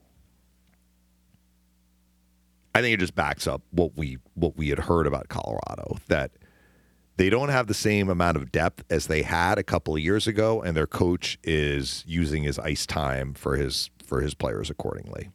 I 2.75 2.83
think 2.83 2.95
it 2.95 3.01
just 3.01 3.15
backs 3.15 3.47
up 3.47 3.63
what 3.71 3.97
we 3.97 4.19
what 4.35 4.57
we 4.57 4.69
had 4.69 4.81
heard 4.81 5.07
about 5.07 5.29
Colorado 5.29 5.99
that 6.09 6.33
they 7.17 7.31
don't 7.31 7.51
have 7.51 7.69
the 7.69 7.75
same 7.75 8.09
amount 8.09 8.37
of 8.37 8.51
depth 8.51 8.85
as 8.91 9.07
they 9.07 9.23
had 9.23 9.59
a 9.59 9.63
couple 9.63 9.95
of 9.95 10.01
years 10.01 10.27
ago, 10.27 10.61
and 10.61 10.77
their 10.77 10.87
coach 10.87 11.39
is 11.45 12.03
using 12.07 12.43
his 12.43 12.59
ice 12.59 12.87
time 12.87 13.35
for 13.35 13.57
his 13.57 13.91
for 14.05 14.21
his 14.21 14.35
players 14.35 14.71
accordingly. 14.71 15.31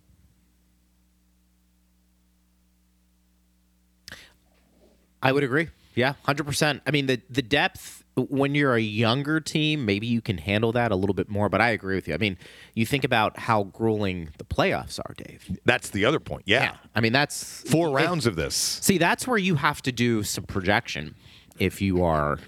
I 5.22 5.32
would 5.32 5.44
agree. 5.44 5.70
Yeah, 5.96 6.14
hundred 6.24 6.46
percent. 6.46 6.82
I 6.88 6.92
mean, 6.92 7.08
the 7.08 7.22
the 7.30 7.42
depth 7.42 8.04
when 8.16 8.54
you're 8.54 8.76
a 8.76 8.82
younger 8.82 9.40
team, 9.40 9.86
maybe 9.86 10.06
you 10.06 10.20
can 10.22 10.38
handle 10.38 10.72
that 10.74 10.92
a 10.92 10.96
little 10.96 11.14
bit 11.14 11.30
more. 11.30 11.48
But 11.50 11.62
I 11.62 11.70
agree 11.70 11.96
with 11.96 12.08
you. 12.08 12.14
I 12.14 12.18
mean, 12.18 12.38
you 12.74 12.86
think 12.86 13.04
about 13.04 13.38
how 13.40 13.64
grueling 13.64 14.30
the 14.38 14.44
playoffs 14.44 15.00
are, 15.00 15.14
Dave. 15.16 15.58
That's 15.66 15.90
the 15.90 16.06
other 16.06 16.20
point. 16.20 16.44
Yeah. 16.46 16.76
I 16.96 17.00
mean, 17.02 17.14
that's 17.14 17.62
Four 17.70 17.88
it- 17.90 18.04
rounds 18.04 18.26
of 18.26 18.36
this. 18.36 18.56
See, 18.56 18.98
that's 18.98 19.26
where 19.28 19.38
you 19.38 19.56
have 19.56 19.82
to 19.84 19.92
do 19.92 20.24
some 20.24 20.44
projection 20.46 21.16
if 21.60 21.82
you 21.82 22.04
are 22.04 22.40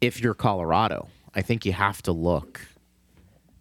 if 0.00 0.20
you're 0.20 0.34
Colorado. 0.34 1.08
I 1.34 1.42
think 1.42 1.64
you 1.64 1.72
have 1.72 2.02
to 2.02 2.12
look 2.12 2.60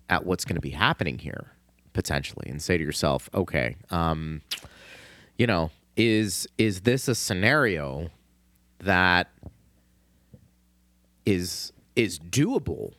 at 0.09 0.25
what's 0.25 0.43
going 0.43 0.55
to 0.55 0.61
be 0.61 0.71
happening 0.71 1.19
here 1.19 1.51
potentially 1.93 2.49
and 2.49 2.61
say 2.61 2.77
to 2.77 2.83
yourself, 2.83 3.29
okay, 3.33 3.75
um, 3.89 4.41
you 5.37 5.47
know, 5.47 5.71
is 5.95 6.47
is 6.57 6.81
this 6.81 7.07
a 7.07 7.15
scenario 7.15 8.09
that 8.79 9.29
is 11.25 11.73
is 11.95 12.17
doable 12.19 12.93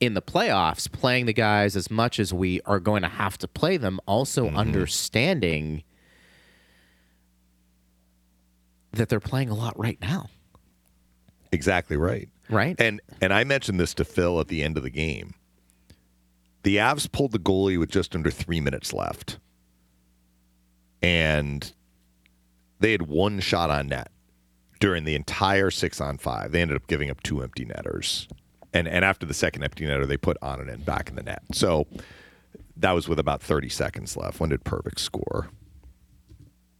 in 0.00 0.14
the 0.14 0.22
playoffs 0.22 0.90
playing 0.90 1.26
the 1.26 1.32
guys 1.32 1.76
as 1.76 1.90
much 1.90 2.20
as 2.20 2.32
we 2.32 2.60
are 2.66 2.80
going 2.80 3.02
to 3.02 3.08
have 3.08 3.38
to 3.38 3.48
play 3.48 3.76
them 3.76 4.00
also 4.06 4.46
mm-hmm. 4.46 4.56
understanding 4.56 5.82
that 8.92 9.08
they're 9.08 9.20
playing 9.20 9.48
a 9.48 9.54
lot 9.54 9.78
right 9.78 9.98
now 10.00 10.28
Exactly 11.52 11.98
right. 11.98 12.28
right 12.48 12.74
And 12.80 13.00
and 13.20 13.32
I 13.32 13.44
mentioned 13.44 13.78
this 13.78 13.94
to 13.94 14.04
Phil 14.04 14.40
at 14.40 14.48
the 14.48 14.62
end 14.62 14.76
of 14.76 14.82
the 14.82 14.90
game. 14.90 15.34
The 16.62 16.76
Avs 16.76 17.10
pulled 17.10 17.32
the 17.32 17.38
goalie 17.38 17.78
with 17.78 17.90
just 17.90 18.14
under 18.14 18.30
three 18.30 18.60
minutes 18.60 18.92
left. 18.92 19.38
And 21.02 21.72
they 22.80 22.92
had 22.92 23.02
one 23.02 23.40
shot 23.40 23.70
on 23.70 23.88
net 23.88 24.10
during 24.80 25.04
the 25.04 25.14
entire 25.14 25.70
six 25.70 26.00
on 26.00 26.18
five. 26.18 26.52
They 26.52 26.60
ended 26.60 26.76
up 26.76 26.86
giving 26.86 27.10
up 27.10 27.22
two 27.22 27.42
empty 27.42 27.64
netters. 27.64 28.28
And 28.72 28.88
and 28.88 29.04
after 29.04 29.26
the 29.26 29.34
second 29.34 29.62
empty 29.62 29.84
netter, 29.84 30.06
they 30.06 30.16
put 30.16 30.40
Annunen 30.40 30.84
back 30.84 31.08
in 31.08 31.16
the 31.16 31.22
net. 31.22 31.42
So 31.52 31.86
that 32.76 32.92
was 32.92 33.08
with 33.08 33.18
about 33.18 33.42
30 33.42 33.68
seconds 33.68 34.16
left. 34.16 34.40
When 34.40 34.50
did 34.50 34.64
Perbix 34.64 35.00
score? 35.00 35.48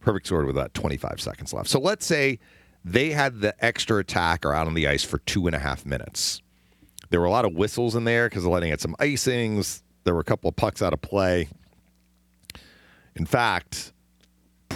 Perbix 0.03 0.27
scored 0.27 0.45
with 0.45 0.57
about 0.57 0.73
25 0.73 1.21
seconds 1.21 1.53
left. 1.53 1.69
So 1.69 1.79
let's 1.79 2.05
say 2.05 2.39
they 2.83 3.11
had 3.11 3.39
the 3.39 3.55
extra 3.63 3.99
attacker 3.99 4.53
out 4.53 4.67
on 4.67 4.73
the 4.73 4.87
ice 4.87 5.03
for 5.03 5.19
two 5.19 5.47
and 5.47 5.55
a 5.55 5.59
half 5.59 5.85
minutes. 5.85 6.41
There 7.09 7.19
were 7.19 7.25
a 7.25 7.31
lot 7.31 7.45
of 7.45 7.53
whistles 7.53 7.95
in 7.95 8.03
there 8.03 8.27
because 8.27 8.43
the 8.43 8.49
Lightning 8.49 8.71
had 8.71 8.81
some 8.81 8.95
icings. 8.99 9.81
There 10.03 10.13
were 10.13 10.19
a 10.19 10.25
couple 10.25 10.49
of 10.49 10.55
pucks 10.55 10.81
out 10.81 10.93
of 10.93 11.01
play. 11.01 11.47
In 13.15 13.25
fact, 13.25 13.93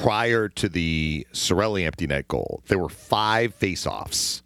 prior 0.02 0.48
to 0.50 0.70
the 0.70 1.26
Cirelli 1.34 1.86
empty 1.86 2.08
net 2.08 2.28
goal, 2.28 2.62
there 2.68 2.80
were 2.80 2.90
five 2.90 3.54
face-offs 3.56 4.44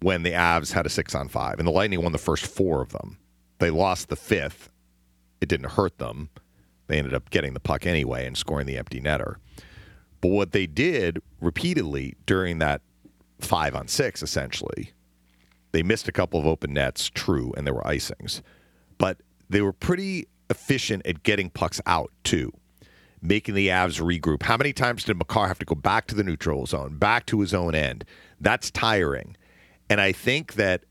when 0.00 0.22
the 0.22 0.32
Avs 0.32 0.72
had 0.72 0.86
a 0.86 0.88
six 0.88 1.14
on 1.14 1.28
five, 1.28 1.58
and 1.58 1.66
the 1.66 1.72
Lightning 1.72 2.02
won 2.02 2.12
the 2.12 2.18
first 2.18 2.46
four 2.46 2.80
of 2.80 2.90
them. 2.90 3.18
They 3.58 3.70
lost 3.70 4.08
the 4.08 4.16
fifth. 4.16 4.70
It 5.40 5.48
didn't 5.48 5.70
hurt 5.70 5.98
them. 5.98 6.30
They 6.86 6.98
ended 6.98 7.14
up 7.14 7.30
getting 7.30 7.54
the 7.54 7.60
puck 7.60 7.86
anyway 7.86 8.26
and 8.26 8.36
scoring 8.36 8.66
the 8.66 8.76
empty 8.76 9.00
netter. 9.00 9.36
But 10.20 10.28
what 10.28 10.52
they 10.52 10.66
did 10.66 11.20
repeatedly 11.40 12.16
during 12.26 12.58
that 12.58 12.80
five 13.40 13.74
on 13.74 13.88
six, 13.88 14.22
essentially, 14.22 14.92
they 15.72 15.82
missed 15.82 16.06
a 16.06 16.12
couple 16.12 16.38
of 16.38 16.46
open 16.46 16.72
nets, 16.72 17.08
true, 17.08 17.52
and 17.56 17.66
there 17.66 17.74
were 17.74 17.82
icings. 17.82 18.40
But 18.98 19.18
they 19.48 19.62
were 19.62 19.72
pretty 19.72 20.28
efficient 20.50 21.06
at 21.06 21.22
getting 21.22 21.50
pucks 21.50 21.80
out, 21.86 22.12
too, 22.24 22.52
making 23.22 23.54
the 23.54 23.68
Avs 23.68 24.00
regroup. 24.00 24.42
How 24.42 24.56
many 24.56 24.72
times 24.72 25.04
did 25.04 25.16
Makar 25.16 25.46
have 25.48 25.58
to 25.60 25.64
go 25.64 25.74
back 25.76 26.06
to 26.08 26.14
the 26.14 26.24
neutral 26.24 26.66
zone, 26.66 26.96
back 26.98 27.24
to 27.26 27.40
his 27.40 27.54
own 27.54 27.74
end? 27.74 28.04
That's 28.40 28.70
tiring. 28.70 29.36
And 29.88 30.00
I 30.00 30.12
think 30.12 30.54
that 30.54 30.84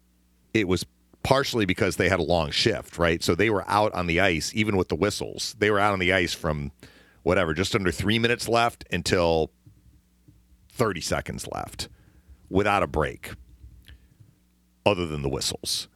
it 0.53 0.67
was 0.67 0.85
partially 1.23 1.65
because 1.65 1.97
they 1.97 2.09
had 2.09 2.19
a 2.19 2.23
long 2.23 2.49
shift, 2.51 2.97
right? 2.97 3.21
So 3.23 3.35
they 3.35 3.49
were 3.49 3.65
out 3.67 3.93
on 3.93 4.07
the 4.07 4.19
ice, 4.21 4.51
even 4.55 4.77
with 4.77 4.87
the 4.89 4.95
whistles. 4.95 5.55
They 5.59 5.69
were 5.69 5.79
out 5.79 5.93
on 5.93 5.99
the 5.99 6.13
ice 6.13 6.33
from 6.33 6.71
whatever, 7.23 7.53
just 7.53 7.75
under 7.75 7.91
three 7.91 8.17
minutes 8.17 8.47
left 8.47 8.85
until 8.91 9.51
30 10.69 11.01
seconds 11.01 11.47
left 11.51 11.89
without 12.49 12.81
a 12.81 12.87
break, 12.87 13.33
other 14.85 15.05
than 15.05 15.21
the 15.21 15.29
whistles. 15.29 15.87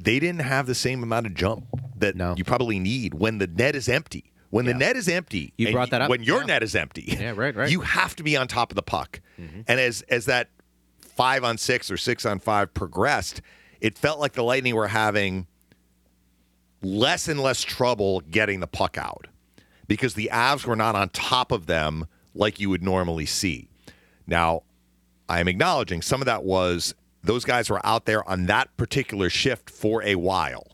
They 0.00 0.18
didn't 0.18 0.40
have 0.42 0.66
the 0.66 0.74
same 0.74 1.02
amount 1.02 1.26
of 1.26 1.34
jump 1.34 1.66
that 1.96 2.16
No. 2.16 2.34
you 2.36 2.42
probably 2.44 2.80
need 2.80 3.14
when 3.14 3.38
the 3.38 3.46
net 3.46 3.76
is 3.76 3.88
empty. 3.88 4.31
When 4.52 4.66
the 4.66 4.74
net 4.74 4.96
is 4.96 5.08
empty, 5.08 5.52
You 5.56 5.72
brought 5.72 5.88
that 5.90 6.02
up. 6.02 6.10
When 6.10 6.22
your 6.22 6.40
Yeah. 6.40 6.46
net 6.46 6.62
is 6.62 6.76
empty, 6.76 7.04
Yeah, 7.18 7.30
right, 7.30 7.36
Mm-hmm. 7.52 7.58
right. 7.58 7.70
You 7.70 7.80
have 7.80 8.14
to 8.16 8.22
be 8.22 8.36
on 8.36 8.46
top 8.48 8.70
of 8.70 8.76
the 8.76 8.82
puck. 8.82 9.20
And 9.66 9.80
as 9.80 10.02
as 10.10 10.26
that 10.26 10.50
five 11.00 11.42
on 11.42 11.56
six 11.58 11.90
or 11.90 11.96
six 11.96 12.24
on 12.26 12.38
five 12.38 12.72
progressed, 12.74 13.40
it 13.80 13.96
felt 13.98 14.20
like 14.20 14.34
the 14.34 14.42
Lightning 14.44 14.74
were 14.74 14.88
having 14.88 15.46
less 16.82 17.28
and 17.28 17.40
less 17.40 17.62
trouble 17.62 18.20
getting 18.20 18.60
the 18.60 18.66
puck 18.66 18.98
out 18.98 19.26
because 19.88 20.14
the 20.14 20.28
Avs 20.32 20.64
were 20.66 20.76
not 20.76 20.94
on 20.94 21.08
top 21.10 21.50
of 21.52 21.66
them 21.66 22.06
like 22.34 22.60
you 22.60 22.68
would 22.70 22.82
normally 22.82 23.26
see. 23.26 23.68
Now, 24.26 24.62
I'm 25.28 25.48
acknowledging 25.48 26.02
some 26.02 26.20
of 26.20 26.26
that 26.26 26.44
was 26.44 26.94
those 27.22 27.44
guys 27.44 27.70
were 27.70 27.84
out 27.86 28.04
there 28.04 28.28
on 28.28 28.46
that 28.46 28.76
particular 28.76 29.30
shift 29.30 29.70
for 29.70 30.02
a 30.02 30.16
while. 30.16 30.66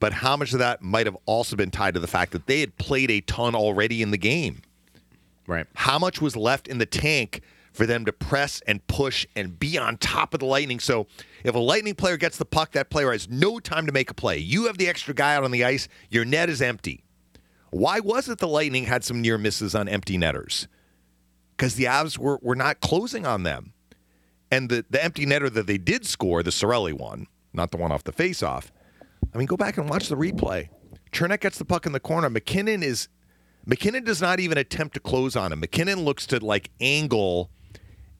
But 0.00 0.12
how 0.12 0.36
much 0.36 0.52
of 0.52 0.60
that 0.60 0.80
might 0.80 1.06
have 1.06 1.16
also 1.26 1.56
been 1.56 1.70
tied 1.70 1.94
to 1.94 2.00
the 2.00 2.06
fact 2.06 2.32
that 2.32 2.46
they 2.46 2.60
had 2.60 2.76
played 2.76 3.10
a 3.10 3.20
ton 3.20 3.54
already 3.54 4.02
in 4.02 4.10
the 4.10 4.18
game? 4.18 4.62
right 5.48 5.66
how 5.74 5.98
much 5.98 6.20
was 6.20 6.36
left 6.36 6.68
in 6.68 6.78
the 6.78 6.86
tank 6.86 7.40
for 7.72 7.86
them 7.86 8.04
to 8.04 8.12
press 8.12 8.60
and 8.66 8.86
push 8.86 9.26
and 9.34 9.58
be 9.58 9.78
on 9.78 9.96
top 9.98 10.34
of 10.34 10.40
the 10.40 10.46
Lightning. 10.46 10.80
So 10.80 11.06
if 11.44 11.54
a 11.54 11.60
Lightning 11.60 11.94
player 11.94 12.16
gets 12.16 12.36
the 12.36 12.44
puck, 12.44 12.72
that 12.72 12.90
player 12.90 13.12
has 13.12 13.28
no 13.28 13.60
time 13.60 13.86
to 13.86 13.92
make 13.92 14.10
a 14.10 14.14
play. 14.14 14.38
You 14.38 14.66
have 14.66 14.78
the 14.78 14.88
extra 14.88 15.14
guy 15.14 15.36
out 15.36 15.44
on 15.44 15.52
the 15.52 15.64
ice, 15.64 15.86
your 16.10 16.24
net 16.24 16.48
is 16.48 16.60
empty. 16.60 17.04
Why 17.70 18.00
was 18.00 18.28
it 18.28 18.38
the 18.38 18.48
Lightning 18.48 18.84
had 18.84 19.04
some 19.04 19.22
near 19.22 19.38
misses 19.38 19.76
on 19.76 19.88
empty 19.88 20.18
netters? 20.18 20.66
Because 21.56 21.76
the 21.76 21.84
Avs 21.84 22.18
were, 22.18 22.40
were 22.42 22.56
not 22.56 22.80
closing 22.80 23.24
on 23.24 23.44
them. 23.44 23.74
And 24.50 24.70
the, 24.70 24.84
the 24.90 25.02
empty 25.02 25.24
netter 25.24 25.52
that 25.52 25.68
they 25.68 25.78
did 25.78 26.04
score, 26.04 26.42
the 26.42 26.50
Cirelli 26.50 26.92
one, 26.92 27.28
not 27.52 27.70
the 27.70 27.76
one 27.76 27.92
off 27.92 28.02
the 28.02 28.12
faceoff. 28.12 28.70
I 29.34 29.38
mean, 29.38 29.46
go 29.46 29.56
back 29.56 29.78
and 29.78 29.88
watch 29.88 30.08
the 30.08 30.16
replay. 30.16 30.68
Cernak 31.12 31.40
gets 31.40 31.58
the 31.58 31.64
puck 31.64 31.86
in 31.86 31.92
the 31.92 32.00
corner. 32.00 32.28
MacKinnon 32.30 32.82
is 32.82 33.08
MacKinnon 33.66 34.04
does 34.04 34.22
not 34.22 34.40
even 34.40 34.56
attempt 34.56 34.94
to 34.94 35.00
close 35.00 35.36
on 35.36 35.52
him. 35.52 35.60
MacKinnon 35.60 36.04
looks 36.04 36.26
to 36.28 36.44
like 36.44 36.70
angle 36.80 37.50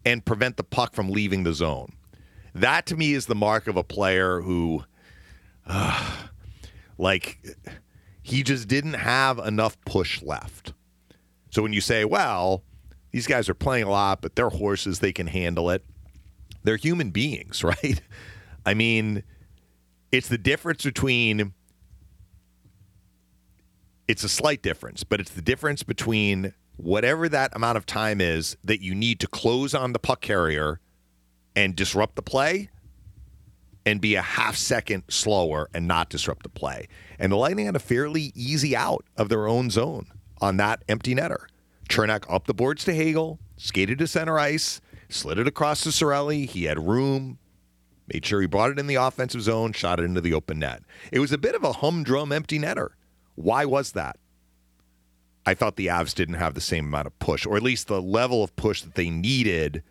and 0.05 0.25
prevent 0.25 0.57
the 0.57 0.65
puck 0.65 0.95
from 0.95 1.11
leaving 1.11 1.45
the 1.45 1.55
zone. 1.55 1.93
That 2.55 2.87
to 2.87 2.97
me 2.97 3.13
is 3.15 3.27
the 3.27 3.35
mark 3.35 3.67
of 3.67 3.77
a 3.77 3.85
player 3.85 4.41
who, 4.41 4.85
uh, 5.67 6.17
like, 6.99 7.39
he 8.23 8.43
just 8.43 8.69
didn't 8.69 8.95
have 8.95 9.39
enough 9.39 9.81
push 9.85 10.23
left. 10.23 10.75
So 11.51 11.63
when 11.63 11.73
you 11.73 11.81
say, 11.81 12.05
well, 12.05 12.65
these 13.11 13.27
guys 13.27 13.49
are 13.49 13.55
playing 13.55 13.85
a 13.85 13.91
lot, 13.91 14.21
but 14.21 14.37
they're 14.37 14.51
horses, 14.51 14.99
they 14.99 15.13
can 15.13 15.27
handle 15.27 15.71
it. 15.71 15.85
They're 16.63 16.77
human 16.77 17.11
beings, 17.11 17.65
right? 17.65 18.01
I 18.67 18.75
mean, 18.75 19.23
it's 20.11 20.29
the 20.29 20.39
difference 20.39 20.85
between 20.85 21.53
it's 24.07 24.25
a 24.25 24.29
slight 24.29 24.63
difference, 24.63 25.05
but 25.05 25.21
it's 25.21 25.31
the 25.31 25.43
difference 25.43 25.83
between 25.83 26.55
whatever 26.77 27.29
that 27.29 27.55
amount 27.55 27.77
of 27.77 27.85
time 27.85 28.21
is 28.21 28.57
that 28.65 28.81
you 28.81 28.95
need 28.95 29.21
to 29.21 29.27
close 29.27 29.75
on 29.75 29.93
the 29.93 29.99
puck 29.99 30.21
carrier 30.21 30.81
and 31.55 31.77
disrupt 31.77 32.17
the 32.17 32.23
play 32.23 32.71
and 33.85 34.01
be 34.01 34.15
a 34.15 34.23
half 34.23 34.57
second 34.57 35.03
slower 35.09 35.69
and 35.75 35.87
not 35.87 36.09
disrupt 36.09 36.43
the 36.43 36.49
play. 36.49 36.89
And 37.19 37.33
the 37.33 37.37
Lightning 37.37 37.67
had 37.67 37.77
a 37.77 37.81
fairly 37.81 38.33
easy 38.35 38.77
out 38.77 39.05
of 39.17 39.29
their 39.29 39.47
own 39.47 39.71
zone 39.71 40.07
on 40.41 40.57
that 40.59 40.83
empty 40.89 41.15
netter. 41.15 41.47
Cernak 41.89 42.25
up 42.33 42.47
the 42.47 42.55
boards 42.55 42.85
to 42.85 42.95
Hagel, 42.95 43.39
skated 43.57 43.99
to 43.99 44.07
center 44.07 44.39
ice, 44.39 44.81
slid 45.09 45.39
it 45.39 45.49
across 45.49 45.83
to 45.83 45.89
Cirelli. 45.89 46.49
He 46.49 46.65
had 46.65 46.87
room, 46.87 47.39
made 48.13 48.25
sure 48.25 48.41
he 48.41 48.47
brought 48.47 48.71
it 48.71 48.79
in 48.79 48.87
the 48.87 48.95
offensive 48.97 49.43
zone, 49.43 49.73
shot 49.73 50.01
it 50.01 50.05
into 50.05 50.21
the 50.21 50.35
open 50.35 50.59
net. 50.59 50.83
It 51.13 51.21
was 51.21 51.33
a 51.33 51.39
bit 51.39 51.55
of 51.55 51.65
a 51.65 51.75
humdrum 51.75 52.33
empty 52.33 52.59
netter. 52.59 52.91
Why 53.35 53.65
was 53.65 53.93
that? 53.93 54.19
I 55.47 55.55
thought 55.55 55.77
the 55.77 55.87
Avs 55.87 56.15
didn't 56.15 56.35
have 56.35 56.55
the 56.55 56.61
same 56.61 56.87
amount 56.87 57.07
of 57.07 57.19
push, 57.19 57.47
or 57.47 57.57
at 57.57 57.63
least 57.63 57.87
the 57.87 58.03
level 58.03 58.43
of 58.43 58.55
push 58.57 58.83
that 58.83 58.95
they 58.95 59.09
needed 59.09 59.83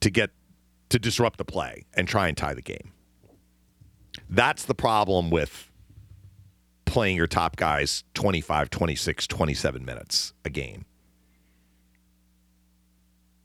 to 0.00 0.10
get 0.10 0.30
to 0.90 0.98
disrupt 0.98 1.38
the 1.38 1.44
play 1.44 1.86
and 1.94 2.06
try 2.06 2.28
and 2.28 2.36
tie 2.36 2.52
the 2.52 2.62
game. 2.62 2.92
That's 4.28 4.64
the 4.64 4.74
problem 4.74 5.30
with 5.30 5.70
playing 6.84 7.16
your 7.16 7.26
top 7.26 7.56
guys 7.56 8.04
25, 8.14 8.68
26, 8.68 9.26
27 9.26 9.84
minutes 9.84 10.34
a 10.44 10.50
game. 10.50 10.84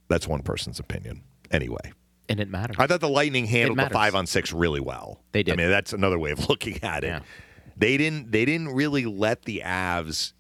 That's 0.10 0.28
one 0.28 0.42
person's 0.42 0.80
opinion. 0.80 1.24
Anyway, 1.52 1.94
and 2.30 2.40
it 2.40 2.50
matters. 2.50 2.76
I 2.80 2.88
thought 2.88 3.00
the 3.00 3.10
Lightning 3.10 3.46
handled 3.46 3.80
the 3.80 3.90
five 3.90 4.16
on 4.16 4.28
six 4.28 4.52
really 4.54 4.80
well. 4.80 5.22
They 5.32 5.44
did. 5.44 5.54
I 5.54 5.56
mean, 5.56 5.70
that's 5.70 5.94
another 5.94 6.20
way 6.20 6.32
of 6.32 6.50
looking 6.50 6.84
at 6.84 7.04
it. 7.04 7.08
Yeah. 7.08 7.20
They 7.76 7.98
didn't. 7.98 8.32
They 8.32 8.46
didn't 8.46 8.70
really 8.70 9.06
let 9.06 9.44
the 9.44 9.62
Avs 9.64 10.34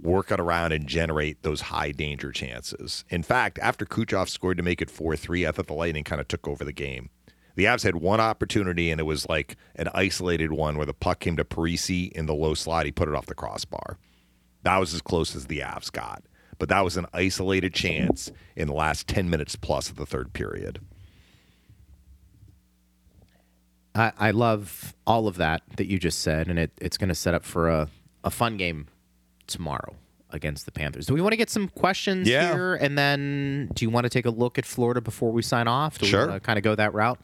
work 0.00 0.30
it 0.30 0.40
around 0.40 0.72
and 0.72 0.86
generate 0.86 1.42
those 1.42 1.62
high 1.62 1.90
danger 1.92 2.30
chances. 2.32 3.04
In 3.08 3.22
fact, 3.22 3.58
after 3.60 3.84
Kucherov 3.86 4.28
scored 4.28 4.56
to 4.58 4.62
make 4.62 4.82
it 4.82 4.90
four 4.90 5.16
three, 5.16 5.46
I 5.46 5.52
thought 5.52 5.66
the 5.66 5.74
Lightning 5.74 6.04
kind 6.04 6.20
of 6.20 6.28
took 6.28 6.46
over 6.48 6.64
the 6.64 6.72
game. 6.72 7.10
The 7.56 7.64
Avs 7.64 7.84
had 7.84 7.96
one 7.96 8.20
opportunity, 8.20 8.90
and 8.90 9.00
it 9.00 9.04
was 9.04 9.28
like 9.28 9.56
an 9.76 9.88
isolated 9.94 10.52
one 10.52 10.76
where 10.76 10.84
the 10.84 10.92
puck 10.92 11.20
came 11.20 11.36
to 11.38 11.44
Parise 11.44 12.12
in 12.12 12.26
the 12.26 12.34
low 12.34 12.52
slot. 12.52 12.84
He 12.84 12.92
put 12.92 13.08
it 13.08 13.14
off 13.14 13.26
the 13.26 13.34
crossbar. 13.34 13.98
That 14.62 14.76
was 14.76 14.92
as 14.92 15.00
close 15.00 15.34
as 15.34 15.46
the 15.46 15.60
Avs 15.60 15.90
got. 15.90 16.22
But 16.58 16.68
that 16.68 16.84
was 16.84 16.96
an 16.96 17.06
isolated 17.12 17.72
chance 17.74 18.30
in 18.56 18.68
the 18.68 18.74
last 18.74 19.06
10 19.08 19.28
minutes 19.30 19.56
plus 19.56 19.88
of 19.90 19.96
the 19.96 20.06
third 20.06 20.32
period. 20.32 20.80
I, 23.96 24.12
I 24.18 24.30
love 24.32 24.94
all 25.06 25.26
of 25.28 25.36
that 25.36 25.62
that 25.76 25.86
you 25.86 25.98
just 25.98 26.20
said, 26.20 26.48
and 26.48 26.58
it, 26.58 26.70
it's 26.80 26.96
going 26.98 27.08
to 27.08 27.14
set 27.14 27.34
up 27.34 27.44
for 27.44 27.68
a, 27.68 27.88
a 28.24 28.30
fun 28.30 28.56
game 28.56 28.86
tomorrow 29.46 29.94
against 30.30 30.66
the 30.66 30.72
Panthers. 30.72 31.06
Do 31.06 31.14
we 31.14 31.20
want 31.20 31.32
to 31.32 31.36
get 31.36 31.48
some 31.50 31.68
questions 31.68 32.28
Yeah. 32.28 32.52
here? 32.52 32.74
And 32.74 32.98
then 32.98 33.70
do 33.74 33.84
you 33.84 33.90
want 33.90 34.04
to 34.04 34.10
take 34.10 34.26
a 34.26 34.30
look 34.30 34.58
at 34.58 34.66
Florida 34.66 35.00
before 35.00 35.30
we 35.32 35.40
sign 35.40 35.68
off? 35.68 35.98
Do 35.98 36.06
Sure. 36.06 36.32
we 36.32 36.40
kind 36.40 36.58
of 36.58 36.64
go 36.64 36.74
that 36.74 36.92
route? 36.92 37.20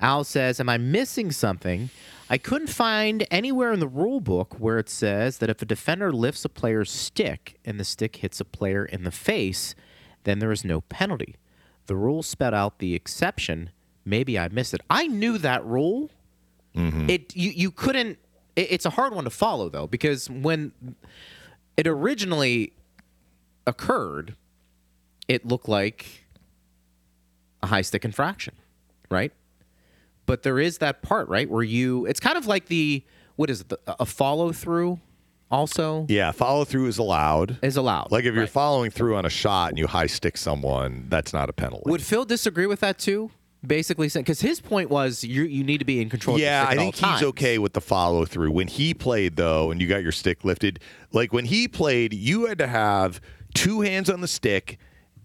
Al 0.00 0.24
says, 0.24 0.60
Am 0.60 0.68
I 0.68 0.76
missing 0.76 1.32
something? 1.32 1.88
I 2.28 2.38
couldn't 2.38 2.68
find 2.68 3.26
anywhere 3.30 3.72
in 3.72 3.80
the 3.80 3.88
rule 3.88 4.20
book 4.20 4.54
where 4.58 4.78
it 4.78 4.88
says 4.88 5.38
that 5.38 5.50
if 5.50 5.60
a 5.62 5.64
defender 5.66 6.12
lifts 6.12 6.44
a 6.44 6.48
player's 6.48 6.90
stick 6.90 7.58
and 7.64 7.80
the 7.80 7.84
stick 7.84 8.16
hits 8.16 8.40
a 8.40 8.44
player 8.44 8.84
in 8.84 9.04
the 9.04 9.10
face, 9.10 9.74
then 10.24 10.38
there 10.38 10.52
is 10.52 10.64
no 10.64 10.80
penalty. 10.82 11.36
The 11.86 11.96
rule 11.96 12.22
spelled 12.22 12.54
out 12.54 12.78
the 12.78 12.94
exception. 12.94 13.70
Maybe 14.04 14.38
I 14.38 14.48
missed 14.48 14.74
it. 14.74 14.80
I 14.90 15.06
knew 15.06 15.38
that 15.38 15.64
rule. 15.64 16.10
Mm-hmm. 16.76 17.08
It 17.10 17.34
you 17.36 17.50
you 17.50 17.70
couldn't. 17.70 18.18
It, 18.56 18.72
it's 18.72 18.84
a 18.86 18.90
hard 18.90 19.14
one 19.14 19.24
to 19.24 19.30
follow 19.30 19.68
though 19.68 19.86
because 19.86 20.28
when 20.28 20.72
it 21.76 21.86
originally 21.86 22.72
occurred, 23.66 24.34
it 25.28 25.46
looked 25.46 25.68
like 25.68 26.24
a 27.62 27.66
high 27.66 27.82
stick 27.82 28.04
infraction, 28.04 28.54
right? 29.10 29.32
But 30.26 30.42
there 30.42 30.58
is 30.58 30.78
that 30.78 31.02
part, 31.02 31.28
right, 31.28 31.48
where 31.48 31.62
you 31.62 32.06
it's 32.06 32.20
kind 32.20 32.36
of 32.36 32.46
like 32.46 32.66
the 32.66 33.02
what 33.36 33.50
is 33.50 33.62
it, 33.62 33.68
the, 33.70 33.78
a 33.86 34.06
follow 34.06 34.52
through 34.52 35.00
also 35.50 36.06
Yeah, 36.08 36.30
follow 36.32 36.64
through 36.64 36.86
is 36.88 36.98
allowed. 36.98 37.58
is 37.62 37.76
allowed. 37.76 38.10
Like 38.10 38.24
if 38.24 38.34
you're 38.34 38.46
following 38.46 38.90
through 38.90 39.16
on 39.16 39.24
a 39.24 39.30
shot 39.30 39.70
and 39.70 39.78
you 39.78 39.86
high 39.86 40.06
stick 40.06 40.36
someone, 40.36 41.06
that's 41.08 41.32
not 41.32 41.48
a 41.48 41.52
penalty. 41.52 41.90
Would 41.90 42.02
Phil 42.02 42.24
disagree 42.24 42.66
with 42.66 42.80
that 42.80 42.98
too? 42.98 43.30
Basically, 43.66 44.08
saying 44.08 44.24
because 44.24 44.40
his 44.40 44.60
point 44.60 44.90
was 44.90 45.24
you 45.24 45.44
you 45.44 45.64
need 45.64 45.78
to 45.78 45.84
be 45.84 46.00
in 46.00 46.10
control. 46.10 46.38
yeah, 46.38 46.66
I 46.68 46.76
think 46.76 46.94
he's 46.94 47.02
times. 47.02 47.22
okay 47.22 47.58
with 47.58 47.72
the 47.72 47.80
follow 47.80 48.24
through. 48.24 48.50
When 48.50 48.68
he 48.68 48.94
played 48.94 49.36
though, 49.36 49.70
and 49.70 49.80
you 49.80 49.88
got 49.88 50.02
your 50.02 50.12
stick 50.12 50.44
lifted, 50.44 50.80
like 51.12 51.32
when 51.32 51.44
he 51.44 51.68
played, 51.68 52.12
you 52.12 52.46
had 52.46 52.58
to 52.58 52.66
have 52.66 53.20
two 53.54 53.80
hands 53.80 54.10
on 54.10 54.20
the 54.20 54.28
stick, 54.28 54.78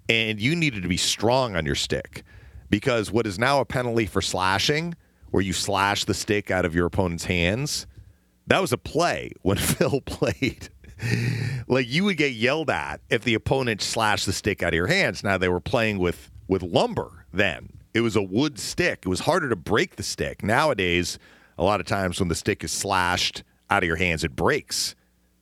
and 0.07 0.39
you 0.39 0.55
needed 0.55 0.83
to 0.83 0.89
be 0.89 0.97
strong 0.97 1.55
on 1.55 1.65
your 1.65 1.75
stick 1.75 2.23
because 2.69 3.11
what 3.11 3.25
is 3.25 3.39
now 3.39 3.59
a 3.59 3.65
penalty 3.65 4.05
for 4.05 4.21
slashing, 4.21 4.95
where 5.31 5.41
you 5.43 5.53
slash 5.53 6.05
the 6.05 6.13
stick 6.13 6.51
out 6.51 6.65
of 6.65 6.75
your 6.75 6.85
opponent's 6.85 7.25
hands, 7.25 7.87
that 8.47 8.61
was 8.61 8.71
a 8.73 8.77
play 8.77 9.31
when 9.41 9.57
Phil 9.57 10.01
played. 10.01 10.69
like 11.67 11.87
you 11.89 12.03
would 12.03 12.17
get 12.17 12.33
yelled 12.33 12.69
at 12.69 12.99
if 13.09 13.23
the 13.23 13.33
opponent 13.33 13.81
slashed 13.81 14.25
the 14.25 14.33
stick 14.33 14.61
out 14.61 14.69
of 14.69 14.75
your 14.75 14.87
hands. 14.87 15.23
Now 15.23 15.37
they 15.37 15.49
were 15.49 15.61
playing 15.61 15.97
with 15.99 16.29
with 16.47 16.61
lumber 16.63 17.25
then. 17.31 17.69
It 17.93 18.01
was 18.01 18.15
a 18.15 18.21
wood 18.21 18.59
stick. 18.59 18.99
It 19.03 19.09
was 19.09 19.21
harder 19.21 19.49
to 19.49 19.55
break 19.55 19.95
the 19.95 20.03
stick. 20.03 20.43
Nowadays, 20.43 21.17
a 21.57 21.63
lot 21.63 21.79
of 21.79 21.85
times 21.85 22.19
when 22.19 22.29
the 22.29 22.35
stick 22.35 22.63
is 22.63 22.71
slashed 22.71 23.43
out 23.69 23.83
of 23.83 23.87
your 23.87 23.97
hands, 23.97 24.23
it 24.23 24.35
breaks. 24.35 24.95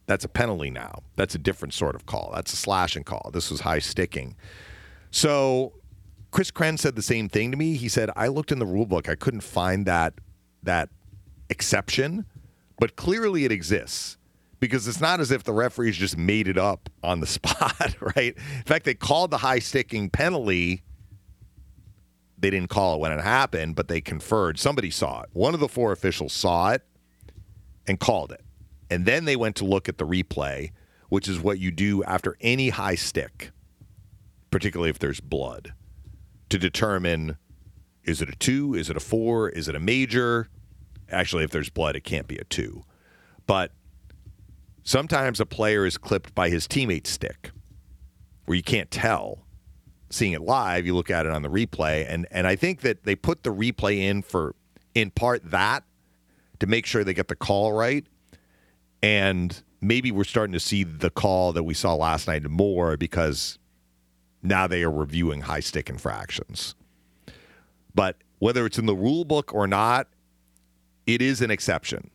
That's 0.05 0.23
a 0.23 0.29
penalty 0.29 0.69
now. 0.69 1.03
That's 1.15 1.35
a 1.35 1.37
different 1.37 1.73
sort 1.73 1.95
of 1.95 2.05
call. 2.05 2.31
That's 2.33 2.53
a 2.53 2.55
slashing 2.55 3.03
call. 3.03 3.29
This 3.33 3.51
was 3.51 3.61
high 3.61 3.79
sticking. 3.79 4.35
So 5.11 5.73
Chris 6.31 6.51
Kren 6.51 6.79
said 6.79 6.95
the 6.95 7.01
same 7.01 7.27
thing 7.27 7.51
to 7.51 7.57
me. 7.57 7.75
He 7.75 7.89
said, 7.89 8.09
I 8.15 8.27
looked 8.27 8.51
in 8.51 8.59
the 8.59 8.65
rule 8.65 8.85
book. 8.85 9.09
I 9.09 9.15
couldn't 9.15 9.41
find 9.41 9.85
that 9.85 10.13
that 10.63 10.89
exception, 11.49 12.25
but 12.79 12.95
clearly 12.95 13.45
it 13.45 13.51
exists 13.51 14.17
because 14.59 14.87
it's 14.87 14.99
not 15.01 15.19
as 15.19 15.31
if 15.31 15.43
the 15.43 15.53
referees 15.53 15.97
just 15.97 16.17
made 16.17 16.47
it 16.47 16.57
up 16.57 16.89
on 17.03 17.19
the 17.19 17.27
spot, 17.27 17.95
right? 18.15 18.35
In 18.35 18.63
fact, 18.65 18.85
they 18.85 18.93
called 18.93 19.31
the 19.31 19.37
high 19.37 19.59
sticking 19.59 20.09
penalty. 20.09 20.83
They 22.37 22.49
didn't 22.49 22.69
call 22.69 22.95
it 22.95 22.99
when 22.99 23.11
it 23.11 23.21
happened, 23.21 23.75
but 23.75 23.87
they 23.87 24.01
conferred. 24.01 24.59
Somebody 24.59 24.91
saw 24.91 25.21
it. 25.21 25.29
One 25.33 25.53
of 25.53 25.59
the 25.59 25.67
four 25.67 25.91
officials 25.91 26.33
saw 26.33 26.71
it 26.71 26.83
and 27.87 27.99
called 27.99 28.31
it. 28.31 28.43
And 28.89 29.05
then 29.05 29.25
they 29.25 29.35
went 29.35 29.55
to 29.57 29.65
look 29.65 29.89
at 29.89 29.97
the 29.97 30.05
replay, 30.05 30.71
which 31.09 31.27
is 31.27 31.39
what 31.39 31.59
you 31.59 31.71
do 31.71 32.03
after 32.03 32.37
any 32.41 32.69
high 32.69 32.95
stick, 32.95 33.51
particularly 34.51 34.89
if 34.89 34.99
there's 34.99 35.19
blood, 35.19 35.73
to 36.49 36.57
determine 36.57 37.37
is 38.03 38.21
it 38.21 38.29
a 38.29 38.35
two? 38.35 38.73
Is 38.73 38.89
it 38.89 38.95
a 38.95 39.01
four? 39.01 39.49
Is 39.49 39.67
it 39.67 39.75
a 39.75 39.79
major? 39.79 40.47
Actually, 41.11 41.43
if 41.43 41.51
there's 41.51 41.69
blood, 41.69 41.95
it 41.95 42.05
can't 42.05 42.27
be 42.27 42.37
a 42.37 42.45
two. 42.45 42.83
But 43.45 43.73
sometimes 44.83 45.41
a 45.41 45.45
player 45.45 45.85
is 45.85 45.97
clipped 45.97 46.33
by 46.33 46.49
his 46.49 46.67
teammate's 46.67 47.09
stick 47.09 47.51
where 48.45 48.55
you 48.55 48.63
can't 48.63 48.89
tell. 48.89 49.46
Seeing 50.09 50.33
it 50.33 50.41
live, 50.41 50.85
you 50.85 50.95
look 50.95 51.11
at 51.11 51.25
it 51.25 51.31
on 51.31 51.41
the 51.41 51.49
replay, 51.49 52.05
and, 52.07 52.27
and 52.31 52.47
I 52.47 52.55
think 52.55 52.81
that 52.81 53.03
they 53.03 53.15
put 53.15 53.43
the 53.43 53.53
replay 53.53 53.97
in 53.99 54.21
for, 54.21 54.55
in 54.95 55.11
part, 55.11 55.51
that 55.51 55.83
to 56.59 56.67
make 56.67 56.85
sure 56.85 57.03
they 57.03 57.13
get 57.13 57.27
the 57.27 57.35
call 57.35 57.73
right. 57.73 58.05
And 59.03 59.61
maybe 59.81 60.11
we're 60.11 60.23
starting 60.23 60.53
to 60.53 60.59
see 60.59 60.83
the 60.83 61.09
call 61.09 61.53
that 61.53 61.63
we 61.63 61.73
saw 61.73 61.93
last 61.95 62.27
night 62.27 62.43
more 62.49 62.97
because 62.97 63.59
now 64.41 64.67
they 64.67 64.83
are 64.83 64.91
reviewing 64.91 65.41
high 65.41 65.59
stick 65.59 65.89
infractions. 65.89 66.75
But 67.93 68.17
whether 68.39 68.65
it's 68.65 68.77
in 68.77 68.85
the 68.85 68.95
rule 68.95 69.25
book 69.25 69.53
or 69.53 69.67
not, 69.67 70.07
it 71.05 71.21
is 71.21 71.41
an 71.41 71.51
exception. 71.51 72.09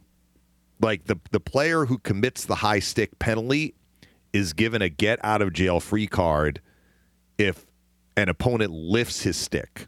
Like 0.81 1.05
the 1.05 1.17
the 1.31 1.41
player 1.41 1.87
who 1.87 1.99
commits 1.99 2.45
the 2.45 2.57
high 2.57 2.81
stick 2.81 3.19
penalty 3.19 3.75
is 4.33 4.53
given 4.53 4.83
a 4.83 4.89
get 4.89 5.19
out 5.25 5.43
of 5.43 5.53
jail 5.53 5.81
free 5.81 6.07
card 6.07 6.61
if 7.39 7.67
an 8.17 8.29
opponent 8.29 8.73
lifts 8.73 9.23
his 9.23 9.37
stick, 9.37 9.87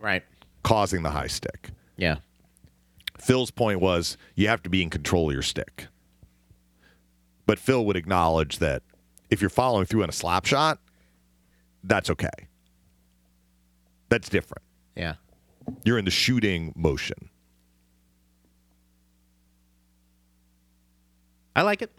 right. 0.00 0.22
causing 0.62 1.02
the 1.02 1.10
high 1.10 1.26
stick. 1.26 1.70
Yeah. 1.96 2.16
Phil's 3.18 3.50
point 3.50 3.80
was 3.80 4.16
you 4.34 4.48
have 4.48 4.62
to 4.62 4.70
be 4.70 4.82
in 4.82 4.90
control 4.90 5.28
of 5.28 5.34
your 5.34 5.42
stick. 5.42 5.86
But 7.46 7.58
Phil 7.58 7.84
would 7.84 7.96
acknowledge 7.96 8.58
that 8.58 8.82
if 9.28 9.40
you're 9.40 9.50
following 9.50 9.84
through 9.84 10.02
on 10.02 10.08
a 10.08 10.12
slap 10.12 10.46
shot, 10.46 10.78
that's 11.84 12.10
okay. 12.10 12.28
That's 14.08 14.28
different. 14.28 14.62
Yeah. 14.96 15.14
You're 15.84 15.98
in 15.98 16.04
the 16.04 16.10
shooting 16.10 16.72
motion. 16.76 17.28
I 21.54 21.62
like 21.62 21.82
it. 21.82 21.90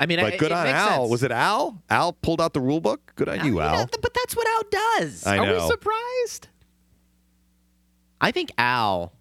I 0.00 0.06
mean, 0.06 0.18
But 0.18 0.32
I, 0.32 0.36
good 0.38 0.46
it 0.50 0.52
on 0.52 0.64
makes 0.64 0.78
Al. 0.78 0.98
sense. 1.02 1.10
Was 1.10 1.22
it 1.22 1.30
Al? 1.30 1.82
Al 1.90 2.12
pulled 2.14 2.40
out 2.40 2.54
the 2.54 2.60
rule 2.60 2.80
book. 2.80 3.12
Good 3.16 3.28
on 3.28 3.44
you, 3.44 3.58
Yeah, 3.60 3.80
Al. 3.80 3.86
but 3.86 4.14
that's 4.14 4.34
what 4.34 4.48
Al 4.48 4.62
does. 4.98 5.26
I 5.26 5.36
Are 5.38 5.52
we 5.54 5.60
surprised? 5.68 6.48
I 8.20 8.30
think 8.32 8.50
Al, 8.56 9.12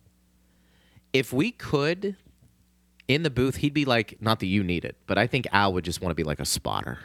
if 1.14 1.34
we 1.34 1.52
could, 1.52 2.16
in 3.10 3.24
the 3.24 3.30
booth, 3.30 3.58
he'd 3.58 3.74
be 3.74 3.84
like, 3.86 4.18
not 4.22 4.40
that 4.40 4.48
you 4.48 4.64
need 4.64 4.86
it, 4.86 4.96
but 5.06 5.18
I 5.18 5.28
think 5.28 5.48
Al 5.52 5.74
would 5.74 5.84
just 5.84 6.02
want 6.02 6.12
to 6.12 6.16
be 6.16 6.24
like 6.24 6.40
a 6.40 6.46
spotter. 6.46 7.00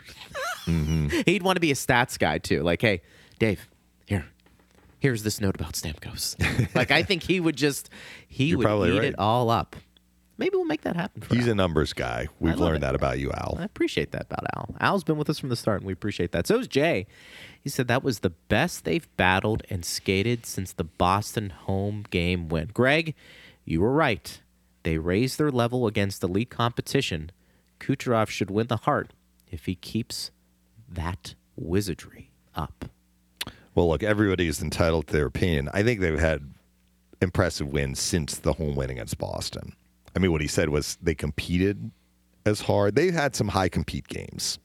Mm-hmm. 0.66 1.08
he'd 1.26 1.42
want 1.42 1.56
to 1.56 1.60
be 1.60 1.70
a 1.70 1.74
stats 1.74 2.18
guy 2.18 2.38
too. 2.38 2.62
Like, 2.62 2.80
hey, 2.80 3.02
Dave, 3.40 3.68
here, 4.06 4.24
here's 5.00 5.22
this 5.24 5.40
note 5.40 5.54
about 5.56 5.72
Stamkos. 5.72 6.74
like, 6.76 6.90
I 6.92 7.02
think 7.02 7.22
he 7.24 7.40
would 7.40 7.56
just, 7.56 7.90
he 8.28 8.46
You're 8.46 8.58
would 8.58 8.88
eat 8.90 8.98
right. 8.98 9.04
it 9.08 9.18
all 9.18 9.50
up. 9.50 9.76
Maybe 10.36 10.56
we'll 10.56 10.64
make 10.64 10.82
that 10.82 10.96
happen. 10.96 11.22
For 11.22 11.34
He's 11.34 11.46
Al. 11.46 11.52
a 11.52 11.54
numbers 11.54 11.92
guy. 11.92 12.28
We've 12.40 12.58
learned 12.58 12.78
it. 12.78 12.80
that 12.80 12.94
about 12.94 13.18
you, 13.18 13.30
Al. 13.30 13.56
I 13.60 13.64
appreciate 13.64 14.10
that 14.12 14.22
about 14.22 14.44
Al. 14.56 14.74
Al's 14.80 15.04
been 15.04 15.16
with 15.16 15.30
us 15.30 15.38
from 15.38 15.48
the 15.48 15.56
start, 15.56 15.80
and 15.80 15.86
we 15.86 15.92
appreciate 15.92 16.32
that. 16.32 16.46
So 16.46 16.58
is 16.58 16.66
Jay. 16.66 17.06
He 17.60 17.68
said 17.68 17.86
that 17.88 18.02
was 18.02 18.20
the 18.20 18.30
best 18.30 18.84
they've 18.84 19.08
battled 19.16 19.62
and 19.70 19.84
skated 19.84 20.44
since 20.44 20.72
the 20.72 20.84
Boston 20.84 21.50
home 21.50 22.04
game 22.10 22.48
win. 22.48 22.70
Greg, 22.74 23.14
you 23.64 23.80
were 23.80 23.92
right. 23.92 24.40
They 24.82 24.98
raised 24.98 25.38
their 25.38 25.50
level 25.50 25.86
against 25.86 26.22
elite 26.22 26.50
competition. 26.50 27.30
Kucherov 27.78 28.28
should 28.28 28.50
win 28.50 28.66
the 28.66 28.78
Hart 28.78 29.12
if 29.50 29.66
he 29.66 29.74
keeps 29.76 30.30
that 30.88 31.34
wizardry 31.56 32.30
up. 32.54 32.86
Well, 33.74 33.88
look, 33.88 34.02
everybody 34.02 34.46
is 34.46 34.62
entitled 34.62 35.06
to 35.08 35.12
their 35.12 35.26
opinion. 35.26 35.68
I 35.72 35.82
think 35.82 36.00
they've 36.00 36.18
had 36.18 36.52
impressive 37.20 37.68
wins 37.68 37.98
since 38.00 38.36
the 38.38 38.52
home 38.54 38.76
win 38.76 38.90
against 38.90 39.18
Boston. 39.18 39.74
I 40.14 40.18
mean, 40.18 40.32
what 40.32 40.40
he 40.40 40.46
said 40.46 40.68
was 40.68 40.96
they 41.02 41.14
competed 41.14 41.90
as 42.46 42.62
hard. 42.62 42.94
They 42.94 43.10
had 43.10 43.34
some 43.34 43.48
high 43.48 43.68
compete 43.68 44.08
games 44.08 44.58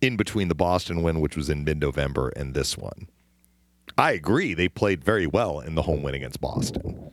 in 0.00 0.16
between 0.16 0.48
the 0.48 0.54
Boston 0.54 1.02
win, 1.02 1.20
which 1.20 1.36
was 1.36 1.50
in 1.50 1.64
mid 1.64 1.80
November, 1.80 2.30
and 2.30 2.54
this 2.54 2.76
one. 2.76 3.08
I 3.98 4.12
agree. 4.12 4.54
They 4.54 4.68
played 4.68 5.04
very 5.04 5.26
well 5.26 5.60
in 5.60 5.74
the 5.74 5.82
home 5.82 6.02
win 6.02 6.14
against 6.14 6.40
Boston. 6.40 7.10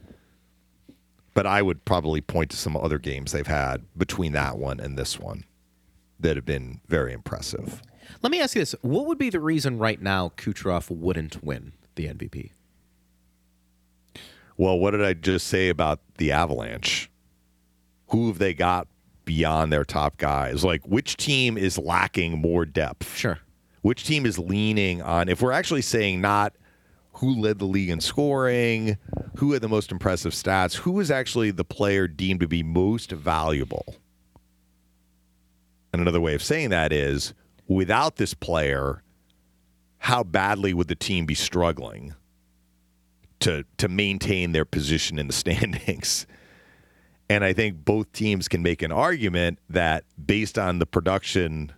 But 1.34 1.45
I 1.45 1.61
would 1.61 1.86
probably 1.86 2.21
point 2.21 2.49
to 2.51 2.57
some 2.57 2.78
other 2.78 2.97
games 2.97 3.32
they've 3.32 3.45
had 3.45 3.84
between 3.95 4.32
that 4.34 4.57
one 4.57 4.80
and 4.80 4.97
this 4.97 5.19
one 5.19 5.43
that 6.19 6.36
have 6.36 6.45
been 6.45 6.82
very 6.88 7.13
impressive. 7.13 7.82
Let 8.21 8.32
me 8.32 8.39
ask 8.39 8.55
you 8.55 8.61
this: 8.61 8.75
What 8.82 9.05
would 9.05 9.17
be 9.17 9.30
the 9.30 9.39
reason 9.39 9.78
right 9.78 10.01
now 10.01 10.32
Kucherov 10.38 10.89
wouldn't 10.89 11.43
win 11.43 11.73
the 11.95 12.07
MVP? 12.07 12.51
Well, 14.55 14.80
what 14.80 14.91
did 14.91 15.03
I 15.03 15.13
just 15.13 15.47
say 15.47 15.69
about 15.69 15.99
the 16.17 16.32
Avalanche? 16.32 17.07
Who 18.10 18.28
have 18.28 18.39
they 18.39 18.53
got 18.53 18.88
beyond 19.26 19.72
their 19.72 19.84
top 19.84 20.18
guys? 20.18 20.64
Like, 20.64 20.86
which 20.88 21.18
team 21.18 21.58
is 21.58 21.78
lacking 21.78 22.39
more 22.39 22.66
depth? 22.66 23.16
Sure. 23.16 23.39
Which 23.82 24.05
team 24.05 24.26
is 24.26 24.39
leaning 24.39 25.01
on, 25.01 25.30
if 25.30 25.41
we're 25.41 25.51
actually 25.51 25.82
saying 25.82 26.22
not 26.22 26.53
who 27.14 27.39
led 27.39 27.60
the 27.60 27.66
league 27.66 27.89
in 27.89 27.99
scoring, 27.99 28.97
who 29.36 29.53
had 29.53 29.62
the 29.62 29.70
most 29.70 29.91
impressive 29.91 30.34
stats, 30.34 30.76
who 30.76 30.99
is 30.99 31.10
actually 31.10 31.51
the 31.51 31.66
player 31.66 32.08
deemed 32.08 32.39
to 32.39 32.47
be 32.47 32.64
most 32.64 33.12
valuable? 33.12 33.95
And 35.91 36.01
another 36.01 36.22
way 36.22 36.36
of 36.36 36.43
saying 36.43 36.70
that 36.70 36.93
is 36.93 37.34
without 37.68 38.18
this 38.18 38.34
player, 38.34 39.01
how 39.97 40.24
badly 40.24 40.74
would 40.74 40.88
the 40.88 40.95
team 40.95 41.26
be 41.26 41.34
struggling 41.34 42.14
to 43.39 43.64
to 43.78 43.88
maintain 43.88 44.51
their 44.51 44.66
position 44.66 45.18
in 45.18 45.28
the 45.28 45.34
standings? 45.45 46.28
And 47.30 47.43
I 47.43 47.51
think 47.53 47.84
both 47.84 48.11
teams 48.13 48.47
can 48.47 48.61
make 48.63 48.82
an 48.82 48.91
argument 48.91 49.59
that 49.69 50.05
based 50.23 50.57
on 50.57 50.80
the 50.80 50.86
production 50.86 51.71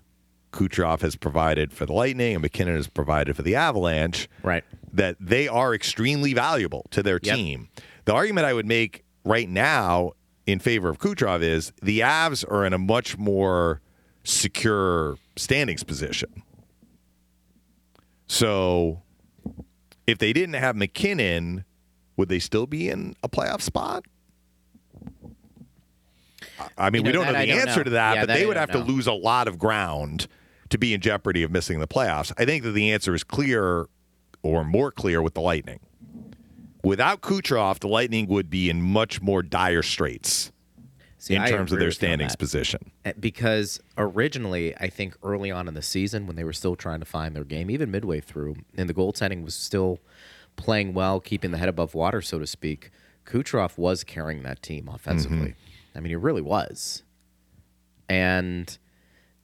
Kucherov 0.51 1.01
has 1.01 1.15
provided 1.15 1.73
for 1.73 1.85
the 1.85 1.93
Lightning 1.93 2.33
and 2.35 2.41
MacKinnon 2.41 2.75
has 2.75 2.87
provided 2.87 3.35
for 3.35 3.41
the 3.43 3.55
Avalanche, 3.55 4.27
Right. 4.43 4.63
that 4.93 5.15
they 5.19 5.47
are 5.47 5.73
extremely 5.75 6.33
valuable 6.33 6.85
to 6.91 7.01
their 7.03 7.19
Yep. 7.21 7.35
team. 7.35 7.69
The 8.05 8.13
argument 8.13 8.45
I 8.45 8.53
would 8.53 8.65
make 8.65 9.03
right 9.23 9.47
now 9.49 10.13
in 10.47 10.59
favor 10.59 10.89
of 10.89 10.97
Kucherov 10.97 11.41
is 11.43 11.71
the 11.81 11.99
Avs 11.99 12.43
are 12.49 12.65
in 12.65 12.73
a 12.73 12.79
much 12.79 13.17
more 13.17 13.81
secure 14.23 15.17
standings 15.35 15.83
position. 15.83 16.41
So 18.27 19.01
if 20.07 20.17
they 20.17 20.33
didn't 20.33 20.55
have 20.55 20.75
MacKinnon, 20.75 21.65
would 22.17 22.29
they 22.29 22.39
still 22.39 22.67
be 22.67 22.89
in 22.89 23.15
a 23.23 23.29
playoff 23.29 23.61
spot? 23.61 24.05
I 26.77 26.89
mean, 26.89 27.05
You 27.05 27.11
we 27.11 27.13
know, 27.17 27.23
don't 27.23 27.33
know 27.33 27.39
the 27.39 27.47
don't 27.47 27.59
answer 27.67 27.79
know. 27.79 27.83
to 27.85 27.89
that, 27.91 28.15
Yeah, 28.15 28.21
but 28.21 28.27
that 28.27 28.33
they 28.39 28.45
would 28.45 28.57
have 28.57 28.71
to 28.71 28.79
lose 28.79 29.07
a 29.07 29.13
lot 29.13 29.47
of 29.47 29.57
ground 29.59 30.27
to 30.69 30.77
be 30.77 30.93
in 30.93 31.01
jeopardy 31.01 31.43
of 31.43 31.51
missing 31.51 31.79
the 31.79 31.87
playoffs. 31.87 32.31
I 32.37 32.45
think 32.45 32.63
that 32.63 32.71
the 32.71 32.91
answer 32.91 33.13
is 33.15 33.23
clear 33.23 33.87
or 34.43 34.63
more 34.63 34.91
clear 34.91 35.21
with 35.21 35.33
the 35.33 35.41
Lightning. 35.41 35.79
Without 36.83 37.21
Kucherov, 37.21 37.79
the 37.79 37.87
Lightning 37.87 38.27
would 38.27 38.49
be 38.49 38.69
in 38.69 38.81
much 38.81 39.21
more 39.21 39.43
dire 39.43 39.81
straits 39.83 40.51
See, 41.17 41.35
in 41.35 41.41
I 41.41 41.49
terms 41.51 41.73
of 41.73 41.79
their 41.79 41.89
with 41.89 42.01
you 42.01 42.07
on 42.07 42.11
standings 42.11 42.35
position. 42.37 42.91
Uh, 43.03 43.11
because 43.19 43.81
originally 43.97 44.73
I 44.77 44.87
think 44.87 45.17
early 45.21 45.51
on 45.51 45.67
in 45.67 45.73
the 45.73 45.81
season 45.81 46.25
when 46.25 46.37
they 46.37 46.45
were 46.45 46.53
still 46.53 46.77
trying 46.77 47.01
to 47.01 47.05
find 47.05 47.35
their 47.35 47.43
game, 47.43 47.69
even 47.69 47.91
midway 47.91 48.21
through, 48.21 48.55
and 48.77 48.87
the 48.87 48.93
goaltending 48.93 49.43
was 49.43 49.55
still 49.55 49.99
playing 50.55 50.93
well, 50.93 51.19
keeping 51.19 51.51
the 51.51 51.57
head 51.57 51.67
above 51.69 51.93
water, 51.93 52.21
so 52.21 52.39
to 52.39 52.47
speak. 52.47 52.91
Kucherov 53.25 53.77
was 53.77 54.03
carrying 54.05 54.43
that 54.43 54.61
team 54.61 54.87
offensively. 54.87 55.55
I 55.95 55.99
mean, 55.99 56.09
he 56.09 56.15
really 56.15 56.41
was. 56.41 57.03
And 58.07 58.77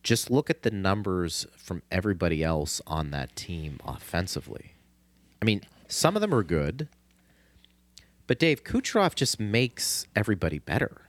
just 0.03 0.29
look 0.29 0.49
at 0.49 0.61
the 0.63 0.71
numbers 0.71 1.45
from 1.57 1.81
everybody 1.91 2.43
else 2.43 2.81
on 2.87 3.11
that 3.11 3.35
team 3.35 3.79
offensively. 3.85 4.73
I 5.41 5.45
mean, 5.45 5.61
some 5.87 6.15
of 6.15 6.21
them 6.21 6.33
are 6.33 6.43
good, 6.43 6.87
but 8.27 8.39
Dave 8.39 8.63
Kucherov 8.63 9.15
just 9.15 9.39
makes 9.39 10.07
everybody 10.15 10.59
better. 10.59 11.01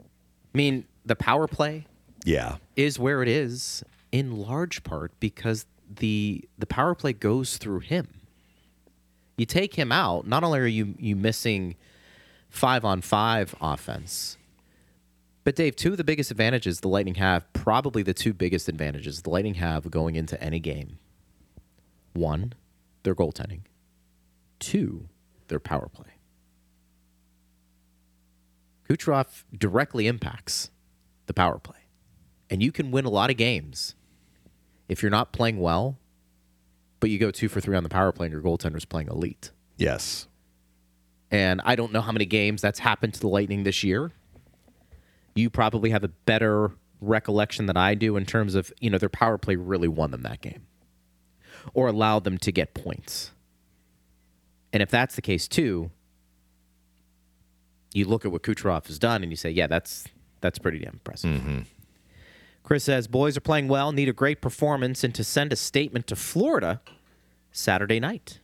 I 0.00 0.56
mean, 0.58 0.84
the 1.04 1.16
power 1.16 1.46
play 1.46 1.86
Yeah. 2.24 2.56
is 2.76 2.98
where 2.98 3.22
it 3.22 3.28
is 3.28 3.82
in 4.12 4.36
large 4.36 4.82
part 4.82 5.12
because 5.20 5.66
the 5.92 6.44
the 6.58 6.66
power 6.66 6.94
play 6.94 7.12
goes 7.12 7.56
through 7.56 7.80
him. 7.80 8.08
You 9.36 9.46
take 9.46 9.74
him 9.74 9.90
out, 9.90 10.26
not 10.26 10.44
only 10.44 10.58
are 10.60 10.66
you 10.66 10.94
you 10.98 11.16
missing 11.16 11.76
five 12.48 12.84
on 12.84 13.00
five 13.00 13.54
offense, 13.60 14.36
but 15.50 15.56
Dave, 15.56 15.74
two 15.74 15.90
of 15.90 15.96
the 15.96 16.04
biggest 16.04 16.30
advantages 16.30 16.78
the 16.78 16.86
Lightning 16.86 17.16
have, 17.16 17.52
probably 17.52 18.04
the 18.04 18.14
two 18.14 18.32
biggest 18.32 18.68
advantages 18.68 19.22
the 19.22 19.30
Lightning 19.30 19.54
have 19.54 19.90
going 19.90 20.14
into 20.14 20.40
any 20.40 20.60
game. 20.60 21.00
One, 22.12 22.52
their 23.02 23.16
goaltending. 23.16 23.62
Two, 24.60 25.08
their 25.48 25.58
power 25.58 25.88
play. 25.88 26.12
Kucherov 28.88 29.42
directly 29.52 30.06
impacts 30.06 30.70
the 31.26 31.34
power 31.34 31.58
play. 31.58 31.78
And 32.48 32.62
you 32.62 32.70
can 32.70 32.92
win 32.92 33.04
a 33.04 33.10
lot 33.10 33.28
of 33.28 33.36
games 33.36 33.96
if 34.88 35.02
you're 35.02 35.10
not 35.10 35.32
playing 35.32 35.58
well, 35.58 35.98
but 37.00 37.10
you 37.10 37.18
go 37.18 37.32
two 37.32 37.48
for 37.48 37.60
three 37.60 37.76
on 37.76 37.82
the 37.82 37.88
power 37.88 38.12
play 38.12 38.26
and 38.26 38.32
your 38.32 38.40
goaltender's 38.40 38.84
playing 38.84 39.08
elite. 39.08 39.50
Yes. 39.76 40.28
And 41.28 41.60
I 41.64 41.74
don't 41.74 41.92
know 41.92 42.02
how 42.02 42.12
many 42.12 42.24
games 42.24 42.62
that's 42.62 42.78
happened 42.78 43.14
to 43.14 43.20
the 43.20 43.26
Lightning 43.26 43.64
this 43.64 43.82
year. 43.82 44.12
You 45.34 45.50
probably 45.50 45.90
have 45.90 46.04
a 46.04 46.08
better 46.08 46.72
recollection 47.00 47.66
than 47.66 47.76
I 47.76 47.94
do 47.94 48.16
in 48.16 48.26
terms 48.26 48.54
of, 48.54 48.72
you 48.80 48.90
know, 48.90 48.98
their 48.98 49.08
power 49.08 49.38
play 49.38 49.56
really 49.56 49.88
won 49.88 50.10
them 50.10 50.22
that 50.22 50.40
game 50.40 50.66
or 51.74 51.88
allowed 51.88 52.24
them 52.24 52.38
to 52.38 52.52
get 52.52 52.74
points. 52.74 53.32
And 54.72 54.82
if 54.82 54.90
that's 54.90 55.14
the 55.14 55.22
case 55.22 55.48
too, 55.48 55.90
you 57.92 58.04
look 58.04 58.24
at 58.24 58.32
what 58.32 58.42
Kucherov 58.42 58.86
has 58.86 58.98
done 58.98 59.22
and 59.22 59.32
you 59.32 59.36
say, 59.36 59.50
yeah, 59.50 59.66
that's 59.66 60.04
that's 60.40 60.58
pretty 60.58 60.78
damn 60.78 60.94
impressive. 60.94 61.30
Mm-hmm. 61.30 61.60
Chris 62.62 62.84
says, 62.84 63.08
boys 63.08 63.36
are 63.36 63.40
playing 63.40 63.68
well, 63.68 63.92
need 63.92 64.08
a 64.08 64.12
great 64.12 64.40
performance, 64.40 65.02
and 65.02 65.14
to 65.14 65.24
send 65.24 65.52
a 65.52 65.56
statement 65.56 66.06
to 66.06 66.16
Florida 66.16 66.80
Saturday 67.50 67.98
night. 67.98 68.38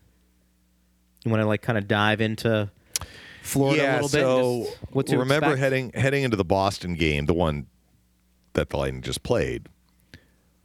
You 1.24 1.30
want 1.30 1.42
to 1.42 1.46
like 1.46 1.62
kind 1.62 1.78
of 1.78 1.86
dive 1.86 2.20
into 2.20 2.70
Florida 3.46 3.82
a 3.82 3.84
yeah, 3.84 4.00
little 4.00 4.08
bit? 4.08 4.70
so 4.70 4.76
what 4.90 5.06
to 5.06 5.18
remember 5.18 5.46
expect? 5.46 5.60
heading 5.60 5.92
heading 5.94 6.24
into 6.24 6.36
the 6.36 6.44
Boston 6.44 6.94
game, 6.94 7.26
the 7.26 7.34
one 7.34 7.66
that 8.54 8.70
the 8.70 8.76
Lightning 8.76 9.02
just 9.02 9.22
played, 9.22 9.68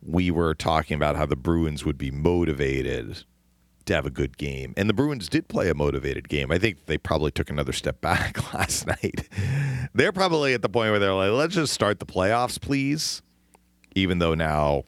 we 0.01 0.31
were 0.31 0.53
talking 0.53 0.95
about 0.95 1.15
how 1.15 1.25
the 1.25 1.35
Bruins 1.35 1.85
would 1.85 1.97
be 1.97 2.11
motivated 2.11 3.23
to 3.85 3.93
have 3.93 4.05
a 4.05 4.11
good 4.11 4.37
game. 4.37 4.73
And 4.77 4.89
the 4.89 4.93
Bruins 4.93 5.27
did 5.27 5.47
play 5.47 5.69
a 5.69 5.73
motivated 5.73 6.29
game. 6.29 6.51
I 6.51 6.57
think 6.57 6.85
they 6.85 6.97
probably 6.97 7.31
took 7.31 7.49
another 7.49 7.73
step 7.73 7.99
back 8.01 8.53
last 8.53 8.87
night. 8.87 9.27
They're 9.93 10.11
probably 10.11 10.53
at 10.53 10.61
the 10.61 10.69
point 10.69 10.91
where 10.91 10.99
they're 10.99 11.13
like, 11.13 11.31
let's 11.31 11.55
just 11.55 11.73
start 11.73 11.99
the 11.99 12.05
playoffs, 12.05 12.59
please. 12.59 13.21
Even 13.93 14.19
though 14.19 14.35
now 14.35 14.83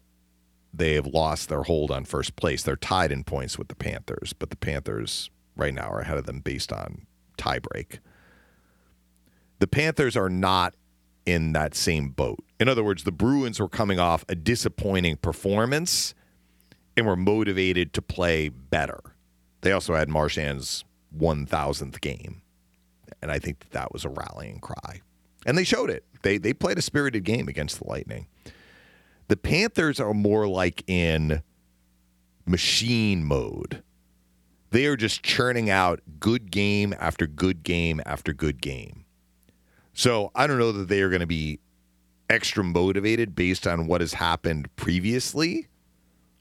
they 0.74 0.94
have 0.94 1.06
lost 1.06 1.50
their 1.50 1.64
hold 1.64 1.92
on 1.92 2.06
first 2.06 2.36
place. 2.36 2.64
They're 2.64 2.76
tied 2.76 3.12
in 3.12 3.24
points 3.24 3.58
with 3.58 3.68
the 3.68 3.76
Panthers, 3.76 4.34
but 4.34 4.50
the 4.50 4.56
Panthers 4.56 5.30
right 5.56 5.74
now 5.74 5.90
are 5.90 6.00
ahead 6.00 6.18
of 6.18 6.26
them 6.26 6.40
based 6.40 6.74
on 6.74 7.06
tiebreak. 7.38 8.00
The 9.60 9.68
Panthers 9.68 10.18
are 10.18 10.30
not 10.30 10.76
in 11.26 11.54
that 11.54 11.76
same 11.76 12.10
boat. 12.10 12.44
In 12.60 12.68
other 12.68 12.84
words, 12.84 13.04
the 13.04 13.12
Bruins 13.12 13.60
were 13.60 13.70
coming 13.70 14.00
off 14.00 14.26
a 14.28 14.36
disappointing 14.36 15.18
performance 15.18 16.14
and 16.98 17.06
were 17.06 17.16
motivated 17.16 17.94
to 17.94 18.02
play 18.02 18.50
better. 18.50 19.00
They 19.62 19.72
also 19.72 19.96
had 19.96 20.10
Marchand's 20.10 20.84
1000th 21.18 22.02
game. 22.02 22.42
And 23.22 23.32
I 23.32 23.40
think 23.40 23.60
that, 23.60 23.72
that 23.72 23.94
was 23.94 24.04
a 24.04 24.10
rallying 24.10 24.60
cry. 24.60 25.02
And 25.46 25.58
they 25.58 25.64
showed 25.64 25.90
it. 25.90 26.04
They 26.24 26.38
they 26.38 26.54
played 26.54 26.78
a 26.78 26.82
spirited 26.82 27.24
game 27.24 27.48
against 27.48 27.80
the 27.80 27.88
Lightning. 27.88 28.28
The 29.28 29.38
Panthers 29.38 30.00
are 30.00 30.14
more 30.14 30.48
like 30.48 30.84
in 30.88 31.42
machine 32.46 33.24
mode. 33.24 33.84
They 34.74 34.88
are 34.88 34.96
just 34.96 35.22
churning 35.22 35.70
out 35.70 36.00
good 36.20 36.50
game 36.50 36.96
after 37.00 37.28
good 37.28 37.62
game 37.62 38.02
after 38.08 38.34
good 38.34 38.60
game. 38.60 39.06
So 39.94 40.32
I 40.34 40.48
don't 40.48 40.58
know 40.58 40.72
that 40.72 40.88
they 40.88 41.04
are 41.04 41.10
going 41.10 41.20
to 41.20 41.28
be 41.28 41.60
extra 42.28 42.64
motivated 42.64 43.36
based 43.36 43.68
on 43.68 43.86
what 43.86 44.02
has 44.02 44.16
happened 44.16 44.76
previously. 44.76 45.68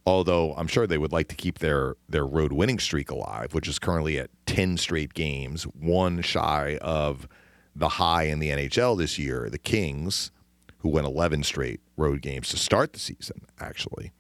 Although 0.07 0.55
I'm 0.55 0.67
sure 0.67 0.87
they 0.87 0.97
would 0.97 1.13
like 1.13 1.29
to 1.29 1.35
keep 1.35 1.59
their 1.59 1.97
their 2.09 2.27
road 2.27 2.55
winning 2.55 2.79
streak 2.79 3.11
alive, 3.11 3.53
which 3.53 3.69
is 3.69 3.79
currently 3.79 4.19
at 4.19 4.31
10 4.47 4.79
straight 4.79 5.13
games, 5.13 5.65
one 5.65 6.23
shy 6.23 6.79
of 6.81 7.29
the 7.77 7.91
high 7.91 8.23
in 8.23 8.39
the 8.39 8.49
NHL 8.49 8.97
this 8.97 9.19
year, 9.19 9.51
the 9.51 9.59
Kings, 9.59 10.31
who 10.79 10.89
went 10.89 11.07
11 11.07 11.43
straight 11.43 11.81
road 11.99 12.23
games 12.23 12.49
to 12.49 12.57
start 12.57 12.95
the 12.95 12.99
season, 12.99 13.43
actually. 13.61 14.11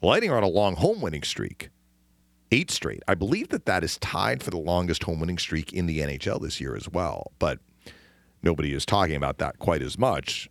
The 0.00 0.06
Lightning 0.06 0.30
are 0.30 0.38
on 0.38 0.44
a 0.44 0.48
long 0.48 0.76
home 0.76 1.02
winning 1.02 1.24
streak, 1.24 1.68
eight 2.50 2.70
straight. 2.70 3.02
I 3.08 3.14
believe 3.14 3.48
that 3.50 3.66
that 3.66 3.84
is 3.84 3.98
tied 3.98 4.42
for 4.42 4.50
the 4.50 4.58
longest 4.58 5.02
home 5.04 5.20
winning 5.20 5.38
streak 5.38 5.72
in 5.72 5.86
the 5.86 6.00
NHL 6.00 6.40
this 6.40 6.60
year 6.60 6.74
as 6.76 6.88
well, 6.88 7.32
but 7.38 7.58
nobody 8.42 8.72
is 8.74 8.86
talking 8.86 9.16
about 9.16 9.38
that 9.38 9.58
quite 9.58 9.82
as 9.82 9.98
much. 9.98 10.48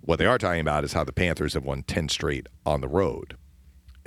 What 0.00 0.18
they 0.18 0.26
are 0.26 0.38
talking 0.38 0.60
about 0.60 0.84
is 0.84 0.94
how 0.94 1.04
the 1.04 1.12
Panthers 1.12 1.54
have 1.54 1.64
won 1.64 1.82
10 1.82 2.08
straight 2.08 2.46
on 2.64 2.80
the 2.80 2.88
road, 2.88 3.36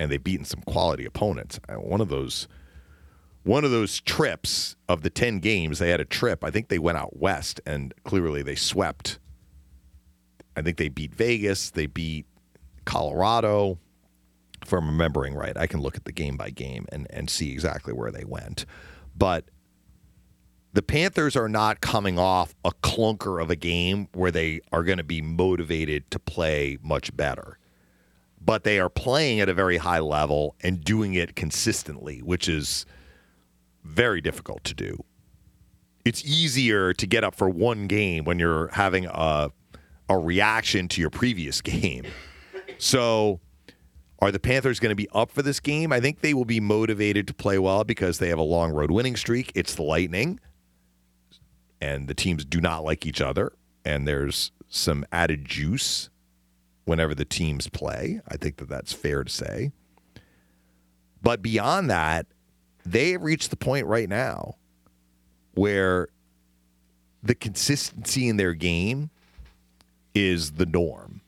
and 0.00 0.10
they've 0.10 0.22
beaten 0.22 0.44
some 0.44 0.62
quality 0.62 1.04
opponents. 1.04 1.60
Uh, 1.68 1.74
One 1.74 2.00
of 2.00 2.08
those 2.08 2.48
one 3.44 3.64
of 3.64 3.72
those 3.72 4.00
trips 4.00 4.76
of 4.88 5.02
the 5.02 5.10
10 5.10 5.40
games, 5.40 5.80
they 5.80 5.90
had 5.90 6.00
a 6.00 6.04
trip. 6.04 6.44
I 6.44 6.52
think 6.52 6.68
they 6.68 6.78
went 6.78 6.96
out 6.96 7.16
west 7.18 7.60
and 7.66 7.92
clearly 8.04 8.40
they 8.42 8.54
swept. 8.54 9.18
I 10.56 10.62
think 10.62 10.76
they 10.76 10.88
beat 10.88 11.12
Vegas, 11.12 11.70
they 11.70 11.86
beat 11.86 12.24
Colorado. 12.84 13.78
If 14.62 14.72
I'm 14.72 14.86
remembering 14.86 15.34
right, 15.34 15.56
I 15.56 15.66
can 15.66 15.80
look 15.80 15.96
at 15.96 16.04
the 16.04 16.12
game 16.12 16.36
by 16.36 16.50
game 16.50 16.86
and, 16.90 17.06
and 17.10 17.28
see 17.28 17.52
exactly 17.52 17.92
where 17.92 18.10
they 18.10 18.24
went. 18.24 18.64
But 19.16 19.46
the 20.72 20.82
Panthers 20.82 21.36
are 21.36 21.48
not 21.48 21.80
coming 21.80 22.18
off 22.18 22.54
a 22.64 22.70
clunker 22.82 23.42
of 23.42 23.50
a 23.50 23.56
game 23.56 24.08
where 24.14 24.30
they 24.30 24.60
are 24.72 24.82
going 24.82 24.98
to 24.98 25.04
be 25.04 25.20
motivated 25.20 26.10
to 26.12 26.18
play 26.18 26.78
much 26.82 27.14
better. 27.16 27.58
But 28.40 28.64
they 28.64 28.80
are 28.80 28.88
playing 28.88 29.40
at 29.40 29.48
a 29.48 29.54
very 29.54 29.76
high 29.76 30.00
level 30.00 30.56
and 30.62 30.82
doing 30.82 31.14
it 31.14 31.36
consistently, 31.36 32.20
which 32.20 32.48
is 32.48 32.86
very 33.84 34.20
difficult 34.20 34.64
to 34.64 34.74
do. 34.74 35.04
It's 36.04 36.24
easier 36.24 36.92
to 36.94 37.06
get 37.06 37.22
up 37.22 37.34
for 37.34 37.48
one 37.48 37.86
game 37.86 38.24
when 38.24 38.38
you're 38.38 38.68
having 38.68 39.06
a 39.06 39.50
a 40.08 40.18
reaction 40.18 40.88
to 40.88 41.00
your 41.00 41.10
previous 41.10 41.60
game. 41.62 42.04
So 42.78 43.40
are 44.22 44.30
the 44.30 44.38
Panthers 44.38 44.78
going 44.78 44.90
to 44.90 44.96
be 44.96 45.08
up 45.12 45.32
for 45.32 45.42
this 45.42 45.58
game? 45.58 45.92
I 45.92 45.98
think 45.98 46.20
they 46.20 46.32
will 46.32 46.44
be 46.44 46.60
motivated 46.60 47.26
to 47.26 47.34
play 47.34 47.58
well 47.58 47.82
because 47.82 48.20
they 48.20 48.28
have 48.28 48.38
a 48.38 48.42
long 48.42 48.70
road 48.70 48.92
winning 48.92 49.16
streak. 49.16 49.50
It's 49.56 49.74
the 49.74 49.82
Lightning 49.82 50.38
and 51.80 52.06
the 52.06 52.14
teams 52.14 52.44
do 52.44 52.60
not 52.60 52.84
like 52.84 53.04
each 53.04 53.20
other, 53.20 53.52
and 53.84 54.06
there's 54.06 54.52
some 54.68 55.04
added 55.10 55.44
juice 55.44 56.08
whenever 56.84 57.16
the 57.16 57.24
teams 57.24 57.68
play. 57.68 58.20
I 58.28 58.36
think 58.36 58.58
that 58.58 58.68
that's 58.68 58.92
fair 58.92 59.24
to 59.24 59.30
say. 59.30 59.72
But 61.20 61.42
beyond 61.42 61.90
that, 61.90 62.26
they 62.86 63.10
have 63.10 63.22
reached 63.22 63.50
the 63.50 63.56
point 63.56 63.86
right 63.86 64.08
now 64.08 64.54
where 65.54 66.06
the 67.24 67.34
consistency 67.34 68.28
in 68.28 68.36
their 68.36 68.54
game 68.54 69.10
is 70.14 70.52
the 70.52 70.66
norm, 70.66 71.22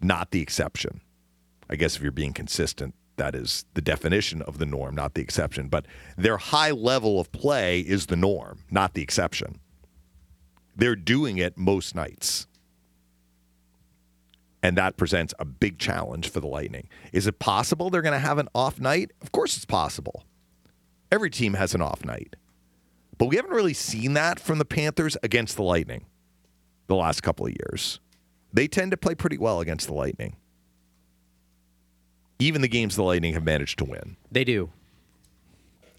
not 0.00 0.30
the 0.30 0.40
exception. 0.40 1.02
I 1.72 1.76
guess 1.76 1.96
if 1.96 2.02
you're 2.02 2.12
being 2.12 2.34
consistent, 2.34 2.94
that 3.16 3.34
is 3.34 3.64
the 3.72 3.80
definition 3.80 4.42
of 4.42 4.58
the 4.58 4.66
norm, 4.66 4.94
not 4.94 5.14
the 5.14 5.22
exception. 5.22 5.68
But 5.68 5.86
their 6.18 6.36
high 6.36 6.70
level 6.70 7.18
of 7.18 7.32
play 7.32 7.80
is 7.80 8.06
the 8.06 8.16
norm, 8.16 8.58
not 8.70 8.92
the 8.92 9.00
exception. 9.00 9.58
They're 10.76 10.94
doing 10.94 11.38
it 11.38 11.56
most 11.56 11.94
nights. 11.94 12.46
And 14.62 14.76
that 14.76 14.98
presents 14.98 15.32
a 15.38 15.46
big 15.46 15.78
challenge 15.78 16.28
for 16.28 16.40
the 16.40 16.46
Lightning. 16.46 16.90
Is 17.10 17.26
it 17.26 17.38
possible 17.38 17.88
they're 17.88 18.02
going 18.02 18.12
to 18.12 18.18
have 18.18 18.36
an 18.36 18.48
off 18.54 18.78
night? 18.78 19.10
Of 19.22 19.32
course 19.32 19.56
it's 19.56 19.64
possible. 19.64 20.24
Every 21.10 21.30
team 21.30 21.54
has 21.54 21.74
an 21.74 21.80
off 21.80 22.04
night. 22.04 22.36
But 23.16 23.26
we 23.26 23.36
haven't 23.36 23.52
really 23.52 23.74
seen 23.74 24.12
that 24.12 24.38
from 24.38 24.58
the 24.58 24.66
Panthers 24.66 25.16
against 25.22 25.56
the 25.56 25.62
Lightning 25.62 26.04
the 26.86 26.96
last 26.96 27.22
couple 27.22 27.46
of 27.46 27.52
years. 27.52 27.98
They 28.52 28.68
tend 28.68 28.90
to 28.90 28.98
play 28.98 29.14
pretty 29.14 29.38
well 29.38 29.60
against 29.60 29.86
the 29.86 29.94
Lightning 29.94 30.36
even 32.38 32.62
the 32.62 32.68
games 32.68 32.96
the 32.96 33.02
Lightning 33.02 33.34
have 33.34 33.44
managed 33.44 33.78
to 33.78 33.84
win. 33.84 34.16
They 34.30 34.44
do. 34.44 34.70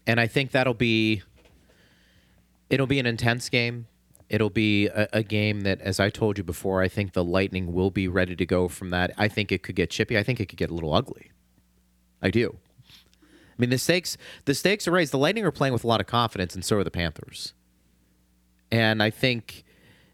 And 0.06 0.20
I 0.20 0.26
think 0.26 0.50
that'll 0.50 0.74
be 0.74 1.22
it'll 2.68 2.86
be 2.86 2.98
an 2.98 3.06
intense 3.06 3.48
game. 3.48 3.86
It'll 4.28 4.50
be 4.50 4.86
a, 4.88 5.08
a, 5.12 5.22
game 5.22 5.60
that, 5.62 5.80
as 5.82 6.00
I 6.00 6.08
told 6.08 6.38
you 6.38 6.44
before, 6.44 6.82
I 6.82 6.88
think 6.88 7.12
the 7.12 7.22
Lightning 7.22 7.72
will 7.72 7.90
be 7.90 8.08
ready 8.08 8.34
to 8.34 8.46
go 8.46 8.68
from 8.68 8.90
that. 8.90 9.12
I 9.18 9.28
think 9.28 9.52
it 9.52 9.62
could 9.62 9.76
get 9.76 9.90
chippy. 9.90 10.16
I 10.16 10.22
think 10.22 10.40
it 10.40 10.46
could 10.46 10.58
get 10.58 10.70
a 10.70 10.74
little 10.74 10.94
ugly. 10.94 11.30
I 12.22 12.30
do. 12.30 12.56
I 13.22 13.26
mean, 13.58 13.70
the 13.70 13.78
stakes 13.78 14.16
the 14.46 14.54
stakes 14.54 14.88
are 14.88 14.90
raised. 14.90 15.12
The 15.12 15.18
Lightning 15.18 15.44
are 15.44 15.52
playing 15.52 15.72
with 15.72 15.84
a 15.84 15.86
lot 15.86 16.00
of 16.00 16.06
confidence, 16.06 16.54
and 16.54 16.64
so 16.64 16.78
are 16.78 16.84
the 16.84 16.90
Panthers. 16.90 17.52
And 18.72 19.02
I 19.02 19.10
think 19.10 19.64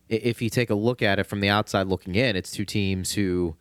if 0.08 0.42
you 0.42 0.50
take 0.50 0.70
a 0.70 0.74
look 0.74 1.02
at 1.02 1.18
it 1.18 1.24
from 1.24 1.40
the 1.40 1.48
outside 1.48 1.86
looking 1.86 2.14
in, 2.16 2.36
it's 2.36 2.50
two 2.50 2.64
teams 2.64 3.12
who 3.12 3.56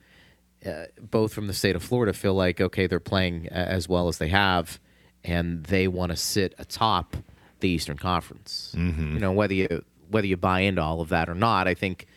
uh, 0.66 0.86
both 1.00 1.34
from 1.34 1.48
the 1.48 1.54
state 1.54 1.76
of 1.76 1.84
Florida 1.84 2.14
feel 2.14 2.34
like 2.34 2.60
okay 2.60 2.88
they're 2.88 3.00
playing 3.00 3.48
as 3.48 3.88
well 3.88 4.08
as 4.08 4.18
they 4.18 4.30
have, 4.30 4.80
and 5.24 5.64
they 5.66 5.88
want 5.88 6.12
to 6.12 6.16
sit 6.16 6.54
atop 6.58 7.16
the 7.60 7.70
Eastern 7.70 7.98
Conference. 7.98 8.74
Mm-hmm. 8.78 9.14
You 9.14 9.20
know 9.20 9.32
whether 9.32 9.54
you 9.54 9.86
whether 10.10 10.28
you 10.28 10.38
buy 10.38 10.62
into 10.62 10.82
all 10.82 11.02
of 11.02 11.10
that 11.10 11.30
or 11.30 11.36
not, 11.36 11.68
I 11.68 11.74
think 11.74 12.08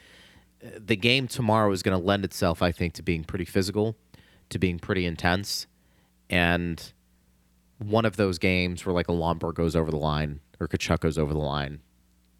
uh, 0.65 0.71
the 0.79 0.97
game 0.97 1.29
tomorrow 1.29 1.71
is 1.73 1.83
going 1.83 1.99
to 1.99 2.05
lend 2.05 2.25
itself, 2.25 2.63
I 2.63 2.73
think, 2.73 2.95
to 2.95 3.03
being 3.03 3.23
pretty 3.23 3.45
physical, 3.45 3.97
to 4.49 4.59
being 4.59 4.79
pretty 4.79 5.07
intense, 5.07 5.67
and 6.29 6.93
one 7.79 8.05
of 8.05 8.17
those 8.17 8.39
games 8.39 8.87
where 8.87 8.95
like 8.95 9.09
a 9.09 9.13
Lomberg 9.13 9.55
goes 9.55 9.75
over 9.75 9.91
the 9.91 9.97
line 9.97 10.41
or 10.61 10.69
Tkachuk 10.69 11.01
goes 11.01 11.19
over 11.19 11.33
the 11.33 11.39
line, 11.39 11.81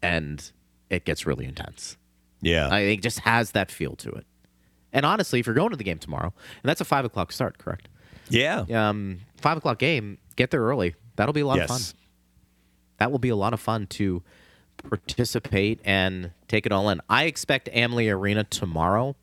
and 0.01 0.51
it 0.89 1.05
gets 1.05 1.25
really 1.25 1.45
intense. 1.45 1.97
Yeah, 2.41 2.67
I 2.69 2.83
think 2.83 3.01
just 3.01 3.19
has 3.19 3.51
that 3.51 3.71
feel 3.71 3.95
to 3.97 4.09
it. 4.09 4.25
And 4.93 5.05
honestly, 5.05 5.39
if 5.39 5.45
you're 5.45 5.55
going 5.55 5.71
to 5.71 5.75
the 5.75 5.83
game 5.83 5.97
tomorrow, 5.97 6.33
and 6.61 6.69
that's 6.69 6.79
a 6.79 6.85
five 6.85 7.03
o'clock 7.03 7.31
start, 7.31 7.57
correct? 7.57 7.89
Yeah. 8.29 8.65
Um, 8.71 9.19
five 9.37 9.57
o'clock 9.57 9.79
game. 9.79 10.19
Get 10.35 10.51
there 10.51 10.61
early. 10.61 10.95
That'll 11.15 11.33
be 11.33 11.41
a 11.41 11.47
lot 11.47 11.57
yes. 11.57 11.69
of 11.69 11.75
fun. 11.75 11.99
That 12.97 13.11
will 13.11 13.19
be 13.19 13.29
a 13.29 13.35
lot 13.35 13.53
of 13.53 13.59
fun 13.59 13.87
to 13.87 14.23
participate 14.89 15.79
and 15.83 16.31
take 16.47 16.65
it 16.65 16.71
all 16.71 16.89
in. 16.89 17.01
I 17.09 17.25
expect 17.25 17.69
Amalie 17.73 18.09
Arena 18.09 18.43
tomorrow. 18.43 19.15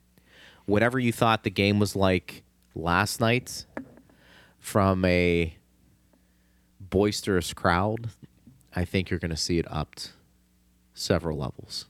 Whatever 0.66 0.98
you 0.98 1.12
thought 1.12 1.44
the 1.44 1.50
game 1.50 1.78
was 1.78 1.96
like 1.96 2.42
last 2.74 3.20
night, 3.20 3.64
from 4.60 5.04
a 5.04 5.56
boisterous 6.78 7.52
crowd, 7.52 8.10
I 8.76 8.84
think 8.84 9.10
you're 9.10 9.18
going 9.18 9.30
to 9.30 9.36
see 9.36 9.58
it 9.58 9.66
upped 9.70 10.12
several 10.94 11.38
levels 11.38 11.86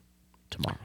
tomorrow. 0.49 0.79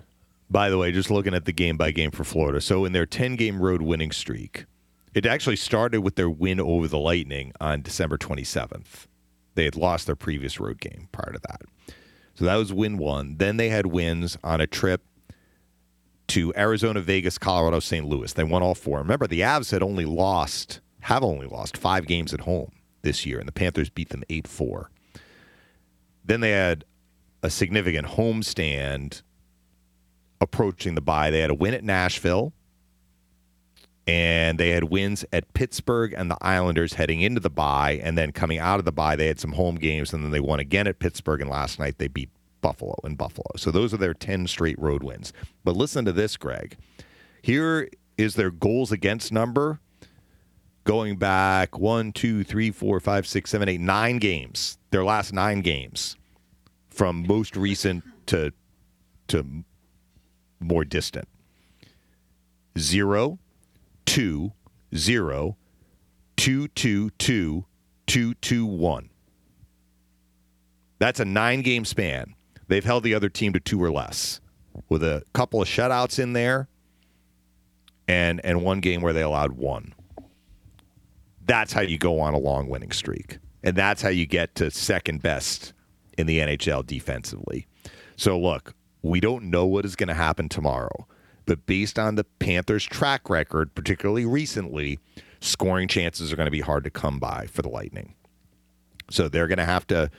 By 0.49 0.69
the 0.69 0.77
way, 0.77 0.91
just 0.91 1.09
looking 1.09 1.33
at 1.33 1.45
the 1.45 1.51
game 1.51 1.77
by 1.77 1.91
game 1.91 2.11
for 2.11 2.23
Florida. 2.23 2.61
So 2.61 2.85
in 2.85 2.91
their 2.91 3.05
10 3.05 3.35
game 3.35 3.61
road 3.61 3.81
winning 3.81 4.11
streak, 4.11 4.65
it 5.13 5.25
actually 5.25 5.55
started 5.55 6.01
with 6.01 6.15
their 6.15 6.29
win 6.29 6.59
over 6.59 6.87
the 6.87 6.99
Lightning 6.99 7.53
on 7.59 7.81
December 7.81 8.17
27th. 8.17 9.07
They 9.55 9.63
had 9.63 9.75
lost 9.75 10.05
their 10.05 10.15
previous 10.15 10.59
road 10.59 10.79
game 10.79 11.07
prior 11.11 11.31
to 11.31 11.39
that. 11.47 11.61
So 12.35 12.45
that 12.45 12.55
was 12.55 12.73
win 12.73 12.97
one. 12.97 13.37
Then 13.37 13.57
they 13.57 13.69
had 13.69 13.85
wins 13.87 14.37
on 14.43 14.59
a 14.59 14.67
trip 14.67 15.03
to 16.27 16.53
Arizona, 16.57 16.99
Vegas, 17.01 17.37
Colorado, 17.37 17.79
St. 17.79 18.05
Louis. 18.05 18.33
They 18.33 18.43
won 18.43 18.61
all 18.61 18.75
four. 18.75 18.97
Remember, 18.99 19.27
the 19.27 19.41
Avs 19.41 19.71
had 19.71 19.81
only 19.81 20.05
lost, 20.05 20.81
have 21.01 21.23
only 21.23 21.47
lost 21.47 21.77
five 21.77 22.07
games 22.07 22.33
at 22.33 22.41
home 22.41 22.71
this 23.03 23.25
year, 23.25 23.39
and 23.39 23.47
the 23.47 23.53
Panthers 23.53 23.89
beat 23.89 24.09
them 24.09 24.23
8 24.29 24.47
4. 24.47 24.91
Then 26.25 26.41
they 26.41 26.51
had 26.51 26.83
a 27.41 27.49
significant 27.49 28.07
homestand 28.07 29.21
approaching 30.41 30.95
the 30.95 31.01
bye. 31.01 31.29
They 31.29 31.39
had 31.39 31.49
a 31.49 31.55
win 31.55 31.73
at 31.73 31.83
Nashville, 31.83 32.53
and 34.07 34.59
they 34.59 34.69
had 34.69 34.85
wins 34.85 35.25
at 35.31 35.53
Pittsburgh 35.53 36.13
and 36.15 36.29
the 36.29 36.37
Islanders 36.41 36.93
heading 36.93 37.21
into 37.21 37.39
the 37.39 37.49
bye, 37.49 37.99
and 38.03 38.17
then 38.17 38.31
coming 38.31 38.59
out 38.59 38.79
of 38.79 38.85
the 38.85 38.91
bye, 38.91 39.15
they 39.15 39.27
had 39.27 39.39
some 39.39 39.53
home 39.53 39.75
games, 39.75 40.13
and 40.13 40.23
then 40.23 40.31
they 40.31 40.39
won 40.39 40.59
again 40.59 40.87
at 40.87 40.99
Pittsburgh, 40.99 41.41
and 41.41 41.49
last 41.49 41.79
night 41.79 41.97
they 41.97 42.07
beat 42.07 42.29
Buffalo 42.61 42.95
in 43.03 43.15
Buffalo. 43.15 43.51
So 43.57 43.71
those 43.71 43.93
are 43.93 43.97
their 43.97 44.13
10 44.13 44.47
straight 44.47 44.79
road 44.79 45.03
wins. 45.03 45.33
But 45.63 45.75
listen 45.75 46.05
to 46.05 46.11
this, 46.11 46.37
Greg. 46.37 46.77
Here 47.41 47.89
is 48.17 48.35
their 48.35 48.49
goals 48.51 48.91
against 48.91 49.31
number 49.31 49.79
going 50.83 51.17
back 51.17 51.77
one, 51.77 52.11
two, 52.11 52.43
three, 52.43 52.71
four, 52.71 52.99
five, 52.99 53.27
six, 53.27 53.51
seven, 53.51 53.67
eight, 53.67 53.81
nine 53.81 54.17
games. 54.17 54.77
Their 54.91 55.03
last 55.03 55.33
nine 55.33 55.61
games 55.61 56.15
from 56.89 57.25
most 57.27 57.55
recent 57.55 58.03
to 58.27 58.51
to 59.27 59.45
more 60.65 60.85
distant. 60.85 61.27
Zero, 62.77 63.39
two, 64.05 64.51
zero, 64.95 65.57
two, 66.35 66.67
two, 66.69 67.09
two, 67.11 67.65
two, 68.05 68.33
two, 68.35 68.65
one. 68.65 69.09
That's 70.99 71.19
a 71.19 71.25
nine 71.25 71.61
game 71.61 71.85
span. 71.85 72.35
They've 72.67 72.83
held 72.83 73.03
the 73.03 73.13
other 73.13 73.29
team 73.29 73.53
to 73.53 73.59
two 73.59 73.81
or 73.81 73.91
less, 73.91 74.41
with 74.89 75.03
a 75.03 75.23
couple 75.33 75.61
of 75.61 75.67
shutouts 75.67 76.19
in 76.19 76.33
there, 76.33 76.67
and 78.07 78.43
and 78.43 78.63
one 78.63 78.79
game 78.79 79.01
where 79.01 79.13
they 79.13 79.21
allowed 79.21 79.53
one. 79.53 79.93
That's 81.45 81.73
how 81.73 81.81
you 81.81 81.97
go 81.97 82.19
on 82.19 82.33
a 82.33 82.39
long 82.39 82.69
winning 82.69 82.91
streak, 82.91 83.37
and 83.63 83.75
that's 83.75 84.01
how 84.01 84.09
you 84.09 84.25
get 84.25 84.55
to 84.55 84.71
second 84.71 85.21
best 85.21 85.73
in 86.17 86.27
the 86.27 86.39
NHL 86.39 86.85
defensively. 86.85 87.67
So 88.15 88.39
look, 88.39 88.73
we 89.05 89.19
don't 89.19 89.43
know 89.43 89.67
what 89.67 89.85
is 89.85 89.95
going 89.95 90.07
to 90.07 90.15
happen 90.15 90.49
tomorrow. 90.49 91.07
But 91.45 91.67
based 91.67 91.99
on 91.99 92.15
the 92.15 92.23
Panthers' 92.23 92.83
track 92.83 93.29
record, 93.29 93.75
particularly 93.75 94.25
recently, 94.25 94.97
scoring 95.39 95.87
chances 95.87 96.33
are 96.33 96.35
going 96.35 96.47
to 96.47 96.51
be 96.51 96.61
hard 96.61 96.83
to 96.85 96.89
come 96.89 97.19
by 97.19 97.45
for 97.45 97.61
the 97.61 97.69
Lightning. 97.69 98.15
So 99.11 99.29
they're 99.29 99.47
going 99.47 99.59
to 99.59 99.65
have 99.65 99.85
to 99.87 100.09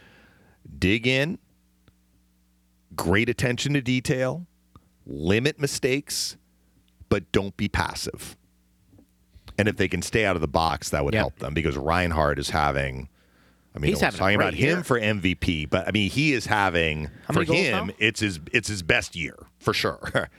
dig 0.78 1.04
in, 1.04 1.38
great 2.94 3.28
attention 3.28 3.74
to 3.74 3.80
detail, 3.80 4.46
limit 5.04 5.58
mistakes, 5.58 6.36
but 7.08 7.32
don't 7.32 7.56
be 7.56 7.68
passive. 7.68 8.36
And 9.58 9.66
if 9.66 9.76
they 9.78 9.88
can 9.88 10.00
stay 10.00 10.24
out 10.24 10.36
of 10.36 10.42
the 10.42 10.48
box, 10.48 10.90
that 10.90 11.04
would 11.04 11.14
yep. 11.14 11.22
help 11.22 11.38
them 11.40 11.54
because 11.54 11.76
Reinhart 11.76 12.38
is 12.38 12.50
having 12.50 13.08
I 13.76 13.78
mean, 13.78 13.90
He's 13.90 14.00
having 14.00 14.18
talking 14.18 14.36
about 14.36 14.54
year. 14.56 14.76
him 14.78 14.82
for 14.82 14.98
MVP, 14.98 15.68
but 15.68 15.86
I 15.86 15.90
mean, 15.90 16.08
he 16.10 16.32
is 16.32 16.46
having 16.46 17.10
How 17.28 17.34
for 17.34 17.44
him. 17.44 17.88
now? 17.88 17.92
It's 17.98 18.20
his 18.20 18.40
it's 18.52 18.68
his 18.68 18.82
best 18.82 19.14
year 19.14 19.36
for 19.58 19.74
sure. 19.74 19.98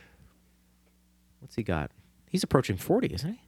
What's 1.39 1.55
he 1.55 1.61
got? 1.63 1.91
He's 2.29 2.43
approaching 2.43 2.77
40, 2.77 3.07
isn't 3.13 3.33
he? 3.33 3.39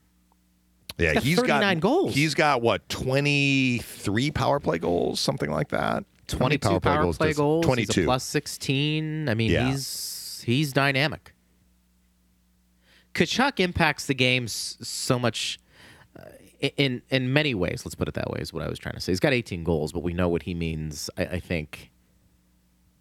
yeah, 1.03 1.19
he's 1.19 1.37
got 1.37 1.61
39 1.61 1.79
goals. 1.79 2.13
He's 2.13 2.35
got 2.35 2.61
what 2.61 2.87
twenty 2.89 3.79
three 3.79 4.29
power 4.31 4.59
play 4.59 4.77
goals, 4.77 5.19
something 5.19 5.49
like 5.49 5.69
that. 5.69 6.03
Twenty 6.27 6.57
power 6.59 6.79
play 6.79 6.97
goals. 6.97 7.17
play 7.17 7.33
goals. 7.33 7.65
Twenty 7.65 7.83
a 7.83 7.87
plus 8.05 8.23
16. 8.25 9.27
I 9.27 9.33
mean, 9.33 9.49
Yeah. 9.49 9.71
he's 9.71 10.43
he's 10.45 10.71
dynamic. 10.71 11.33
Tkachuk 13.15 13.59
impacts 13.59 14.05
the 14.05 14.13
game 14.13 14.47
so 14.47 15.17
much 15.17 15.59
in 16.77 17.01
in 17.09 17.31
many 17.33 17.53
ways. 17.53 17.83
Let's 17.85 17.95
put 17.95 18.07
it 18.07 18.13
that 18.15 18.29
way. 18.29 18.39
Is 18.39 18.51
what 18.53 18.63
I 18.63 18.69
was 18.69 18.79
trying 18.79 18.95
to 18.95 19.01
say. 19.01 19.11
He's 19.11 19.19
got 19.19 19.33
18 19.33 19.63
goals, 19.63 19.91
but 19.91 20.01
we 20.03 20.13
know 20.13 20.27
what 20.29 20.43
he 20.43 20.53
means. 20.53 21.09
I, 21.17 21.23
I 21.25 21.39
think 21.39 21.91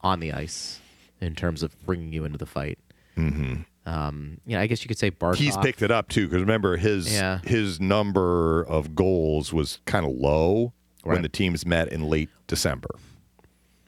on 0.01 0.21
the 0.21 0.33
ice 0.33 0.81
in 1.21 1.35
terms 1.35 1.63
of 1.63 1.75
bringing 1.85 2.13
you 2.13 2.25
into 2.25 2.39
the 2.39 2.47
fight. 2.47 2.79
Mm-hmm. 3.17 3.63
Um, 3.85 4.41
yeah, 4.47 4.61
I 4.61 4.67
guess 4.67 4.85
you 4.85 4.89
could 4.89 4.99
say 4.99 5.11
Barkov. 5.11 5.37
He's 5.37 5.57
picked 5.57 5.83
it 5.83 5.91
up 5.91 6.09
too 6.09 6.27
because 6.29 6.41
remember 6.43 6.77
his 6.77 7.13
Yeah. 7.13 7.41
his 7.45 7.81
number 7.81 8.63
of 8.65 8.95
goals 8.95 9.53
was 9.53 9.81
kind 9.87 10.05
of 10.07 10.13
low 10.13 10.73
when 11.05 11.23
the 11.23 11.29
teams 11.29 11.65
met 11.65 11.89
in 11.89 12.03
late 12.03 12.29
December. 12.47 12.91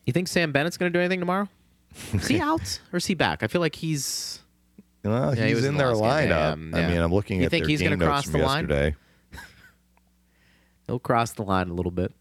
You 0.06 0.12
think 0.14 0.26
Sam 0.26 0.52
Bennett's 0.52 0.78
going 0.78 0.90
to 0.90 0.96
do 0.98 1.00
anything 1.00 1.20
tomorrow? 1.20 1.48
Is 2.14 2.26
he 2.28 2.40
out 2.40 2.80
or 2.92 2.96
is 2.96 3.06
he 3.06 3.14
back? 3.14 3.42
I 3.42 3.46
feel 3.46 3.60
like 3.60 3.76
he's. 3.76 4.40
Well, 5.04 5.34
Yeah, 5.36 5.42
he 5.42 5.48
he's 5.48 5.56
was 5.56 5.64
in 5.64 5.72
in 5.72 5.76
the 5.76 5.84
their 5.84 5.94
last 5.94 6.20
game. 6.22 6.30
Yeah, 6.30 6.54
lineup. 6.54 6.84
I 6.84 6.88
mean, 6.90 7.00
I'm 7.00 7.12
looking 7.12 7.40
You 7.40 7.44
at 7.46 7.50
think 7.50 7.64
their 7.64 7.68
he's 7.70 7.80
game 7.80 7.90
gonna 7.90 7.96
notes 7.98 8.08
cross 8.08 8.24
from 8.24 8.40
the 8.40 8.46
line? 8.46 8.66
He'll 10.90 10.98
cross 10.98 11.30
the 11.30 11.44
line 11.44 11.68
a 11.68 11.72
little 11.72 11.92
bit. 11.92 12.12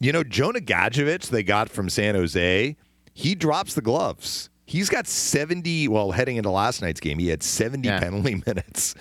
You 0.00 0.10
know, 0.10 0.24
Jonah 0.24 0.58
Gadjovich, 0.58 1.28
they 1.30 1.44
got 1.44 1.68
from 1.70 1.88
San 1.88 2.16
Jose, 2.16 2.76
he 3.14 3.34
drops 3.36 3.74
the 3.74 3.80
gloves. 3.80 4.50
He's 4.66 4.88
got 4.88 5.06
70, 5.06 5.86
well, 5.86 6.10
heading 6.10 6.36
into 6.36 6.50
last 6.50 6.82
night's 6.82 6.98
game, 6.98 7.20
he 7.20 7.28
had 7.28 7.44
70 7.44 7.86
Yeah. 7.86 8.00
penalty 8.00 8.42
minutes. 8.46 8.96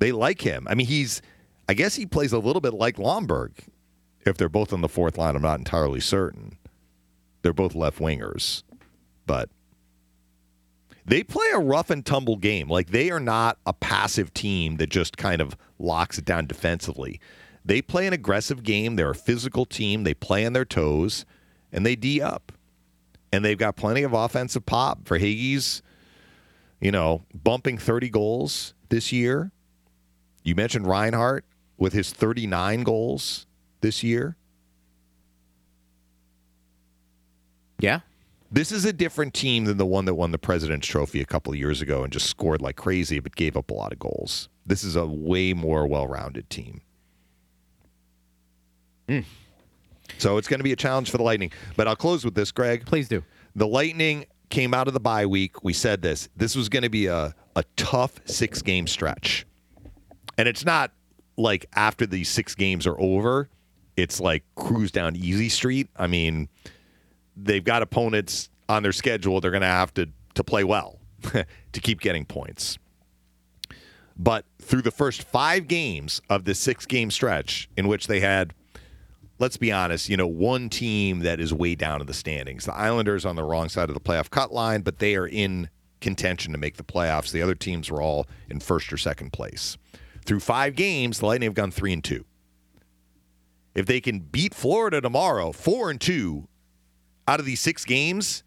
They 0.00 0.12
like 0.12 0.42
him. 0.42 0.66
I 0.68 0.74
mean, 0.74 0.86
he's, 0.86 1.22
I 1.66 1.72
guess 1.72 1.94
he 1.94 2.04
plays 2.04 2.32
a 2.34 2.38
little 2.38 2.60
bit 2.60 2.74
like 2.74 2.96
Lomberg. 2.96 3.52
If 4.26 4.36
they're 4.36 4.50
both 4.50 4.74
on 4.74 4.82
the 4.82 4.88
fourth 4.88 5.16
line, 5.16 5.34
I'm 5.36 5.40
not 5.42 5.58
entirely 5.60 6.00
certain. 6.00 6.58
They're 7.40 7.54
both 7.54 7.74
left 7.74 7.98
wingers, 8.00 8.64
but 9.26 9.48
they 11.10 11.24
play 11.24 11.46
a 11.52 11.58
rough 11.58 11.90
and 11.90 12.06
tumble 12.06 12.36
game. 12.36 12.68
Like 12.68 12.90
they 12.90 13.10
are 13.10 13.18
not 13.18 13.58
a 13.66 13.72
passive 13.72 14.32
team 14.32 14.76
that 14.76 14.90
just 14.90 15.16
kind 15.16 15.40
of 15.42 15.56
locks 15.76 16.18
it 16.18 16.24
down 16.24 16.46
defensively. 16.46 17.20
They 17.64 17.82
play 17.82 18.06
an 18.06 18.12
aggressive 18.12 18.62
game. 18.62 18.94
They're 18.94 19.10
a 19.10 19.14
physical 19.14 19.66
team. 19.66 20.04
They 20.04 20.14
play 20.14 20.46
on 20.46 20.52
their 20.52 20.64
toes 20.64 21.26
and 21.72 21.84
they 21.84 21.96
D 21.96 22.22
up. 22.22 22.52
And 23.32 23.44
they've 23.44 23.58
got 23.58 23.74
plenty 23.74 24.04
of 24.04 24.12
offensive 24.12 24.66
pop 24.66 25.02
Verhaeghe's, 25.04 25.82
you 26.80 26.92
know, 26.92 27.24
bumping 27.34 27.76
30 27.76 28.08
goals 28.08 28.74
this 28.88 29.10
year. 29.10 29.50
You 30.44 30.54
mentioned 30.54 30.86
Reinhart 30.86 31.44
with 31.76 31.92
his 31.92 32.12
39 32.12 32.84
goals 32.84 33.46
this 33.80 34.04
year. 34.04 34.36
Yeah. 37.80 38.00
This 38.52 38.72
is 38.72 38.84
a 38.84 38.92
different 38.92 39.32
team 39.32 39.64
than 39.64 39.76
the 39.76 39.86
one 39.86 40.06
that 40.06 40.14
won 40.14 40.32
the 40.32 40.38
President's 40.38 40.86
Trophy 40.86 41.20
a 41.20 41.24
couple 41.24 41.52
of 41.52 41.58
years 41.58 41.80
ago 41.80 42.02
and 42.02 42.12
just 42.12 42.26
scored 42.26 42.60
like 42.60 42.76
crazy 42.76 43.20
but 43.20 43.36
gave 43.36 43.56
up 43.56 43.70
a 43.70 43.74
lot 43.74 43.92
of 43.92 43.98
goals. 43.98 44.48
This 44.66 44.82
is 44.82 44.96
a 44.96 45.06
way 45.06 45.52
more 45.52 45.86
well 45.86 46.08
rounded 46.08 46.50
team. 46.50 46.80
Mm. 49.08 49.24
So 50.18 50.36
it's 50.36 50.48
going 50.48 50.58
to 50.58 50.64
be 50.64 50.72
a 50.72 50.76
challenge 50.76 51.10
for 51.10 51.16
the 51.16 51.22
Lightning. 51.22 51.52
But 51.76 51.86
I'll 51.86 51.96
close 51.96 52.24
with 52.24 52.34
this, 52.34 52.50
Greg. 52.50 52.86
Please 52.86 53.08
do. 53.08 53.22
The 53.54 53.66
Lightning 53.66 54.26
came 54.48 54.74
out 54.74 54.88
of 54.88 54.94
the 54.94 55.00
bye 55.00 55.26
week. 55.26 55.62
We 55.62 55.72
said 55.72 56.02
this. 56.02 56.28
This 56.36 56.56
was 56.56 56.68
going 56.68 56.82
to 56.82 56.90
be 56.90 57.06
a, 57.06 57.34
a 57.54 57.64
tough 57.76 58.20
six 58.24 58.62
game 58.62 58.86
stretch. 58.86 59.46
And 60.36 60.48
it's 60.48 60.64
not 60.64 60.92
like 61.36 61.66
after 61.74 62.04
these 62.04 62.28
six 62.28 62.54
games 62.54 62.86
are 62.86 62.98
over, 63.00 63.48
it's 63.96 64.20
like 64.20 64.42
cruise 64.56 64.90
down 64.90 65.14
easy 65.16 65.48
street. 65.48 65.88
I 65.96 66.06
mean, 66.06 66.48
they've 67.42 67.64
got 67.64 67.82
opponents 67.82 68.50
on 68.68 68.82
their 68.82 68.92
schedule 68.92 69.40
they're 69.40 69.50
going 69.50 69.60
to 69.62 69.66
have 69.66 69.92
to 69.94 70.08
to 70.34 70.44
play 70.44 70.64
well 70.64 70.98
to 71.72 71.80
keep 71.80 72.00
getting 72.00 72.24
points. 72.24 72.78
But 74.16 74.44
through 74.60 74.82
the 74.82 74.90
first 74.90 75.22
5 75.22 75.66
games 75.66 76.20
of 76.28 76.44
this 76.44 76.58
6 76.60 76.86
game 76.86 77.10
stretch 77.10 77.68
in 77.76 77.88
which 77.88 78.06
they 78.06 78.20
had 78.20 78.54
let's 79.40 79.56
be 79.56 79.72
honest, 79.72 80.10
you 80.10 80.16
know, 80.18 80.26
one 80.26 80.68
team 80.68 81.20
that 81.20 81.40
is 81.40 81.52
way 81.52 81.74
down 81.74 82.02
in 82.02 82.06
the 82.06 82.14
standings. 82.14 82.66
The 82.66 82.74
Islanders 82.74 83.24
on 83.24 83.36
the 83.36 83.42
wrong 83.42 83.70
side 83.70 83.88
of 83.88 83.94
the 83.94 84.00
playoff 84.00 84.28
cut 84.28 84.52
line, 84.52 84.82
but 84.82 84.98
they 84.98 85.16
are 85.16 85.26
in 85.26 85.70
contention 86.02 86.52
to 86.52 86.58
make 86.58 86.76
the 86.76 86.84
playoffs. 86.84 87.32
The 87.32 87.42
other 87.42 87.54
teams 87.54 87.90
were 87.90 88.02
all 88.02 88.26
in 88.50 88.60
first 88.60 88.92
or 88.92 88.98
second 88.98 89.32
place. 89.32 89.78
Through 90.26 90.40
5 90.40 90.76
games, 90.76 91.18
the 91.18 91.26
Lightning 91.26 91.48
have 91.48 91.54
gone 91.54 91.70
3 91.70 91.94
and 91.94 92.04
2. 92.04 92.24
If 93.74 93.86
they 93.86 94.00
can 94.00 94.18
beat 94.20 94.54
Florida 94.54 95.00
tomorrow, 95.00 95.52
4 95.52 95.90
and 95.90 96.00
2 96.00 96.46
out 97.26 97.40
of 97.40 97.46
these 97.46 97.60
6 97.60 97.84
games 97.84 98.42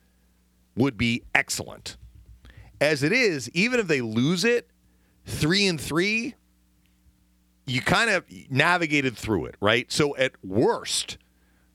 would 0.76 0.98
be 0.98 1.24
excellent. 1.34 1.98
As 2.82 3.04
it 3.04 3.14
is, 3.14 3.50
even 3.52 3.80
if 3.80 3.88
they 3.88 4.02
lose 4.02 4.44
it, 4.44 4.70
3 5.26 5.68
and 5.68 5.80
3, 5.82 6.36
you 7.66 7.82
kind 7.82 8.10
of 8.10 8.26
navigated 8.50 9.18
through 9.18 9.46
it, 9.46 9.56
right? 9.62 9.92
So 9.92 10.16
at 10.18 10.34
worst, 10.44 11.18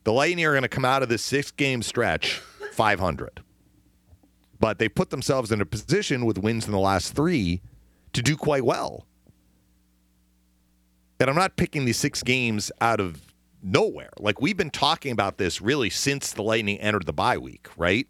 the 0.05 0.13
Lightning 0.13 0.45
are 0.45 0.53
going 0.53 0.63
to 0.63 0.69
come 0.69 0.85
out 0.85 1.03
of 1.03 1.09
this 1.09 1.23
six 1.23 1.51
game 1.51 1.83
stretch 1.83 2.41
500. 2.73 3.43
But 4.61 4.79
they 4.79 4.89
put 4.89 5.11
themselves 5.11 5.53
in 5.53 5.61
a 5.61 5.67
position 5.67 6.27
with 6.27 6.39
wins 6.39 6.67
in 6.67 6.73
the 6.73 6.79
last 6.79 7.15
three 7.15 7.63
to 8.13 8.23
do 8.23 8.37
quite 8.37 8.65
well. 8.65 9.07
And 11.21 11.31
I'm 11.31 11.37
not 11.37 11.57
picking 11.57 11.85
these 11.85 11.97
six 11.97 12.23
games 12.23 12.71
out 12.81 13.01
of 13.01 13.28
nowhere. 13.63 14.11
Like 14.19 14.41
we've 14.41 14.57
been 14.57 14.71
talking 14.71 15.13
about 15.13 15.39
this 15.39 15.61
really 15.61 15.91
since 15.91 16.33
the 16.33 16.43
Lightning 16.43 16.79
entered 16.79 17.07
the 17.07 17.13
bye 17.13 17.39
week, 17.39 17.69
right? 17.77 18.07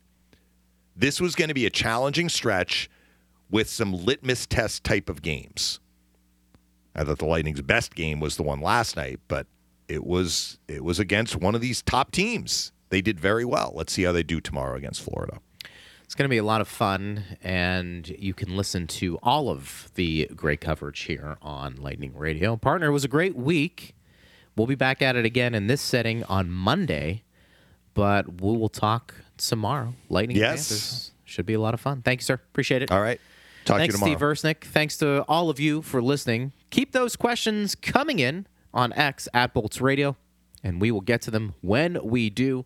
This 0.97 1.21
was 1.21 1.35
going 1.35 1.49
to 1.49 1.55
be 1.55 1.67
a 1.67 1.71
challenging 1.71 2.29
stretch 2.29 2.91
with 3.51 3.69
some 3.69 3.93
litmus 3.93 4.47
test 4.47 4.85
type 4.85 5.09
of 5.09 5.23
games. 5.23 5.81
I 6.95 7.05
thought 7.05 7.19
the 7.19 7.27
Lightning's 7.27 7.63
best 7.63 7.95
game 7.95 8.21
was 8.21 8.37
the 8.37 8.43
one 8.43 8.61
last 8.61 8.97
night, 8.97 9.21
but 9.29 9.47
it 9.87 10.05
was 10.05 10.59
it 10.69 10.85
was 10.85 10.99
against 10.99 11.37
one 11.37 11.55
of 11.55 11.61
these 11.61 11.83
top 11.83 12.11
teams. 12.11 12.73
They 12.91 13.01
did 13.01 13.21
very 13.21 13.45
well. 13.45 13.73
Let's 13.75 13.93
see 13.93 14.03
how 14.03 14.13
they 14.13 14.23
do 14.23 14.41
tomorrow 14.41 14.77
against 14.77 15.03
Florida. 15.03 15.41
It's 16.05 16.15
going 16.15 16.25
to 16.25 16.31
be 16.31 16.39
a 16.39 16.45
lot 16.45 16.63
of 16.63 16.69
fun, 16.69 17.23
and 17.43 18.09
you 18.09 18.33
can 18.33 18.57
listen 18.57 18.87
to 18.87 19.19
all 19.23 19.51
of 19.51 19.91
the 19.95 20.27
great 20.35 20.61
coverage 20.61 21.01
here 21.01 21.37
on 21.43 21.77
Lightning 21.77 22.17
Radio. 22.17 22.57
Partner, 22.57 22.89
it 22.89 22.93
was 22.93 23.05
a 23.05 23.09
great 23.09 23.37
week. 23.37 23.95
We'll 24.59 24.67
be 24.67 24.75
back 24.75 25.03
at 25.03 25.15
it 25.15 25.25
again 25.25 25.55
in 25.55 25.69
this 25.69 25.81
setting 25.81 26.25
on 26.25 26.51
Monday, 26.51 27.23
but 27.95 28.41
we 28.43 28.57
will 28.57 28.69
talk 28.69 29.15
tomorrow. 29.37 29.95
Lightning 30.09 30.37
Yes. 30.37 30.69
Panthers 30.69 31.13
should 31.25 31.47
be 31.47 31.55
a 31.55 31.61
lot 31.61 31.75
of 31.75 31.81
fun. 31.81 32.03
Thank 32.03 32.21
you, 32.21 32.25
sir. 32.25 32.35
Appreciate 32.35 32.83
it. 32.83 32.91
All 32.91 33.01
right. 33.01 33.21
Talk 33.65 33.79
Thanks, 33.79 33.95
to 33.95 33.99
you 34.01 34.17
tomorrow. 34.17 34.35
Steve 34.35 34.57
Versnick. 34.57 34.65
Thanks 34.65 34.97
to 34.99 35.25
all 35.29 35.49
of 35.49 35.61
you 35.61 35.81
for 35.83 36.03
listening. 36.03 36.53
Keep 36.71 36.91
those 36.91 37.15
questions 37.15 37.77
coming 37.77 38.19
in 38.19 38.47
on 38.75 38.93
X 38.95 39.29
at 39.33 39.55
Bolts 39.55 39.81
Radio, 39.81 40.17
and 40.65 40.81
we 40.81 40.91
will 40.91 41.03
get 41.03 41.23
to 41.23 41.31
them 41.31 41.55
when 41.61 42.03
we 42.03 42.29
do. 42.29 42.65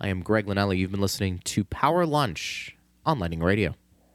I 0.00 0.08
am 0.08 0.22
Greg 0.22 0.46
Linnelli. 0.46 0.78
You've 0.78 0.90
been 0.92 1.00
listening 1.00 1.40
to 1.44 1.64
Power 1.64 2.06
Lunch 2.06 2.76
on 3.04 3.18
Lightning 3.18 3.40
Radio. 3.42 3.74